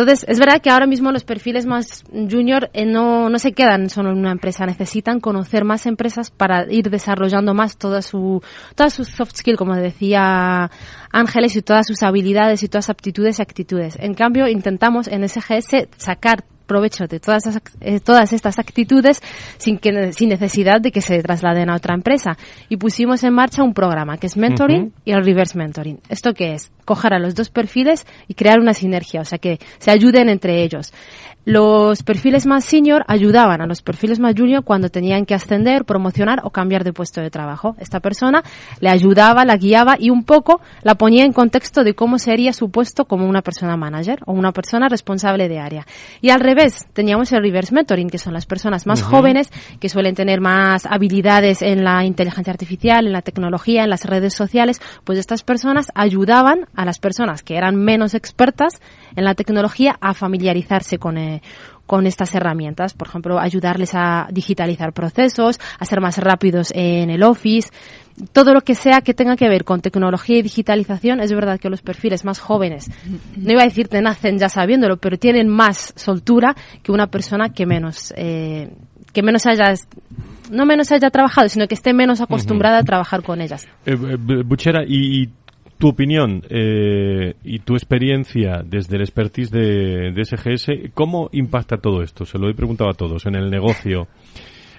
entonces, 0.00 0.24
es 0.28 0.38
verdad 0.38 0.60
que 0.60 0.70
ahora 0.70 0.86
mismo 0.86 1.12
los 1.12 1.24
perfiles 1.24 1.66
más 1.66 2.04
junior 2.12 2.70
eh, 2.72 2.86
no, 2.86 3.28
no 3.28 3.38
se 3.38 3.52
quedan 3.52 3.90
solo 3.90 4.10
en 4.10 4.18
una 4.18 4.32
empresa, 4.32 4.66
necesitan 4.66 5.20
conocer 5.20 5.64
más 5.64 5.86
empresas 5.86 6.30
para 6.30 6.70
ir 6.70 6.90
desarrollando 6.90 7.54
más 7.54 7.76
toda 7.76 8.02
su, 8.02 8.42
todas 8.74 8.94
sus 8.94 9.08
soft 9.08 9.36
skills, 9.36 9.58
como 9.58 9.74
decía 9.74 10.70
Ángeles, 11.12 11.56
y 11.56 11.62
todas 11.62 11.86
sus 11.86 12.02
habilidades 12.02 12.62
y 12.62 12.68
todas 12.68 12.86
sus 12.86 12.90
aptitudes 12.90 13.38
y 13.38 13.42
actitudes. 13.42 13.96
En 14.00 14.14
cambio, 14.14 14.48
intentamos 14.48 15.08
en 15.08 15.28
SGS 15.28 15.88
sacar 15.96 16.44
provecho 16.70 17.08
de 17.08 17.18
todas, 17.18 17.44
esas, 17.46 17.62
eh, 17.80 17.98
todas 17.98 18.32
estas 18.32 18.60
actitudes 18.60 19.20
sin, 19.58 19.78
que, 19.78 20.12
sin 20.12 20.28
necesidad 20.28 20.80
de 20.80 20.92
que 20.92 21.00
se 21.00 21.20
trasladen 21.20 21.68
a 21.68 21.74
otra 21.74 21.94
empresa. 21.94 22.36
Y 22.68 22.76
pusimos 22.76 23.24
en 23.24 23.34
marcha 23.34 23.64
un 23.64 23.74
programa 23.74 24.18
que 24.18 24.28
es 24.28 24.36
mentoring 24.36 24.82
uh 24.82 24.86
-huh. 24.86 25.02
y 25.04 25.10
el 25.10 25.24
reverse 25.24 25.58
mentoring. 25.58 25.98
¿Esto 26.08 26.32
qué 26.32 26.54
es? 26.54 26.70
Coger 26.84 27.12
a 27.14 27.18
los 27.18 27.34
dos 27.34 27.50
perfiles 27.50 28.06
y 28.28 28.34
crear 28.34 28.60
una 28.60 28.72
sinergia, 28.72 29.20
o 29.20 29.24
sea 29.24 29.38
que 29.38 29.58
se 29.78 29.90
ayuden 29.90 30.28
entre 30.28 30.62
ellos. 30.62 30.92
Los 31.46 32.02
perfiles 32.02 32.44
más 32.46 32.66
senior 32.66 33.02
ayudaban 33.08 33.62
a 33.62 33.66
los 33.66 33.80
perfiles 33.80 34.20
más 34.20 34.34
junior 34.36 34.62
cuando 34.62 34.90
tenían 34.90 35.24
que 35.24 35.34
ascender, 35.34 35.86
promocionar 35.86 36.40
o 36.44 36.50
cambiar 36.50 36.84
de 36.84 36.92
puesto 36.92 37.22
de 37.22 37.30
trabajo. 37.30 37.76
Esta 37.78 38.00
persona 38.00 38.42
le 38.80 38.90
ayudaba, 38.90 39.46
la 39.46 39.56
guiaba 39.56 39.96
y 39.98 40.10
un 40.10 40.24
poco 40.24 40.60
la 40.82 40.96
ponía 40.96 41.24
en 41.24 41.32
contexto 41.32 41.82
de 41.82 41.94
cómo 41.94 42.18
sería 42.18 42.52
su 42.52 42.70
puesto 42.70 43.06
como 43.06 43.26
una 43.26 43.40
persona 43.40 43.76
manager 43.76 44.20
o 44.26 44.32
una 44.32 44.52
persona 44.52 44.88
responsable 44.88 45.48
de 45.48 45.58
área. 45.58 45.86
Y 46.20 46.28
al 46.28 46.40
revés, 46.40 46.86
teníamos 46.92 47.32
el 47.32 47.42
reverse 47.42 47.74
mentoring, 47.74 48.10
que 48.10 48.18
son 48.18 48.34
las 48.34 48.44
personas 48.44 48.86
más 48.86 49.00
uh 49.00 49.06
-huh. 49.06 49.10
jóvenes 49.10 49.50
que 49.80 49.88
suelen 49.88 50.14
tener 50.14 50.40
más 50.42 50.84
habilidades 50.84 51.62
en 51.62 51.84
la 51.84 52.04
inteligencia 52.04 52.52
artificial, 52.52 53.06
en 53.06 53.12
la 53.12 53.22
tecnología, 53.22 53.82
en 53.84 53.90
las 53.90 54.04
redes 54.04 54.34
sociales, 54.34 54.80
pues 55.04 55.18
estas 55.18 55.42
personas 55.42 55.90
ayudaban 55.94 56.66
a 56.74 56.84
las 56.84 56.98
personas 56.98 57.42
que 57.42 57.56
eran 57.56 57.76
menos 57.76 58.14
expertas 58.14 58.80
en 59.16 59.24
la 59.24 59.34
tecnología 59.34 59.96
a 60.00 60.12
familiarizarse 60.12 60.98
con, 60.98 61.16
con 61.86 62.06
estas 62.06 62.34
herramientas. 62.34 62.94
Por 62.94 63.08
ejemplo, 63.08 63.38
ayudarles 63.38 63.94
a 63.94 64.28
digitalizar 64.30 64.92
procesos, 64.92 65.58
a 65.78 65.84
ser 65.84 66.00
más 66.00 66.18
rápidos 66.18 66.72
en 66.74 67.10
el 67.10 67.24
office. 67.24 67.70
Todo 68.32 68.54
lo 68.54 68.60
que 68.60 68.74
sea 68.74 69.00
que 69.00 69.12
tenga 69.12 69.34
que 69.34 69.48
ver 69.48 69.64
con 69.64 69.80
tecnología 69.80 70.38
y 70.38 70.42
digitalización, 70.42 71.20
es 71.20 71.32
verdad 71.32 71.58
que 71.58 71.68
los 71.68 71.82
perfiles 71.82 72.24
más 72.24 72.38
jóvenes, 72.38 72.90
no 73.36 73.52
iba 73.52 73.62
a 73.62 73.64
decir 73.64 73.88
te 73.88 74.00
nacen 74.02 74.38
ya 74.38 74.48
sabiéndolo, 74.48 74.98
pero 74.98 75.18
tienen 75.18 75.48
más 75.48 75.92
soltura 75.96 76.54
que 76.82 76.92
una 76.92 77.08
persona 77.08 77.48
que 77.48 77.66
menos, 77.66 78.14
eh, 78.16 78.70
que 79.12 79.22
menos 79.22 79.46
haya 79.46 79.74
no 80.50 80.66
menos 80.66 80.92
haya 80.92 81.10
trabajado, 81.10 81.48
sino 81.48 81.66
que 81.66 81.74
esté 81.74 81.92
menos 81.92 82.20
acostumbrada 82.20 82.78
a 82.78 82.84
trabajar 82.84 83.22
con 83.22 83.40
ellas. 83.40 83.66
Eh, 83.86 83.96
eh, 83.96 84.42
Buchera, 84.44 84.84
y 84.86 85.28
tu 85.80 85.88
opinión 85.88 86.42
eh, 86.50 87.34
y 87.42 87.60
tu 87.60 87.72
experiencia 87.74 88.62
desde 88.62 88.96
el 88.96 89.00
expertise 89.00 89.50
de, 89.50 90.12
de, 90.12 90.24
SGS, 90.24 90.92
¿cómo 90.92 91.30
impacta 91.32 91.78
todo 91.78 92.02
esto? 92.02 92.26
Se 92.26 92.38
lo 92.38 92.50
he 92.50 92.54
preguntado 92.54 92.90
a 92.90 92.92
todos 92.92 93.24
en 93.24 93.34
el 93.34 93.50
negocio, 93.50 94.06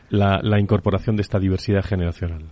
la, 0.10 0.40
la 0.44 0.60
incorporación 0.60 1.16
de 1.16 1.24
esta 1.24 1.40
diversidad 1.40 1.84
generacional. 1.84 2.44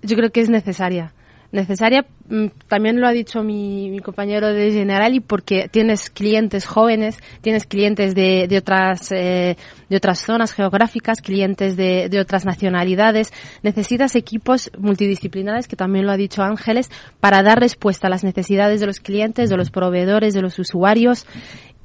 Yo 0.00 0.16
creo 0.16 0.30
que 0.30 0.40
es 0.40 0.48
necesaria. 0.48 1.12
Necesaria. 1.52 2.04
Mm, 2.28 2.46
también 2.68 3.00
lo 3.00 3.06
ha 3.06 3.12
dicho 3.12 3.42
mi, 3.42 3.98
compañero 4.00 4.52
de 4.52 4.70
Generali 4.70 5.20
porque 5.20 5.68
tienes 5.70 6.10
clientes 6.10 6.66
jóvenes, 6.66 7.18
tienes 7.40 7.66
clientes 7.66 8.14
de, 8.14 8.46
de 8.48 8.58
otras 8.58 9.10
eh, 9.12 9.56
de 9.88 9.96
otras 9.96 10.20
zonas 10.20 10.52
geográficas, 10.52 11.20
clientes 11.20 11.76
de, 11.76 12.08
de 12.08 12.20
otras 12.20 12.44
nacionalidades. 12.44 13.32
Necesitas 13.62 14.14
equipos 14.16 14.70
multidisciplinares, 14.78 15.66
que 15.66 15.76
también 15.76 16.06
lo 16.06 16.12
ha 16.12 16.16
dicho 16.16 16.42
Ángeles, 16.42 16.90
para 17.20 17.42
dar 17.42 17.60
respuesta 17.60 18.06
a 18.06 18.10
las 18.10 18.24
necesidades 18.24 18.80
de 18.80 18.86
los 18.86 19.00
clientes, 19.00 19.48
de 19.48 19.56
los 19.56 19.70
proveedores, 19.70 20.34
de 20.34 20.42
los 20.42 20.58
usuarios 20.58 21.26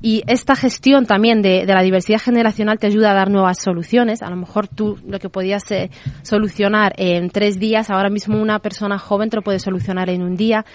y 0.06 0.22
esta 0.28 0.58
gestión 0.58 1.06
también 1.06 1.42
de, 1.42 1.66
la 1.66 1.82
diversidad 1.82 2.20
generacional 2.20 2.78
te 2.78 2.88
ayuda 2.88 3.12
a 3.12 3.14
dar 3.14 3.32
nuevas 3.32 3.62
soluciones. 3.62 4.22
A 4.22 4.30
lo 4.30 4.36
mejor 4.36 4.68
tú 4.68 5.00
lo 5.08 5.18
que 5.18 5.30
podías 5.30 5.72
eh, 5.72 5.92
solucionar 6.24 6.94
en 6.98 7.30
tres 7.30 7.58
días, 7.58 7.90
ahora 7.90 8.10
mismo 8.10 8.38
una 8.38 8.60
persona 8.60 9.00
joven 9.00 9.30
te 9.30 9.38
lo 9.38 9.44
puede 9.44 9.60
solucionar 9.60 10.10
en 10.10 10.22
un 10.22 10.36
día. 10.36 10.66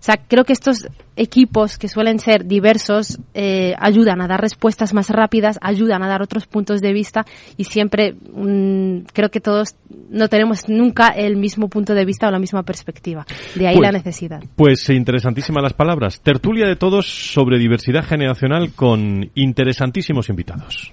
O 0.00 0.02
sea, 0.02 0.16
creo 0.16 0.44
que 0.44 0.52
estos 0.52 0.88
equipos 1.16 1.78
que 1.78 1.88
suelen 1.88 2.18
ser 2.18 2.46
diversos 2.46 3.18
eh, 3.34 3.74
ayudan 3.78 4.20
a 4.20 4.28
dar 4.28 4.40
respuestas 4.40 4.94
más 4.94 5.10
rápidas, 5.10 5.58
ayudan 5.60 6.02
a 6.02 6.08
dar 6.08 6.22
otros 6.22 6.46
puntos 6.46 6.80
de 6.80 6.92
vista 6.92 7.26
y 7.56 7.64
siempre 7.64 8.12
mm, 8.12 9.06
creo 9.12 9.30
que 9.30 9.40
todos 9.40 9.74
no 10.10 10.28
tenemos 10.28 10.68
nunca 10.68 11.08
el 11.08 11.36
mismo 11.36 11.68
punto 11.68 11.94
de 11.94 12.04
vista 12.04 12.28
o 12.28 12.30
la 12.30 12.38
misma 12.38 12.62
perspectiva. 12.62 13.26
De 13.54 13.66
ahí 13.66 13.74
la 13.74 13.90
pues, 13.90 14.04
necesidad. 14.04 14.42
Pues 14.56 14.88
interesantísimas 14.90 15.62
las 15.62 15.72
palabras. 15.72 16.20
Tertulia 16.20 16.66
de 16.66 16.76
todos 16.76 17.06
sobre 17.32 17.58
diversidad 17.58 18.04
generacional 18.04 18.72
con 18.72 19.30
interesantísimos 19.34 20.28
invitados. 20.28 20.92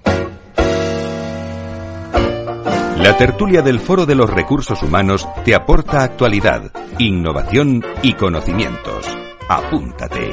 La 2.98 3.18
tertulia 3.18 3.62
del 3.62 3.80
Foro 3.80 4.06
de 4.06 4.16
los 4.16 4.30
Recursos 4.30 4.82
Humanos 4.82 5.28
te 5.44 5.54
aporta 5.54 6.04
actualidad, 6.04 6.72
innovación 6.98 7.84
y 8.02 8.14
conocimientos. 8.14 9.06
Apúntate. 9.50 10.32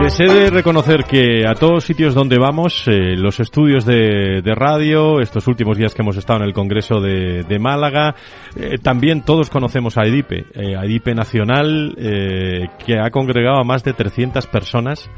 Les 0.00 0.18
he 0.20 0.24
de 0.24 0.50
reconocer 0.50 1.04
que 1.04 1.46
a 1.46 1.54
todos 1.54 1.84
sitios 1.84 2.14
donde 2.14 2.38
vamos, 2.38 2.88
eh, 2.88 3.14
los 3.14 3.40
estudios 3.40 3.84
de, 3.84 4.40
radio, 4.56 5.20
estos 5.20 5.46
últimos 5.48 5.76
días 5.76 5.94
que 5.94 6.00
hemos 6.00 6.16
estado 6.16 6.40
en 6.40 6.46
el 6.46 6.54
Congreso 6.54 6.98
de, 6.98 7.58
Málaga, 7.60 8.14
eh, 8.56 8.78
también 8.82 9.22
todos 9.22 9.50
conocemos 9.50 9.98
a 9.98 10.06
EDIPE, 10.06 10.46
eh, 10.54 10.76
a 10.76 10.84
EDIPE 10.84 11.14
Nacional, 11.14 11.94
que 11.94 12.98
ha 12.98 13.10
congregado 13.10 13.60
a 13.60 13.64
más 13.64 13.84
de 13.84 13.92
300 13.92 14.46
personas 14.46 15.10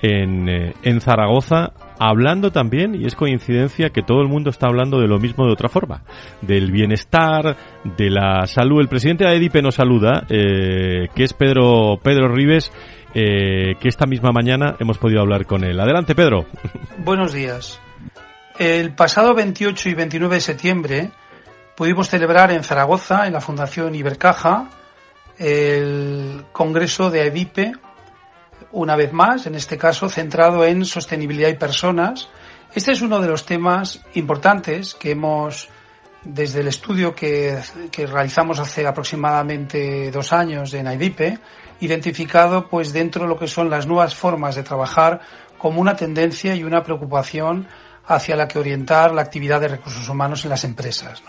en, 0.00 0.48
en 0.48 1.00
Zaragoza 1.00 1.72
hablando 1.98 2.50
también, 2.50 2.94
y 2.94 3.06
es 3.06 3.14
coincidencia 3.14 3.90
que 3.90 4.02
todo 4.02 4.20
el 4.20 4.28
mundo 4.28 4.50
está 4.50 4.66
hablando 4.66 5.00
de 5.00 5.08
lo 5.08 5.18
mismo 5.18 5.46
de 5.46 5.52
otra 5.52 5.68
forma, 5.68 6.02
del 6.42 6.70
bienestar, 6.70 7.56
de 7.84 8.10
la 8.10 8.46
salud. 8.46 8.80
El 8.80 8.88
presidente 8.88 9.24
de 9.24 9.36
EDIPE 9.36 9.62
nos 9.62 9.76
saluda, 9.76 10.24
eh, 10.28 11.08
que 11.14 11.24
es 11.24 11.32
Pedro, 11.32 11.98
Pedro 12.02 12.28
Rives, 12.28 12.72
eh, 13.14 13.74
que 13.80 13.88
esta 13.88 14.06
misma 14.06 14.30
mañana 14.32 14.76
hemos 14.80 14.98
podido 14.98 15.20
hablar 15.20 15.46
con 15.46 15.64
él. 15.64 15.78
Adelante, 15.78 16.14
Pedro. 16.14 16.46
Buenos 16.98 17.32
días. 17.32 17.80
El 18.58 18.94
pasado 18.94 19.34
28 19.34 19.88
y 19.88 19.94
29 19.94 20.36
de 20.36 20.40
septiembre 20.40 21.10
pudimos 21.76 22.08
celebrar 22.08 22.52
en 22.52 22.62
Zaragoza, 22.62 23.26
en 23.26 23.32
la 23.32 23.40
Fundación 23.40 23.94
Ibercaja, 23.94 24.68
el 25.38 26.44
Congreso 26.52 27.10
de 27.10 27.26
EDIPE 27.26 27.72
una 28.74 28.96
vez 28.96 29.12
más, 29.12 29.46
en 29.46 29.54
este 29.54 29.78
caso 29.78 30.08
centrado 30.08 30.64
en 30.64 30.84
sostenibilidad 30.84 31.48
y 31.48 31.54
personas. 31.54 32.28
Este 32.74 32.92
es 32.92 33.02
uno 33.02 33.20
de 33.20 33.28
los 33.28 33.46
temas 33.46 34.00
importantes 34.14 34.94
que 34.94 35.12
hemos, 35.12 35.68
desde 36.24 36.60
el 36.60 36.66
estudio 36.68 37.14
que, 37.14 37.60
realizamos 37.96 38.58
hace 38.58 38.86
aproximadamente 38.86 40.10
dos 40.10 40.32
años 40.32 40.74
en 40.74 40.88
AIDIPE, 40.88 41.38
identificado 41.80 42.68
pues 42.68 42.92
dentro 42.92 43.22
de 43.22 43.28
lo 43.28 43.38
que 43.38 43.46
son 43.46 43.70
las 43.70 43.86
nuevas 43.86 44.14
formas 44.14 44.56
de 44.56 44.64
trabajar 44.64 45.20
como 45.56 45.80
una 45.80 45.94
tendencia 45.94 46.54
y 46.56 46.64
una 46.64 46.82
preocupación 46.82 47.68
hacia 48.06 48.36
la 48.36 48.48
que 48.48 48.58
orientar 48.58 49.14
la 49.14 49.22
actividad 49.22 49.60
de 49.60 49.68
recursos 49.68 50.08
humanos 50.08 50.44
en 50.44 50.50
las 50.50 50.64
empresas. 50.64 51.22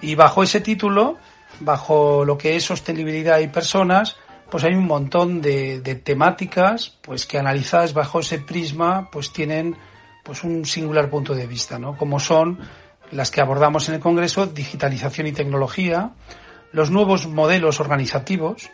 Y 0.00 0.14
bajo 0.14 0.44
ese 0.44 0.60
título, 0.60 1.18
bajo 1.58 2.24
lo 2.24 2.38
que 2.38 2.54
es 2.54 2.64
sostenibilidad 2.64 3.40
y 3.40 3.48
personas, 3.48 4.16
pues 4.50 4.64
hay 4.64 4.74
un 4.74 4.86
montón 4.86 5.40
de, 5.40 5.80
temáticas 6.04 6.96
pues 7.00 7.26
que 7.26 7.38
analizadas 7.38 7.94
bajo 7.94 8.20
ese 8.20 8.38
prisma 8.38 9.10
pues 9.10 9.32
tienen 9.32 9.76
pues 10.24 10.44
un 10.44 10.64
singular 10.64 11.08
punto 11.08 11.34
de 11.34 11.46
vista 11.46 11.78
no 11.78 11.96
como 11.96 12.20
son 12.20 12.58
las 13.10 13.30
que 13.30 13.40
abordamos 13.40 13.88
en 13.88 13.96
el 13.96 14.00
congreso 14.00 14.46
digitalización 14.46 15.26
y 15.26 15.32
tecnología 15.32 16.10
los 16.72 16.90
nuevos 16.90 17.26
modelos 17.26 17.80
organizativos 17.80 18.70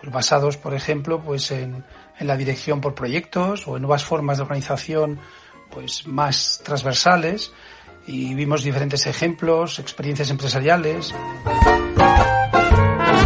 pues 0.00 0.12
basados 0.12 0.56
por 0.56 0.74
ejemplo 0.74 1.20
pues 1.20 1.50
en, 1.50 1.84
en 2.18 2.26
la 2.26 2.36
dirección 2.36 2.80
por 2.80 2.94
proyectos 2.94 3.66
o 3.66 3.76
en 3.76 3.82
nuevas 3.82 4.04
formas 4.04 4.38
de 4.38 4.44
organización 4.44 5.18
pues 5.70 6.06
más 6.06 6.60
transversales 6.64 7.52
y 8.06 8.34
vimos 8.34 8.62
diferentes 8.64 9.06
ejemplos 9.06 9.78
experiencias 9.78 10.30
empresariales 10.30 11.14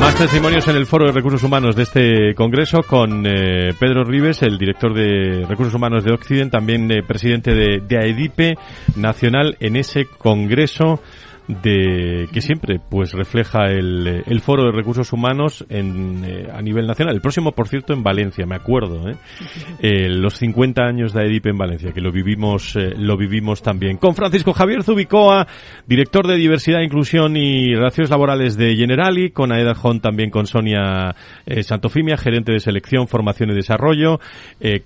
más 0.05 0.16
testimonios 0.16 0.68
en 0.68 0.76
el 0.76 0.84
Foro 0.84 1.07
de 1.07 1.12
Recursos 1.12 1.42
Humanos 1.42 1.76
de 1.76 1.84
este 1.84 2.34
Congreso 2.34 2.82
con 2.82 3.24
eh, 3.26 3.72
Pedro 3.80 4.05
Rives, 4.05 4.42
el 4.42 4.59
director 4.59 4.92
de 4.92 5.46
Recursos 5.48 5.72
Humanos 5.72 6.05
de 6.05 6.12
Occident, 6.12 6.52
también 6.52 6.92
eh, 6.92 7.02
presidente 7.02 7.55
de, 7.55 7.80
de 7.80 7.96
AEDIPE 7.96 8.55
Nacional 8.96 9.57
en 9.61 9.76
ese 9.76 10.05
Congreso 10.05 11.00
de 11.49 12.26
que 12.32 12.40
siempre 12.40 12.80
pues 12.88 13.12
refleja 13.12 13.66
el, 13.66 14.22
el 14.26 14.40
foro 14.40 14.64
de 14.64 14.72
recursos 14.72 15.12
humanos 15.12 15.64
en, 15.68 16.24
eh, 16.24 16.49
a 16.53 16.62
nivel 16.62 16.86
nacional. 16.86 17.14
El 17.14 17.20
próximo, 17.20 17.53
por 17.53 17.68
cierto, 17.68 17.92
en 17.92 18.03
Valencia, 18.03 18.47
me 18.47 18.57
acuerdo, 18.57 19.09
¿eh? 19.11 19.16
eh 19.80 20.09
los 20.09 20.34
50 20.34 20.82
años 20.82 21.12
de 21.12 21.22
EDIP 21.24 21.47
en 21.47 21.59
Valencia, 21.59 21.92
que 21.92 22.01
lo 22.01 22.11
vivimos, 22.12 22.76
eh, 22.76 22.95
lo 22.97 23.16
vivimos 23.16 23.62
también. 23.62 23.99
Con 23.99 24.14
Francisco 24.14 24.55
Javier 24.55 24.82
Zubicoa, 24.82 25.47
director 25.86 26.26
de 26.26 26.36
Diversidad, 26.36 26.80
Inclusión 26.80 27.36
y 27.36 27.74
Relaciones 27.74 28.11
Laborales 28.11 28.57
de 28.57 28.74
Generali, 28.76 29.30
con 29.30 29.53
Aeda 29.53 29.74
Jón 29.74 30.01
también 30.01 30.30
con 30.30 30.47
Sonia 30.47 31.14
Santofimia, 31.62 32.16
gerente 32.16 32.53
de 32.53 32.61
Selección, 32.61 33.07
Formación 33.07 33.51
y 33.51 33.55
Desarrollo, 33.55 34.18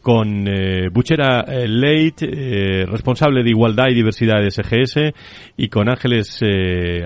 con 0.03 0.47
Buchera 0.93 1.45
Leit, 1.67 2.21
responsable 2.21 3.43
de 3.43 3.51
Igualdad 3.51 3.87
y 3.91 3.95
Diversidad 3.95 4.41
de 4.41 4.51
SGS, 4.51 5.15
y 5.57 5.69
con 5.69 5.89
Ángeles 5.89 6.41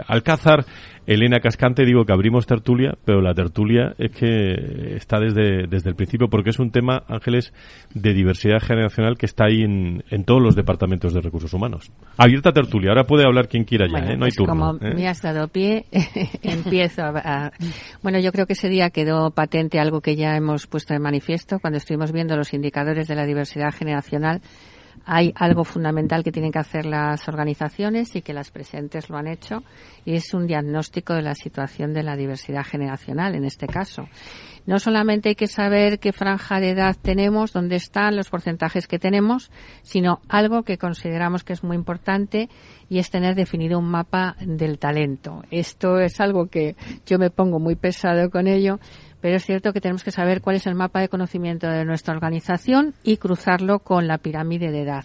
Alcázar. 0.07 0.65
Elena 1.05 1.41
Cascante, 1.41 1.85
digo 1.85 2.05
que 2.05 2.13
abrimos 2.13 2.47
tertulia, 2.47 2.97
pero 3.05 3.21
la 3.21 3.35
tertulia 3.35 3.95
es 3.99 4.13
que 4.13 4.95
está 4.95 5.19
desde, 5.19 5.67
desde 5.67 5.91
el 5.91 5.97
principio 5.97 6.29
porque 6.29 6.51
es 6.51 6.61
un 6.61 6.71
tema, 6.71 7.03
Ángeles, 7.09 7.53
de 7.93 8.15
diversidad 8.15 8.61
generacional 8.61 9.19
que 9.19 9.27
está 9.27 9.47
ahí 9.47 9.63
en, 9.63 10.05
en 10.11 10.25
todos 10.25 10.41
los 10.41 10.55
departamentos 10.55 11.13
de 11.13 11.21
recursos 11.21 11.53
humanos. 11.53 11.91
Abierta 12.17 12.53
tertulia, 12.53 12.91
ahora 12.91 13.05
puede 13.05 13.25
hablar 13.25 13.49
quien 13.49 13.65
quiera 13.65 13.87
ya, 13.89 14.13
¿eh? 14.13 14.17
no 14.17 14.27
hay 14.27 14.31
pues 14.31 14.37
turno. 14.37 14.53
Como 14.53 14.75
¿eh? 14.81 14.95
me 14.95 15.09
has 15.09 15.21
dado 15.23 15.49
pie, 15.49 15.87
empiezo 16.43 17.03
a, 17.03 17.51
Bueno, 18.03 18.21
yo 18.21 18.31
creo 18.31 18.47
que 18.47 18.53
ese 18.53 18.69
día 18.69 18.91
quedó 18.91 19.33
patente 19.33 19.81
algo 19.81 20.01
que 20.03 20.15
ya 20.15 20.37
hemos 20.37 20.69
puesto 20.69 20.95
de 20.95 21.01
manifiesto 21.01 21.59
cuando 21.59 21.79
estuvimos 21.79 22.13
viendo 22.13 22.37
los 22.37 22.55
indicadores 22.55 23.09
de 23.09 23.17
la 23.17 23.27
diversidad 23.27 23.73
generacional 23.73 24.41
hay 25.05 25.33
algo 25.37 25.65
fundamental 25.65 26.23
que 26.23 26.33
tienen 26.33 26.53
que 26.53 26.59
hacer 26.59 26.87
las 26.87 27.29
organizaciones 27.29 28.15
y 28.15 28.23
que 28.23 28.33
las 28.33 28.51
presentes 28.51 29.11
lo 29.11 29.17
han 29.17 29.29
hecho 29.29 29.63
y 30.05 30.15
es 30.15 30.33
un 30.35 30.47
diagnóstico 30.47 31.15
de 31.15 31.23
la 31.23 31.35
situación 31.35 31.93
de 31.93 32.03
la 32.03 32.17
diversidad 32.17 32.65
generacional 32.65 33.35
en 33.35 33.45
este 33.45 33.67
caso. 33.67 34.09
No 34.65 34.79
solamente 34.79 35.31
hay 35.31 35.35
que 35.35 35.49
saber 35.49 35.99
qué 35.99 36.13
franja 36.13 36.61
de 36.61 36.71
edad 36.71 36.97
tenemos, 37.01 37.53
dónde 37.53 37.77
están 37.77 38.17
los 38.17 38.31
porcentajes 38.31 38.87
que 38.87 39.01
tenemos, 39.01 39.51
sino 39.83 40.21
algo 40.29 40.63
que 40.63 40.79
consideramos 40.79 41.43
que 41.43 41.53
es 41.53 41.65
muy 41.65 41.77
importante 41.77 42.49
y 42.89 42.99
es 42.99 43.11
tener 43.11 43.35
definido 43.35 43.81
un 43.81 43.91
mapa 43.91 44.37
del 44.41 44.79
talento. 44.79 45.43
Esto 45.51 45.99
es 45.99 46.21
algo 46.21 46.47
que 46.47 46.77
yo 47.07 47.19
me 47.19 47.31
pongo 47.31 47.59
muy 47.59 47.75
pesado 47.75 48.31
con 48.31 48.47
ello 48.47 48.79
pero 49.23 49.37
es 49.37 49.47
cierto 49.47 49.73
que 49.73 49.81
tenemos 49.81 50.03
que 50.03 50.11
saber 50.11 50.43
cuál 50.43 50.57
es 50.57 50.67
el 50.67 50.75
mapa 50.75 51.01
de 51.01 51.09
conocimiento 51.09 51.69
de 51.69 51.85
nuestra 51.85 52.13
organización 52.13 52.93
y 53.05 53.19
cruzarlo 53.19 53.79
con 53.79 54.09
la 54.09 54.19
pirámide 54.19 54.73
de 54.73 54.83
edad. 54.83 55.05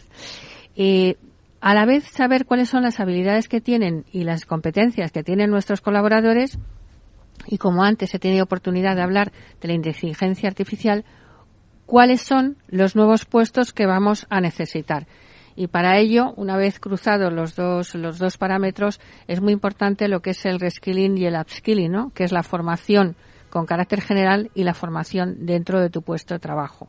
Eh, 0.75 1.17
a 1.61 1.75
la 1.75 1.85
vez 1.85 2.03
saber 2.05 2.45
cuáles 2.45 2.67
son 2.67 2.81
las 2.81 2.99
habilidades 2.99 3.47
que 3.47 3.61
tienen 3.61 4.05
y 4.11 4.23
las 4.23 4.45
competencias 4.45 5.11
que 5.11 5.23
tienen 5.23 5.51
nuestros 5.51 5.81
colaboradores 5.81 6.57
y 7.45 7.59
como 7.59 7.83
antes 7.83 8.13
he 8.15 8.19
tenido 8.19 8.43
oportunidad 8.43 8.95
de 8.95 9.03
hablar 9.03 9.31
de 9.61 9.67
la 9.67 9.75
inteligencia 9.75 10.49
artificial, 10.49 11.05
cuáles 11.85 12.21
son 12.21 12.57
los 12.67 12.95
nuevos 12.95 13.25
puestos 13.25 13.71
que 13.71 13.85
vamos 13.85 14.25
a 14.31 14.41
necesitar. 14.41 15.05
Y 15.55 15.67
para 15.67 15.99
ello, 15.99 16.33
una 16.37 16.57
vez 16.57 16.79
cruzados 16.79 17.31
los 17.31 17.55
dos, 17.55 17.93
los 17.93 18.17
dos 18.17 18.37
parámetros, 18.37 18.99
es 19.27 19.41
muy 19.41 19.53
importante 19.53 20.07
lo 20.07 20.21
que 20.21 20.31
es 20.31 20.45
el 20.45 20.59
reskilling 20.59 21.17
y 21.19 21.25
el 21.25 21.35
upskilling, 21.35 21.91
¿no? 21.91 22.11
que 22.13 22.23
es 22.23 22.31
la 22.31 22.43
formación 22.43 23.15
con 23.49 23.65
carácter 23.65 24.01
general 24.01 24.51
y 24.53 24.63
la 24.63 24.73
formación 24.73 25.45
dentro 25.45 25.79
de 25.79 25.89
tu 25.89 26.01
puesto 26.01 26.33
de 26.33 26.39
trabajo. 26.39 26.87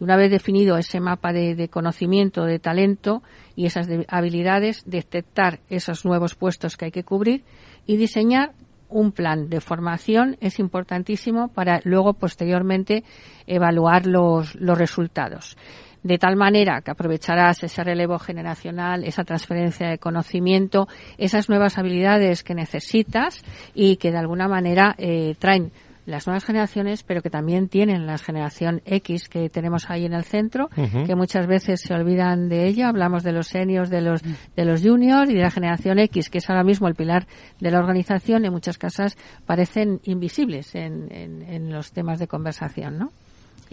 Y 0.00 0.04
una 0.04 0.16
vez 0.16 0.30
definido 0.30 0.76
ese 0.76 1.00
mapa 1.00 1.32
de, 1.32 1.68
conocimiento, 1.68 2.44
de 2.44 2.58
talento 2.58 3.22
y 3.54 3.66
esas 3.66 3.88
habilidades, 4.08 4.82
detectar 4.86 5.60
esos 5.68 6.04
nuevos 6.04 6.34
puestos 6.34 6.76
que 6.76 6.86
hay 6.86 6.90
que 6.90 7.04
cubrir 7.04 7.44
y 7.86 7.96
diseñar 7.96 8.52
un 8.88 9.12
plan 9.12 9.48
de 9.48 9.60
formación 9.60 10.36
es 10.40 10.58
importantísimo 10.58 11.48
para 11.48 11.80
luego 11.84 12.14
posteriormente 12.14 13.02
evaluar 13.46 14.06
los, 14.06 14.54
los 14.54 14.78
resultados 14.78 15.56
de 16.04 16.18
tal 16.18 16.36
manera 16.36 16.82
que 16.82 16.90
aprovecharás 16.90 17.64
ese 17.64 17.82
relevo 17.82 18.18
generacional, 18.18 19.04
esa 19.04 19.24
transferencia 19.24 19.88
de 19.88 19.98
conocimiento, 19.98 20.86
esas 21.16 21.48
nuevas 21.48 21.78
habilidades 21.78 22.44
que 22.44 22.54
necesitas 22.54 23.42
y 23.74 23.96
que 23.96 24.12
de 24.12 24.18
alguna 24.18 24.46
manera 24.46 24.94
eh, 24.98 25.34
traen 25.38 25.72
las 26.06 26.26
nuevas 26.26 26.44
generaciones, 26.44 27.02
pero 27.02 27.22
que 27.22 27.30
también 27.30 27.68
tienen 27.68 28.06
la 28.06 28.18
generación 28.18 28.82
X 28.84 29.28
que 29.28 29.48
tenemos 29.48 29.90
ahí 29.90 30.04
en 30.04 30.12
el 30.12 30.24
centro, 30.24 30.68
que 31.06 31.14
muchas 31.14 31.46
veces 31.46 31.80
se 31.80 31.94
olvidan 31.94 32.48
de 32.48 32.66
ello. 32.66 32.86
Hablamos 32.86 33.22
de 33.22 33.32
los 33.32 33.48
seniors, 33.48 33.90
de 33.90 34.00
los, 34.00 34.22
de 34.22 34.64
los 34.64 34.82
juniors 34.82 35.30
y 35.30 35.34
de 35.34 35.42
la 35.42 35.50
generación 35.50 35.98
X, 35.98 36.28
que 36.30 36.38
es 36.38 36.50
ahora 36.50 36.64
mismo 36.64 36.88
el 36.88 36.94
pilar 36.94 37.26
de 37.60 37.70
la 37.70 37.78
organización. 37.78 38.44
En 38.44 38.52
muchas 38.52 38.78
casas 38.78 39.16
parecen 39.46 40.00
invisibles 40.04 40.74
en, 40.74 41.10
en, 41.10 41.42
en 41.42 41.72
los 41.72 41.92
temas 41.92 42.18
de 42.18 42.26
conversación, 42.26 42.98
¿no? 42.98 43.10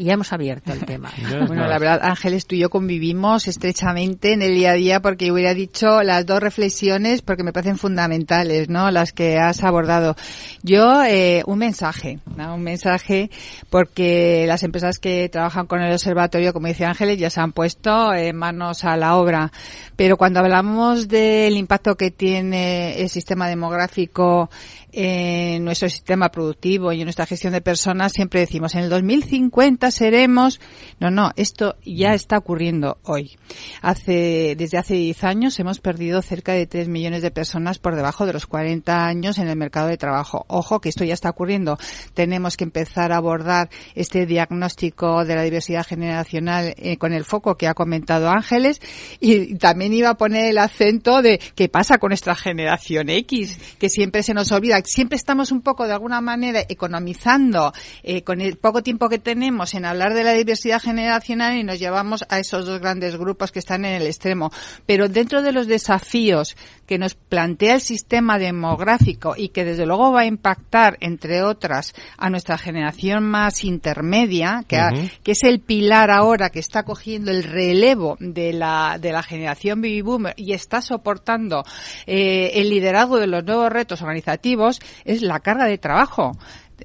Y 0.02 0.06
ya 0.06 0.14
hemos 0.14 0.34
abierto 0.34 0.74
el 0.74 0.84
tema. 0.84 1.12
bueno, 1.48 1.68
la 1.68 1.78
verdad, 1.78 2.00
Ángeles, 2.02 2.48
tú 2.48 2.56
y 2.56 2.60
yo 2.60 2.72
convivimos 2.72 3.48
estrechamente 3.48 4.34
en 4.34 4.42
el 4.42 4.56
día 4.56 4.72
a 4.72 4.74
día 4.74 5.00
porque 5.00 5.32
hubiera 5.32 5.54
dicho 5.54 6.02
las 6.02 6.26
dos 6.26 6.40
reflexiones 6.40 7.22
porque 7.22 7.44
me 7.44 7.54
parecen 7.54 7.78
fundamentales, 7.78 8.68
¿no? 8.68 8.90
Las 8.90 9.14
que 9.14 9.38
has 9.38 9.64
abordado. 9.64 10.16
Yo, 10.64 11.04
eh, 11.04 11.44
un 11.46 11.60
mensaje, 11.60 12.18
¿no? 12.36 12.56
Un 12.56 12.64
mensaje 12.64 13.30
porque 13.70 14.46
las 14.48 14.64
empresas 14.64 14.98
que 14.98 15.30
trabajan 15.30 15.68
con 15.68 15.82
el 15.82 15.94
observatorio, 15.94 16.52
como 16.52 16.66
decía 16.66 16.90
Ángeles, 16.90 17.20
ya 17.20 17.30
se 17.30 17.40
han 17.40 17.52
puesto 17.52 18.12
en 18.16 18.36
manos 18.36 18.84
a 18.84 18.98
la 18.98 19.18
obra. 19.18 19.52
Pero 19.96 20.18
cuando 20.18 20.40
hablamos 20.40 21.10
del 21.10 21.56
impacto 21.58 21.96
que 21.96 22.10
tiene 22.10 23.00
el 23.00 23.10
sistema 23.10 23.48
demográfico 23.48 24.50
en 24.92 25.64
nuestro 25.64 25.90
sistema 25.90 26.30
productivo 26.30 26.92
y 26.92 27.02
en 27.02 27.06
nuestra 27.06 27.26
gestión 27.26 27.54
de 27.54 27.62
personas, 27.62 28.12
siempre 28.14 28.40
decimos, 28.40 28.76
en 28.76 28.82
el 28.82 28.90
2050 28.90 29.92
seremos. 29.92 30.60
No, 31.00 31.12
no, 31.12 31.32
esto 31.36 31.76
ya 31.86 32.14
está 32.14 32.38
ocurriendo 32.38 32.98
hoy. 33.04 33.38
Hace, 33.82 34.56
desde 34.58 34.78
hace 34.78 34.96
10 34.96 35.24
años 35.24 35.60
hemos 35.60 35.80
perdido 35.80 36.22
cerca 36.22 36.54
de 36.54 36.68
3 36.68 36.88
millones 36.88 37.22
de 37.22 37.32
personas 37.32 37.80
por 37.80 37.96
debajo 37.96 38.26
de 38.26 38.34
los 38.34 38.46
40 38.46 39.06
años 39.06 39.38
en 39.38 39.48
el 39.48 39.56
mercado 39.56 39.88
de 39.88 39.98
trabajo. 39.98 40.46
Ojo 40.48 40.82
que 40.82 40.90
esto 40.90 41.04
ya 41.04 41.14
está 41.14 41.30
ocurriendo. 41.30 41.78
Tenemos 42.14 42.58
que 42.58 42.64
empezar 42.64 43.12
a 43.12 43.18
abordar 43.18 43.70
este 43.96 44.26
diagnóstico 44.26 45.26
de 45.26 45.36
la 45.36 45.44
diversidad 45.44 45.86
generacional 45.86 46.74
eh, 46.78 46.98
con 46.98 47.14
el 47.14 47.24
foco 47.24 47.56
que 47.56 47.68
ha 47.68 47.74
comentado 47.74 48.30
Ángeles 48.30 48.82
y 49.20 49.56
también 49.56 49.94
iba 49.94 50.10
a 50.10 50.18
poner 50.18 50.46
el 50.46 50.58
acento 50.58 51.22
de 51.22 51.40
qué 51.56 51.70
pasa 51.70 51.98
con 51.98 52.10
nuestra 52.10 52.36
generación 52.36 53.10
X, 53.10 53.58
que 53.80 53.90
siempre 53.90 54.24
se 54.24 54.34
nos 54.34 54.52
olvida 54.52 54.81
siempre 54.86 55.16
estamos 55.16 55.52
un 55.52 55.62
poco 55.62 55.88
de 55.88 55.94
alguna 55.94 56.22
manera 56.22 56.62
economizando 56.68 57.74
eh, 58.04 58.24
con 58.24 58.42
el 58.42 58.58
poco 58.58 58.84
tiempo 58.84 59.10
que 59.10 59.20
tenemos 59.20 59.74
en 59.74 59.86
hablar 59.86 60.14
de 60.14 60.24
la 60.24 60.34
diversidad 60.34 60.82
generacional 60.82 61.58
y 61.58 61.64
nos 61.64 61.80
llevamos 61.80 62.26
a 62.30 62.40
esos 62.40 62.66
dos 62.66 62.80
grandes 62.80 63.18
grupos 63.18 63.52
que 63.52 63.60
están 63.60 63.86
en 63.86 64.02
el 64.02 64.08
extremo. 64.08 64.52
Pero 64.86 65.10
dentro 65.10 65.42
de 65.42 65.52
los 65.52 65.68
desafíos 65.68 66.56
que 66.92 67.00
nos 67.00 67.16
plantea 67.16 67.76
el 67.76 67.80
sistema 67.80 68.38
demográfico 68.38 69.34
y 69.38 69.48
que 69.48 69.64
desde 69.64 69.86
luego 69.86 70.12
va 70.12 70.24
a 70.24 70.26
impactar, 70.26 70.98
entre 71.00 71.42
otras, 71.42 71.96
a 72.18 72.30
nuestra 72.30 72.58
generación 72.58 73.24
más 73.24 73.64
intermedia, 73.64 74.66
que, 74.68 75.10
que 75.24 75.32
es 75.32 75.44
el 75.44 75.62
pilar 75.62 76.12
ahora 76.12 76.50
que 76.50 76.60
está 76.60 76.84
cogiendo 76.84 77.32
el 77.32 77.46
relevo 77.46 78.18
de 78.20 78.52
la, 78.52 78.98
de 79.00 79.14
la 79.14 79.24
generación 79.24 79.80
baby 79.80 80.02
boomer 80.02 80.34
y 80.36 80.52
está 80.52 80.82
soportando 80.82 81.64
eh, 82.08 82.52
el 82.56 82.70
liderazgo 82.70 83.20
de 83.20 83.28
los 83.28 83.46
nuevos 83.46 83.72
retos 83.72 84.02
organizativos, 84.02 84.82
es 85.06 85.22
la 85.22 85.40
carga 85.40 85.68
de 85.68 85.78
trabajo 85.78 86.34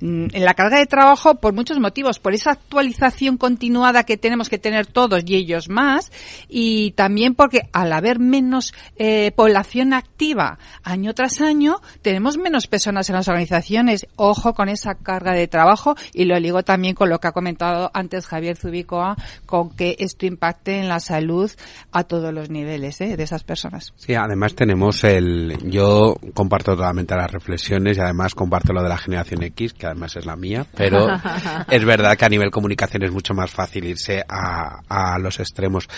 en 0.00 0.44
la 0.44 0.54
carga 0.54 0.78
de 0.78 0.86
trabajo 0.86 1.36
por 1.36 1.52
muchos 1.52 1.78
motivos, 1.78 2.18
por 2.18 2.34
esa 2.34 2.52
actualización 2.52 3.36
continuada 3.36 4.04
que 4.04 4.16
tenemos 4.16 4.48
que 4.48 4.58
tener 4.58 4.86
todos 4.86 5.22
y 5.26 5.36
ellos 5.36 5.68
más, 5.68 6.12
y 6.48 6.92
también 6.92 7.34
porque 7.34 7.68
al 7.72 7.92
haber 7.92 8.18
menos 8.18 8.72
eh, 8.96 9.32
población 9.34 9.92
activa 9.92 10.58
año 10.82 11.14
tras 11.14 11.40
año, 11.40 11.76
tenemos 12.02 12.38
menos 12.38 12.66
personas 12.66 13.08
en 13.08 13.16
las 13.16 13.28
organizaciones. 13.28 14.06
Ojo 14.16 14.54
con 14.54 14.68
esa 14.68 14.94
carga 14.94 15.32
de 15.32 15.48
trabajo 15.48 15.94
y 16.12 16.24
lo 16.24 16.38
ligo 16.38 16.62
también 16.62 16.94
con 16.94 17.08
lo 17.08 17.18
que 17.18 17.28
ha 17.28 17.32
comentado 17.32 17.90
antes 17.94 18.26
Javier 18.26 18.56
Zubicoa, 18.56 19.16
con 19.46 19.70
que 19.70 19.96
esto 19.98 20.26
impacte 20.26 20.78
en 20.78 20.88
la 20.88 21.00
salud 21.00 21.50
a 21.92 22.04
todos 22.04 22.32
los 22.32 22.50
niveles 22.50 23.00
¿eh? 23.00 23.16
de 23.16 23.22
esas 23.22 23.44
personas. 23.44 23.92
Sí, 23.96 24.14
además 24.14 24.54
tenemos 24.54 25.04
el, 25.04 25.58
yo 25.70 26.16
comparto 26.34 26.76
totalmente 26.76 27.14
las 27.14 27.30
reflexiones 27.30 27.96
y 27.96 28.00
además 28.00 28.34
comparto 28.34 28.72
lo 28.72 28.82
de 28.82 28.88
la 28.88 28.98
generación 28.98 29.42
X, 29.42 29.74
que 29.74 29.85
además 29.86 30.16
es 30.16 30.26
la 30.26 30.36
mía, 30.36 30.66
pero 30.76 31.08
es 31.70 31.84
verdad 31.84 32.16
que 32.16 32.24
a 32.24 32.28
nivel 32.28 32.50
comunicación 32.50 33.02
es 33.04 33.10
mucho 33.10 33.34
más 33.34 33.50
fácil 33.50 33.84
irse 33.84 34.22
a, 34.28 34.80
a 34.88 35.18
los 35.18 35.40
extremos. 35.40 35.88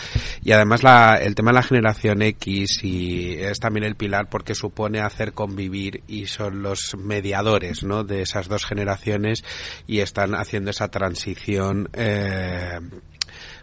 Y 0.43 0.53
además 0.53 0.82
la, 0.82 1.16
el 1.16 1.34
tema 1.34 1.51
de 1.51 1.57
la 1.57 1.62
generación 1.62 2.22
X 2.22 2.84
y 2.84 3.34
es 3.34 3.59
también 3.59 3.84
el 3.84 3.97
pilar 3.97 4.28
porque 4.28 4.55
supone 4.55 5.01
hacer 5.01 5.32
convivir 5.32 6.03
y 6.07 6.26
son 6.26 6.62
los 6.62 6.97
mediadores 6.97 7.82
¿no? 7.82 8.05
de 8.05 8.22
esas 8.22 8.49
dos 8.49 8.64
generaciones 8.64 9.45
y 9.86 10.01
están 10.01 10.34
haciendo 10.34 10.70
esa 10.70 10.89
transición 10.89 11.89
eh, 11.93 12.78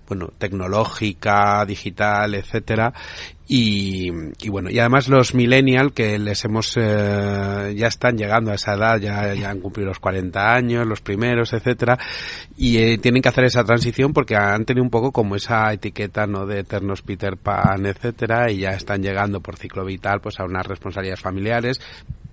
bueno, 0.07 0.31
tecnológica, 0.37 1.65
digital, 1.65 2.35
etcétera, 2.35 2.93
y, 3.47 4.11
y, 4.41 4.49
bueno, 4.49 4.71
y 4.71 4.79
además 4.79 5.07
los 5.07 5.35
millennials 5.35 5.93
que 5.93 6.17
les 6.17 6.43
hemos, 6.45 6.75
eh, 6.77 7.73
ya 7.77 7.87
están 7.87 8.17
llegando 8.17 8.51
a 8.51 8.55
esa 8.55 8.73
edad, 8.73 8.99
ya, 8.99 9.33
ya 9.35 9.51
han 9.51 9.59
cumplido 9.59 9.89
los 9.89 9.99
40 9.99 10.53
años, 10.53 10.87
los 10.87 11.01
primeros, 11.01 11.53
etcétera, 11.53 11.99
y 12.57 12.77
eh, 12.77 12.97
tienen 12.97 13.21
que 13.21 13.29
hacer 13.29 13.43
esa 13.43 13.63
transición 13.63 14.13
porque 14.13 14.35
han 14.35 14.65
tenido 14.65 14.83
un 14.83 14.89
poco 14.89 15.11
como 15.11 15.35
esa 15.35 15.71
etiqueta, 15.71 16.25
¿no? 16.25 16.45
De 16.45 16.61
eternos 16.61 17.03
Peter 17.03 17.37
Pan, 17.37 17.85
etcétera, 17.85 18.51
y 18.51 18.59
ya 18.59 18.71
están 18.71 19.03
llegando 19.03 19.41
por 19.41 19.57
ciclo 19.57 19.85
vital, 19.85 20.21
pues 20.21 20.39
a 20.39 20.45
unas 20.45 20.65
responsabilidades 20.65 21.21
familiares, 21.21 21.79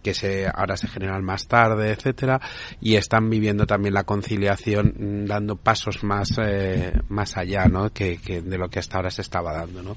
que 0.03 0.15
se, 0.15 0.47
ahora 0.47 0.77
se 0.77 0.89
generan 0.89 1.25
más 1.25 1.47
tarde, 1.47 1.93
etcétera, 1.93 2.41
y 2.81 2.97
están 2.97 3.31
viviendo 3.31 3.67
también 3.67 3.95
la 3.95 4.05
conciliación 4.05 4.95
mm, 4.99 5.27
dando 5.27 5.57
pasos 5.57 6.03
más, 6.05 6.31
eh, 6.43 6.93
más 7.09 7.37
allá, 7.37 7.67
¿no? 7.67 7.91
Que, 7.93 8.19
que, 8.19 8.43
de 8.43 8.59
lo 8.59 8.69
que 8.69 8.79
hasta 8.79 8.97
ahora 8.97 9.11
se 9.11 9.23
estaba 9.23 9.53
dando, 9.53 9.83
¿no? 9.83 9.97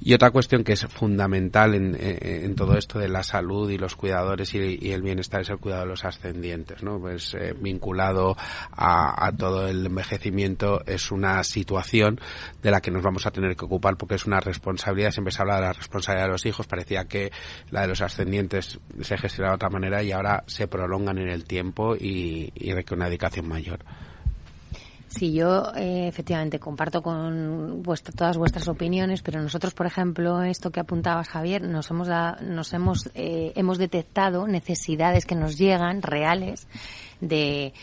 Y 0.00 0.14
otra 0.14 0.30
cuestión 0.30 0.64
que 0.64 0.72
es 0.72 0.86
fundamental 0.86 1.74
en, 1.74 1.96
en, 2.00 2.54
todo 2.54 2.76
esto 2.76 2.98
de 2.98 3.08
la 3.08 3.22
salud 3.22 3.70
y 3.70 3.78
los 3.78 3.96
cuidadores 3.96 4.54
y, 4.54 4.78
y, 4.80 4.92
el 4.92 5.02
bienestar 5.02 5.40
es 5.40 5.50
el 5.50 5.58
cuidado 5.58 5.82
de 5.82 5.88
los 5.88 6.04
ascendientes, 6.04 6.82
¿no? 6.82 6.98
Pues 6.98 7.34
eh, 7.34 7.54
vinculado 7.58 8.36
a, 8.72 9.26
a 9.26 9.32
todo 9.32 9.68
el 9.68 9.86
envejecimiento 9.86 10.82
es 10.86 11.10
una 11.10 11.42
situación 11.44 12.20
de 12.62 12.70
la 12.70 12.80
que 12.80 12.90
nos 12.90 13.02
vamos 13.02 13.26
a 13.26 13.30
tener 13.30 13.56
que 13.56 13.64
ocupar 13.64 13.96
porque 13.96 14.16
es 14.16 14.26
una 14.26 14.40
responsabilidad, 14.40 15.10
siempre 15.10 15.32
se 15.32 15.42
habla 15.42 15.56
de 15.56 15.62
la 15.62 15.72
responsabilidad 15.72 16.26
de 16.26 16.32
los 16.32 16.46
hijos, 16.46 16.66
parecía 16.66 17.06
que 17.06 17.30
la 17.70 17.82
de 17.82 17.88
los 17.88 18.00
ascendientes 18.02 18.78
se 19.00 19.16
de 19.36 19.48
otra 19.48 19.70
manera 19.70 20.02
y 20.02 20.12
ahora 20.12 20.44
se 20.46 20.68
prolongan 20.68 21.18
en 21.18 21.28
el 21.28 21.44
tiempo 21.44 21.94
y, 21.94 22.52
y 22.54 22.72
requiere 22.72 22.96
una 22.96 23.06
dedicación 23.06 23.48
mayor. 23.48 23.80
Sí, 25.10 25.32
yo 25.32 25.72
eh, 25.74 26.06
efectivamente 26.06 26.60
comparto 26.60 27.02
con 27.02 27.82
vuestra, 27.82 28.14
todas 28.14 28.36
vuestras 28.36 28.68
opiniones, 28.68 29.22
pero 29.22 29.42
nosotros, 29.42 29.74
por 29.74 29.86
ejemplo, 29.86 30.40
esto 30.44 30.70
que 30.70 30.78
apuntabas, 30.78 31.28
Javier, 31.28 31.62
nos 31.62 31.90
hemos, 31.90 32.08
nos 32.42 32.72
hemos, 32.72 33.10
eh, 33.14 33.52
hemos 33.56 33.78
detectado 33.78 34.46
necesidades 34.46 35.26
que 35.26 35.34
nos 35.34 35.58
llegan 35.58 36.00
reales 36.00 36.68
de 37.20 37.74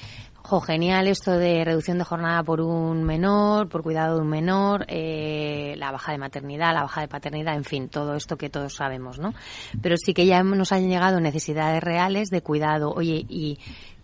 Jo, 0.49 0.61
genial 0.61 1.07
esto 1.09 1.37
de 1.37 1.65
reducción 1.65 1.97
de 1.97 2.05
jornada 2.05 2.41
por 2.41 2.61
un 2.61 3.03
menor, 3.03 3.67
por 3.67 3.83
cuidado 3.83 4.15
de 4.15 4.21
un 4.21 4.29
menor, 4.29 4.85
eh, 4.87 5.75
la 5.75 5.91
baja 5.91 6.13
de 6.13 6.17
maternidad, 6.17 6.73
la 6.73 6.83
baja 6.83 7.01
de 7.01 7.09
paternidad, 7.09 7.53
en 7.53 7.65
fin, 7.65 7.89
todo 7.89 8.15
esto 8.15 8.37
que 8.37 8.49
todos 8.49 8.73
sabemos, 8.73 9.19
¿no? 9.19 9.33
Pero 9.81 9.97
sí 9.97 10.13
que 10.13 10.25
ya 10.25 10.41
nos 10.43 10.71
han 10.71 10.87
llegado 10.87 11.19
necesidades 11.19 11.83
reales 11.83 12.29
de 12.29 12.41
cuidado. 12.41 12.93
Oye, 12.93 13.25
y 13.27 13.59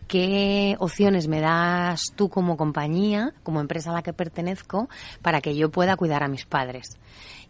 ¿qué 0.10 0.76
opciones 0.80 1.30
me 1.30 1.40
das 1.40 2.12
tú 2.14 2.28
como 2.28 2.58
compañía, 2.58 3.34
como 3.44 3.62
empresa 3.62 3.92
a 3.92 3.94
la 3.94 4.04
que 4.04 4.12
pertenezco, 4.12 4.90
para 5.22 5.40
que 5.40 5.56
yo 5.56 5.72
pueda 5.72 5.96
cuidar 5.96 6.24
a 6.24 6.28
mis 6.28 6.46
padres? 6.46 6.98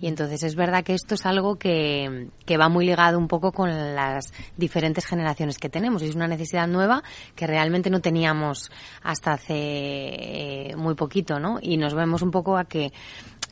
Y 0.03 0.07
entonces 0.09 0.43
es 0.43 0.55
verdad 0.57 0.83
que 0.83 0.95
esto 0.95 1.15
es 1.15 1.25
algo 1.25 1.55
que, 1.55 2.27
que 2.45 2.57
va 2.57 2.67
muy 2.67 2.85
ligado 2.85 3.17
un 3.17 3.29
poco 3.29 3.53
con 3.53 3.69
las 3.95 4.33
diferentes 4.57 5.05
generaciones 5.05 5.57
que 5.57 5.69
tenemos. 5.69 6.01
Es 6.01 6.13
una 6.13 6.27
necesidad 6.27 6.67
nueva 6.67 7.03
que 7.37 7.47
realmente 7.47 7.89
no 7.89 8.01
teníamos 8.01 8.69
hasta 9.01 9.31
hace 9.31 9.53
eh, 9.55 10.75
muy 10.75 10.95
poquito, 10.95 11.39
¿no? 11.39 11.57
Y 11.61 11.77
nos 11.77 11.93
vemos 11.93 12.21
un 12.21 12.31
poco 12.31 12.57
a 12.57 12.65
que 12.65 12.91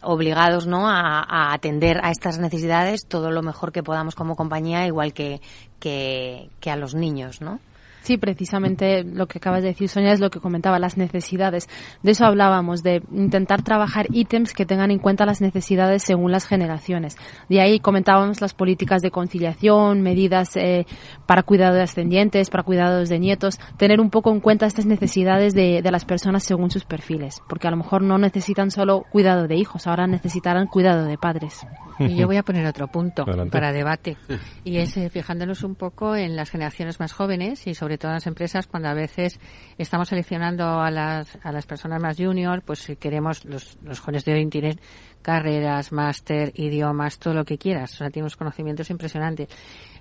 obligados 0.02 0.68
¿no? 0.68 0.89
A, 0.89 1.22
a, 1.22 1.54
atender 1.54 2.02
a 2.04 2.12
estas 2.12 2.38
necesidades 2.38 3.08
todo 3.08 3.32
lo 3.32 3.43
mejor 3.43 3.72
que 3.72 3.82
podamos 3.82 4.16
como 4.16 4.36
compañía, 4.36 4.86
igual 4.86 5.14
que, 5.14 5.39
que, 5.80 6.49
que 6.60 6.70
a 6.70 6.76
los 6.76 6.95
niños, 6.95 7.39
¿no? 7.39 7.62
Sí, 8.02 8.18
precisamente 8.18 9.04
lo 9.04 9.28
que 9.28 9.38
acabas 9.38 9.62
de 9.62 9.70
decir, 9.70 9.88
Sonia, 9.88 10.12
es 10.12 10.20
lo 10.20 10.30
que 10.30 10.39
comentaba, 10.39 10.80
las 10.80 10.97
necesidades. 10.97 11.70
De 12.02 12.12
eso 12.12 12.26
hablábamos, 12.26 12.82
de 12.82 13.04
intentar 13.12 13.62
trabajar 13.62 14.08
ítems 14.12 14.54
que 14.54 14.66
tengan 14.66 14.91
en 14.91 14.99
cuenta 14.99 15.26
las 15.26 15.41
necesidades 15.41 16.04
según 16.04 16.32
las 16.32 16.45
generaciones. 16.45 17.16
De 17.47 17.62
ahí 17.62 17.80
comentábamos 17.80 18.41
las 18.41 18.54
políticas 18.54 19.02
de 19.02 19.12
conciliación, 19.12 20.02
medidas 20.02 20.56
eh, 20.56 20.86
para 21.26 21.43
cuidado 21.43 21.76
de 21.76 21.84
ascendientes, 21.84 22.49
para 22.49 22.64
cuidados 22.64 23.10
de 23.10 23.20
nietos, 23.20 23.60
tener 23.78 24.02
un 24.02 24.10
poco 24.10 24.32
en 24.32 24.39
cuenta 24.39 24.66
estas 24.66 24.86
necesidades 24.86 25.54
de, 25.54 25.82
de 25.82 25.91
las 25.91 26.06
personas 26.06 26.43
según 26.43 26.72
sus 26.72 26.86
perfiles, 26.86 27.41
porque 27.47 27.68
a 27.68 27.72
lo 27.72 27.78
mejor 27.78 28.02
no 28.02 28.18
necesitan 28.18 28.72
solo 28.72 29.06
cuidado 29.12 29.47
de 29.47 29.56
hijos, 29.56 29.88
ahora 29.88 30.08
necesitarán 30.08 30.68
cuidado 30.68 31.06
de 31.06 31.18
padres. 31.18 31.66
Y 31.99 32.16
yo 32.16 32.26
voy 32.26 32.38
a 32.38 32.43
poner 32.43 32.66
otro 32.66 32.88
punto 32.88 33.26
para 33.52 33.72
debate, 33.72 34.18
y 34.64 34.78
es 34.78 34.97
eh, 34.97 35.10
fijándonos 35.10 35.64
un 35.64 35.76
poco 35.76 36.16
en 36.16 36.36
las 36.36 36.49
generaciones 36.49 36.99
más 36.99 37.14
jóvenes 37.14 37.68
y 37.68 37.76
sobre 37.76 37.91
todo 37.98 38.12
en 38.12 38.16
las 38.16 38.28
empresas 38.28 38.68
cuando 38.68 38.89
a 38.89 38.94
veces 38.94 39.39
estamos 39.78 40.10
seleccionando 40.10 40.82
a 40.82 40.92
las, 40.92 41.38
a 41.44 41.52
las 41.52 41.66
personas 41.66 42.02
más 42.02 42.18
junior, 42.18 42.62
pues 42.64 42.80
si 42.80 42.96
queremos, 42.96 43.46
los, 43.46 43.78
los 43.84 44.00
jóvenes 44.00 44.26
de 44.26 44.34
hoy 44.34 44.48
tienen 44.48 44.80
carreras, 45.22 45.92
máster, 45.92 46.52
idiomas, 46.56 47.20
todo 47.20 47.34
lo 47.34 47.46
que 47.46 47.58
quieras, 47.58 47.94
o 47.94 47.98
sea, 47.98 48.10
tenemos 48.10 48.36
conocimientos 48.36 48.89
impresionantes. 48.89 49.50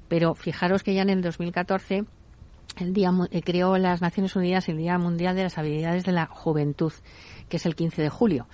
Pero 0.09 0.35
fijaros 0.35 0.83
que 0.83 0.95
ya 0.95 1.03
en 1.03 1.11
el 1.11 1.23
2014 1.23 2.05
el 2.79 2.93
día 2.93 3.13
eh, 3.31 3.43
creó 3.43 3.77
las 3.79 4.01
Naciones 4.01 4.35
Unidas 4.37 4.69
el 4.69 4.79
Día 4.79 4.99
Mundial 4.99 5.37
de 5.37 5.45
las 5.45 5.59
Habilidades 5.59 6.05
de 6.05 6.13
la 6.13 6.27
Juventud, 6.27 6.93
que 7.49 7.57
es 7.57 7.67
el 7.67 7.75
15 7.75 8.03
de 8.03 8.09
julio. 8.09 8.47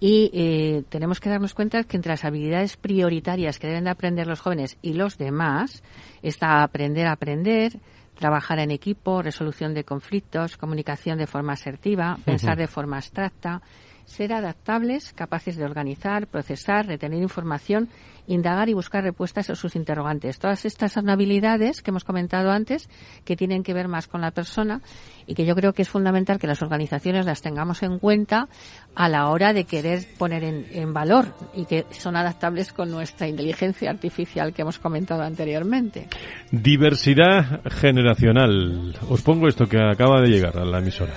Y 0.00 0.30
eh, 0.32 0.84
tenemos 0.88 1.18
que 1.18 1.28
darnos 1.28 1.54
cuenta 1.54 1.82
que 1.82 1.96
entre 1.96 2.12
las 2.12 2.24
habilidades 2.24 2.76
prioritarias 2.76 3.58
que 3.58 3.66
deben 3.66 3.84
de 3.84 3.90
aprender 3.90 4.26
los 4.28 4.40
jóvenes 4.40 4.78
y 4.80 4.92
los 4.92 5.18
demás 5.18 5.82
está 6.22 6.62
aprender 6.62 7.06
a 7.08 7.12
aprender, 7.12 7.80
trabajar 8.18 8.58
en 8.58 8.70
equipo, 8.70 9.22
resolución 9.22 9.74
de 9.74 9.84
conflictos, 9.84 10.56
comunicación 10.56 11.18
de 11.18 11.26
forma 11.26 11.52
asertiva, 11.52 12.18
pensar 12.24 12.58
de 12.58 12.66
forma 12.66 12.96
abstracta, 12.96 13.62
ser 14.08 14.32
adaptables, 14.32 15.12
capaces 15.12 15.56
de 15.56 15.64
organizar, 15.64 16.26
procesar, 16.26 16.86
retener 16.86 17.22
información, 17.22 17.88
indagar 18.26 18.68
y 18.68 18.74
buscar 18.74 19.02
respuestas 19.04 19.50
a 19.50 19.54
sus 19.54 19.74
interrogantes. 19.74 20.38
Todas 20.38 20.64
estas 20.64 20.92
son 20.92 21.10
habilidades 21.10 21.82
que 21.82 21.90
hemos 21.90 22.04
comentado 22.04 22.50
antes 22.50 22.88
que 23.24 23.36
tienen 23.36 23.62
que 23.62 23.74
ver 23.74 23.88
más 23.88 24.06
con 24.06 24.20
la 24.20 24.30
persona 24.30 24.80
y 25.26 25.34
que 25.34 25.44
yo 25.44 25.54
creo 25.54 25.72
que 25.72 25.82
es 25.82 25.88
fundamental 25.88 26.38
que 26.38 26.46
las 26.46 26.62
organizaciones 26.62 27.26
las 27.26 27.42
tengamos 27.42 27.82
en 27.82 27.98
cuenta 27.98 28.48
a 28.94 29.08
la 29.08 29.28
hora 29.28 29.52
de 29.52 29.64
querer 29.64 30.04
poner 30.18 30.44
en, 30.44 30.92
valor 30.92 31.34
y 31.54 31.64
que 31.66 31.84
son 31.90 32.16
adaptables 32.16 32.72
con 32.72 32.90
nuestra 32.90 33.28
inteligencia 33.28 33.90
artificial 33.90 34.52
que 34.52 34.62
hemos 34.62 34.78
comentado 34.78 35.22
anteriormente. 35.22 36.08
Diversidad 36.50 37.62
generacional. 37.70 38.96
Os 39.08 39.22
pongo 39.22 39.48
esto 39.48 39.68
que 39.68 39.78
acaba 39.78 40.20
de 40.20 40.28
llegar 40.28 40.56
a 40.58 40.64
la 40.64 40.78
emisora. 40.78 41.14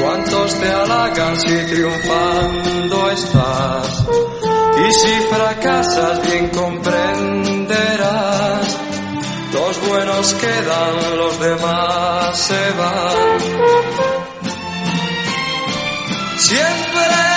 ¿Cuántos 0.00 0.54
te 0.54 0.68
halagan 0.68 1.40
si 1.40 1.56
triunfando 1.66 3.10
estás? 3.10 4.04
Y 4.86 4.92
si 4.92 5.20
fracasas 5.32 6.22
bien 6.22 6.48
comprenderás. 6.50 7.58
Los 9.52 9.88
buenos 9.88 10.34
quedan, 10.34 11.16
los 11.16 11.40
demás 11.40 12.38
se 12.38 12.70
van. 12.78 13.38
Siempre 16.38 17.27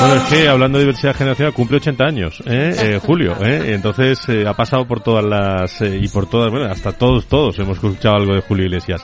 Bueno, 0.00 0.14
es 0.14 0.22
que 0.30 0.48
hablando 0.48 0.78
de 0.78 0.84
diversidad 0.84 1.14
generacional 1.14 1.52
cumple 1.52 1.76
80 1.76 2.04
años, 2.04 2.42
¿eh? 2.46 2.74
eh 2.78 3.00
Julio, 3.04 3.36
¿eh? 3.44 3.74
Entonces 3.74 4.18
eh, 4.28 4.46
ha 4.46 4.54
pasado 4.54 4.86
por 4.86 5.00
todas 5.02 5.22
las 5.22 5.82
eh, 5.82 6.00
y 6.00 6.08
por 6.08 6.26
todas, 6.26 6.50
bueno, 6.50 6.72
hasta 6.72 6.92
todos, 6.92 7.26
todos 7.26 7.58
hemos 7.58 7.76
escuchado 7.76 8.16
algo 8.16 8.34
de 8.34 8.40
Julio 8.40 8.64
Iglesias. 8.64 9.02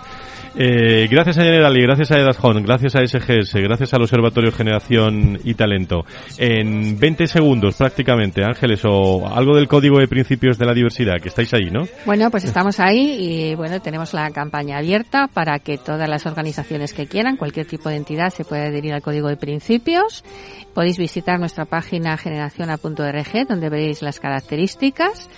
Eh, 0.58 1.06
gracias 1.10 1.36
a 1.36 1.42
Generali, 1.42 1.82
gracias 1.82 2.10
a 2.12 2.18
Edadjon, 2.18 2.62
gracias 2.62 2.96
a 2.96 3.06
SGS, 3.06 3.56
gracias 3.56 3.92
al 3.92 4.00
Observatorio 4.00 4.50
Generación 4.50 5.38
y 5.44 5.52
Talento. 5.52 6.06
En 6.38 6.98
20 6.98 7.26
segundos 7.26 7.76
prácticamente, 7.76 8.42
Ángeles, 8.42 8.80
o 8.86 9.28
algo 9.28 9.54
del 9.54 9.68
código 9.68 9.98
de 9.98 10.08
principios 10.08 10.56
de 10.56 10.64
la 10.64 10.72
diversidad, 10.72 11.20
que 11.20 11.28
estáis 11.28 11.52
ahí, 11.52 11.68
¿no? 11.70 11.86
Bueno, 12.06 12.30
pues 12.30 12.44
estamos 12.44 12.80
ahí 12.80 13.16
y 13.18 13.54
bueno, 13.54 13.82
tenemos 13.82 14.14
la 14.14 14.30
campaña 14.30 14.78
abierta 14.78 15.28
para 15.28 15.58
que 15.58 15.76
todas 15.76 16.08
las 16.08 16.24
organizaciones 16.24 16.94
que 16.94 17.06
quieran, 17.06 17.36
cualquier 17.36 17.66
tipo 17.66 17.90
de 17.90 17.96
entidad, 17.96 18.30
se 18.30 18.46
pueda 18.46 18.64
adherir 18.64 18.94
al 18.94 19.02
código 19.02 19.28
de 19.28 19.36
principios. 19.36 20.24
Podéis 20.72 20.96
visitar 20.96 21.38
nuestra 21.38 21.66
página 21.66 22.16
generaciona.org, 22.16 23.46
donde 23.46 23.68
veréis 23.68 24.00
las 24.00 24.20
características 24.20 25.28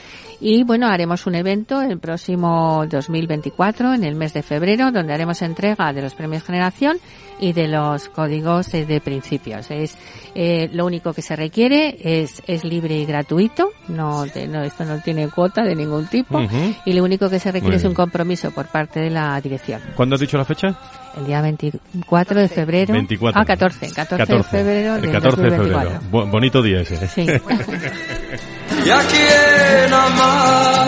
y 0.40 0.62
bueno, 0.62 0.86
haremos 0.86 1.26
un 1.26 1.34
evento 1.34 1.82
el 1.82 1.98
próximo 1.98 2.84
2024, 2.88 3.94
en 3.94 4.04
el 4.04 4.14
mes 4.14 4.32
de 4.32 4.42
febrero, 4.42 4.92
donde 4.92 5.12
haremos 5.12 5.42
entrega 5.42 5.92
de 5.92 6.02
los 6.02 6.14
premios 6.14 6.44
Generación 6.44 6.98
y 7.40 7.52
de 7.52 7.68
los 7.68 8.08
códigos 8.08 8.70
de 8.70 9.00
principios. 9.00 9.70
Es 9.70 9.96
eh, 10.34 10.68
lo 10.72 10.86
único 10.86 11.12
que 11.12 11.22
se 11.22 11.34
requiere 11.36 11.96
es, 12.00 12.42
es 12.46 12.64
libre 12.64 12.96
y 12.96 13.04
gratuito. 13.04 13.70
No, 13.88 14.24
no 14.26 14.62
esto 14.62 14.84
no 14.84 15.00
tiene 15.00 15.28
cuota 15.28 15.62
de 15.62 15.74
ningún 15.74 16.06
tipo. 16.06 16.40
Y 16.84 16.92
lo 16.92 17.04
único 17.04 17.28
que 17.28 17.38
se 17.38 17.50
requiere 17.50 17.76
es 17.76 17.84
un 17.84 17.94
compromiso 17.94 18.50
por 18.52 18.66
parte 18.66 19.00
de 19.00 19.10
la 19.10 19.40
dirección. 19.40 19.80
¿Cuándo 19.96 20.14
has 20.14 20.20
dicho 20.20 20.36
la 20.36 20.44
fecha? 20.44 20.78
El 21.16 21.26
día 21.26 21.40
24 21.40 22.40
de 22.40 22.48
febrero. 22.48 22.92
24. 22.92 23.40
Ah, 23.40 23.44
14. 23.44 23.92
14, 23.92 24.34
de 24.34 24.42
febrero. 24.44 24.96
El 24.96 25.10
14 25.10 25.42
de 25.42 25.50
febrero. 25.50 26.00
bonito 26.10 26.62
día 26.62 26.80
ese. 26.80 27.08
Sí. 27.08 27.26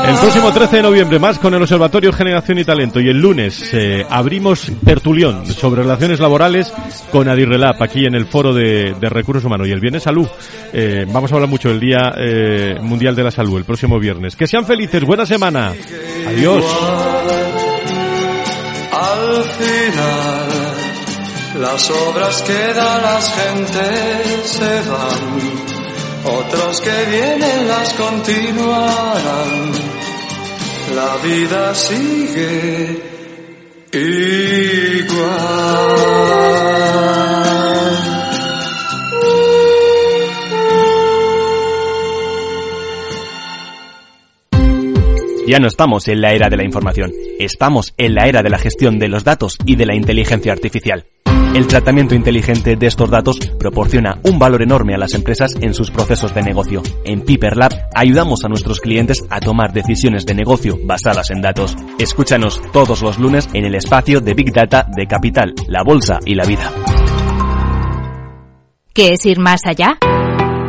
El 0.07 0.17
próximo 0.17 0.53
13 0.53 0.77
de 0.77 0.83
noviembre 0.83 1.19
más 1.19 1.39
con 1.39 1.55
el 1.55 1.63
Observatorio 1.63 2.13
Generación 2.13 2.59
y 2.59 2.65
Talento 2.65 3.01
y 3.01 3.09
el 3.09 3.21
lunes 3.21 3.73
eh, 3.73 4.05
abrimos 4.09 4.71
tertulión 4.85 5.47
sobre 5.47 5.83
relaciones 5.83 6.21
laborales 6.21 6.73
con 7.13 7.29
Adirrelap 7.29 7.81
aquí 7.83 8.07
en 8.07 8.15
el 8.15 8.27
Foro 8.27 8.53
de, 8.53 8.95
Recursos 9.01 9.45
Humanos 9.45 9.69
y 9.69 9.73
el 9.73 9.81
viernes 9.81 10.03
salud. 10.03 10.29
Eh, 10.73 11.05
vamos 11.09 11.31
a 11.31 11.35
hablar 11.37 11.49
mucho 11.49 11.69
del 11.69 11.81
Día 11.81 12.13
eh, 12.17 12.79
Mundial 12.81 13.15
de 13.15 13.25
la 13.25 13.31
Salud 13.31 13.59
el 13.59 13.65
próximo 13.65 13.99
viernes. 13.99 14.37
Que 14.37 14.47
sean 14.47 14.67
felices, 14.67 15.05
buena 15.05 15.27
semana. 15.27 15.73
Adiós. 16.29 16.65
Al 18.93 19.45
final 19.45 20.51
las 21.61 21.91
obras 21.91 22.43
que 22.43 22.75
da 22.75 23.01
las 23.01 23.35
gentes 23.35 24.51
se 24.51 24.91
van 24.91 25.70
otros 26.25 26.81
que 26.81 27.05
vienen 27.11 27.69
las 27.69 27.93
continuarán. 27.95 29.73
La 30.95 31.17
vida 31.23 31.75
sigue 31.75 33.03
igual. 33.93 35.21
Ya 45.51 45.59
no 45.59 45.67
estamos 45.67 46.07
en 46.07 46.21
la 46.21 46.33
era 46.33 46.49
de 46.49 46.57
la 46.57 46.63
información, 46.63 47.11
estamos 47.41 47.93
en 47.97 48.15
la 48.15 48.29
era 48.29 48.45
de 48.45 48.51
la 48.51 48.59
gestión 48.59 49.01
de 49.01 49.09
los 49.09 49.25
datos 49.25 49.59
y 49.67 49.75
de 49.75 49.85
la 49.85 49.97
inteligencia 49.97 50.53
artificial. 50.53 51.07
El 51.53 51.67
tratamiento 51.67 52.15
inteligente 52.15 52.77
de 52.77 52.87
estos 52.87 53.11
datos 53.11 53.37
proporciona 53.59 54.21
un 54.23 54.39
valor 54.39 54.63
enorme 54.63 54.95
a 54.95 54.99
las 54.99 55.15
empresas 55.15 55.57
en 55.61 55.75
sus 55.75 55.91
procesos 55.91 56.33
de 56.33 56.43
negocio. 56.43 56.81
En 57.05 57.23
Piper 57.23 57.57
Lab 57.57 57.73
ayudamos 57.93 58.45
a 58.45 58.49
nuestros 58.49 58.81
clientes 58.81 59.25
a 59.31 59.41
tomar 59.41 59.73
decisiones 59.73 60.25
de 60.27 60.35
negocio 60.35 60.79
basadas 60.85 61.31
en 61.31 61.43
datos. 61.43 61.75
Escúchanos 61.99 62.63
todos 62.73 63.03
los 63.03 63.19
lunes 63.19 63.49
en 63.53 63.65
el 63.65 63.75
espacio 63.75 64.21
de 64.21 64.35
Big 64.35 64.53
Data 64.53 64.87
de 64.97 65.09
Capital, 65.09 65.53
la 65.67 65.83
Bolsa 65.83 66.21
y 66.25 66.37
la 66.37 66.45
Vida. 66.45 66.71
¿Qué 68.95 69.15
es 69.15 69.27
ir 69.27 69.41
más 69.41 69.61
allá? 69.67 69.99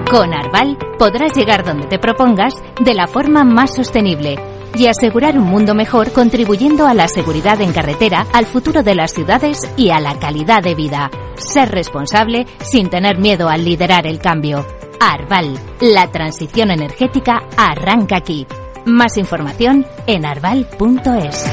Con 0.10 0.34
Arval 0.34 0.80
podrás 0.98 1.36
llegar 1.36 1.64
donde 1.64 1.86
te 1.86 2.00
propongas 2.00 2.56
de 2.84 2.96
la 2.96 3.06
forma 3.06 3.44
más 3.44 3.76
sostenible 3.76 4.51
y 4.76 4.88
asegurar 4.88 5.38
un 5.38 5.46
mundo 5.46 5.76
mejor 5.76 6.12
contribuyendo 6.12 6.88
a 6.88 6.94
la 6.94 7.08
seguridad 7.08 7.62
en 7.62 7.74
carretera, 7.74 8.28
al 8.34 8.46
futuro 8.46 8.84
de 8.84 8.96
las 8.96 9.14
ciudades 9.14 9.60
y 9.78 9.90
a 9.90 10.00
la 10.00 10.20
calidad 10.20 10.64
de 10.64 10.76
vida. 10.76 11.10
Ser 11.38 11.70
responsable 11.70 12.46
sin 12.64 12.90
tener 12.90 13.18
miedo 13.18 13.50
al 13.50 13.66
liderar 13.66 14.08
el 14.08 14.20
cambio. 14.20 14.66
Arval, 15.00 15.58
la 15.80 16.12
transición 16.12 16.72
energética 16.72 17.44
arranca 17.58 18.18
aquí. 18.18 18.46
Más 18.86 19.18
información 19.18 19.86
en 20.08 20.26
arval.es. 20.26 21.46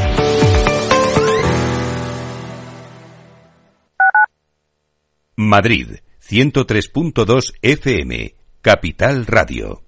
Madrid, 5.37 6.01
103.2 6.21 7.55
FM, 7.63 8.35
Capital 8.61 9.25
Radio. 9.25 9.88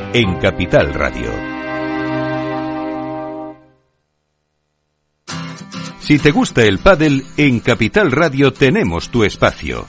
en 0.13 0.35
Capital 0.39 0.93
Radio. 0.93 1.31
Si 6.01 6.19
te 6.19 6.31
gusta 6.31 6.63
el 6.63 6.79
pádel, 6.79 7.23
en 7.37 7.61
Capital 7.61 8.11
Radio 8.11 8.51
tenemos 8.51 9.09
tu 9.09 9.23
espacio. 9.23 9.87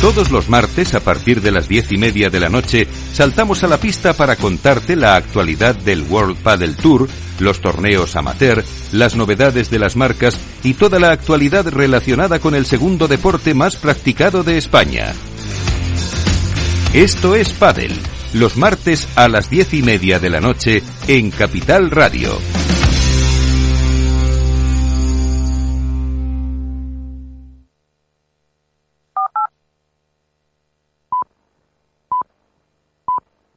Todos 0.00 0.32
los 0.32 0.48
martes, 0.48 0.94
a 0.94 1.00
partir 1.00 1.42
de 1.42 1.52
las 1.52 1.68
diez 1.68 1.92
y 1.92 1.96
media 1.96 2.28
de 2.28 2.40
la 2.40 2.48
noche, 2.48 2.88
saltamos 3.12 3.62
a 3.62 3.68
la 3.68 3.78
pista 3.78 4.14
para 4.14 4.34
contarte 4.34 4.96
la 4.96 5.14
actualidad 5.14 5.76
del 5.76 6.02
World 6.02 6.38
Padel 6.38 6.74
Tour, 6.74 7.08
los 7.38 7.60
torneos 7.60 8.16
amateur, 8.16 8.64
las 8.90 9.14
novedades 9.14 9.70
de 9.70 9.78
las 9.78 9.94
marcas 9.94 10.40
y 10.64 10.74
toda 10.74 10.98
la 10.98 11.12
actualidad 11.12 11.68
relacionada 11.68 12.40
con 12.40 12.56
el 12.56 12.66
segundo 12.66 13.06
deporte 13.06 13.54
más 13.54 13.76
practicado 13.76 14.42
de 14.42 14.58
España. 14.58 15.12
Esto 16.92 17.36
es 17.36 17.52
Padel 17.52 17.92
los 18.32 18.56
martes 18.56 19.08
a 19.16 19.28
las 19.28 19.50
diez 19.50 19.74
y 19.74 19.82
media 19.82 20.18
de 20.18 20.30
la 20.30 20.40
noche 20.40 20.82
en 21.08 21.30
Capital 21.30 21.90
Radio. 21.90 22.38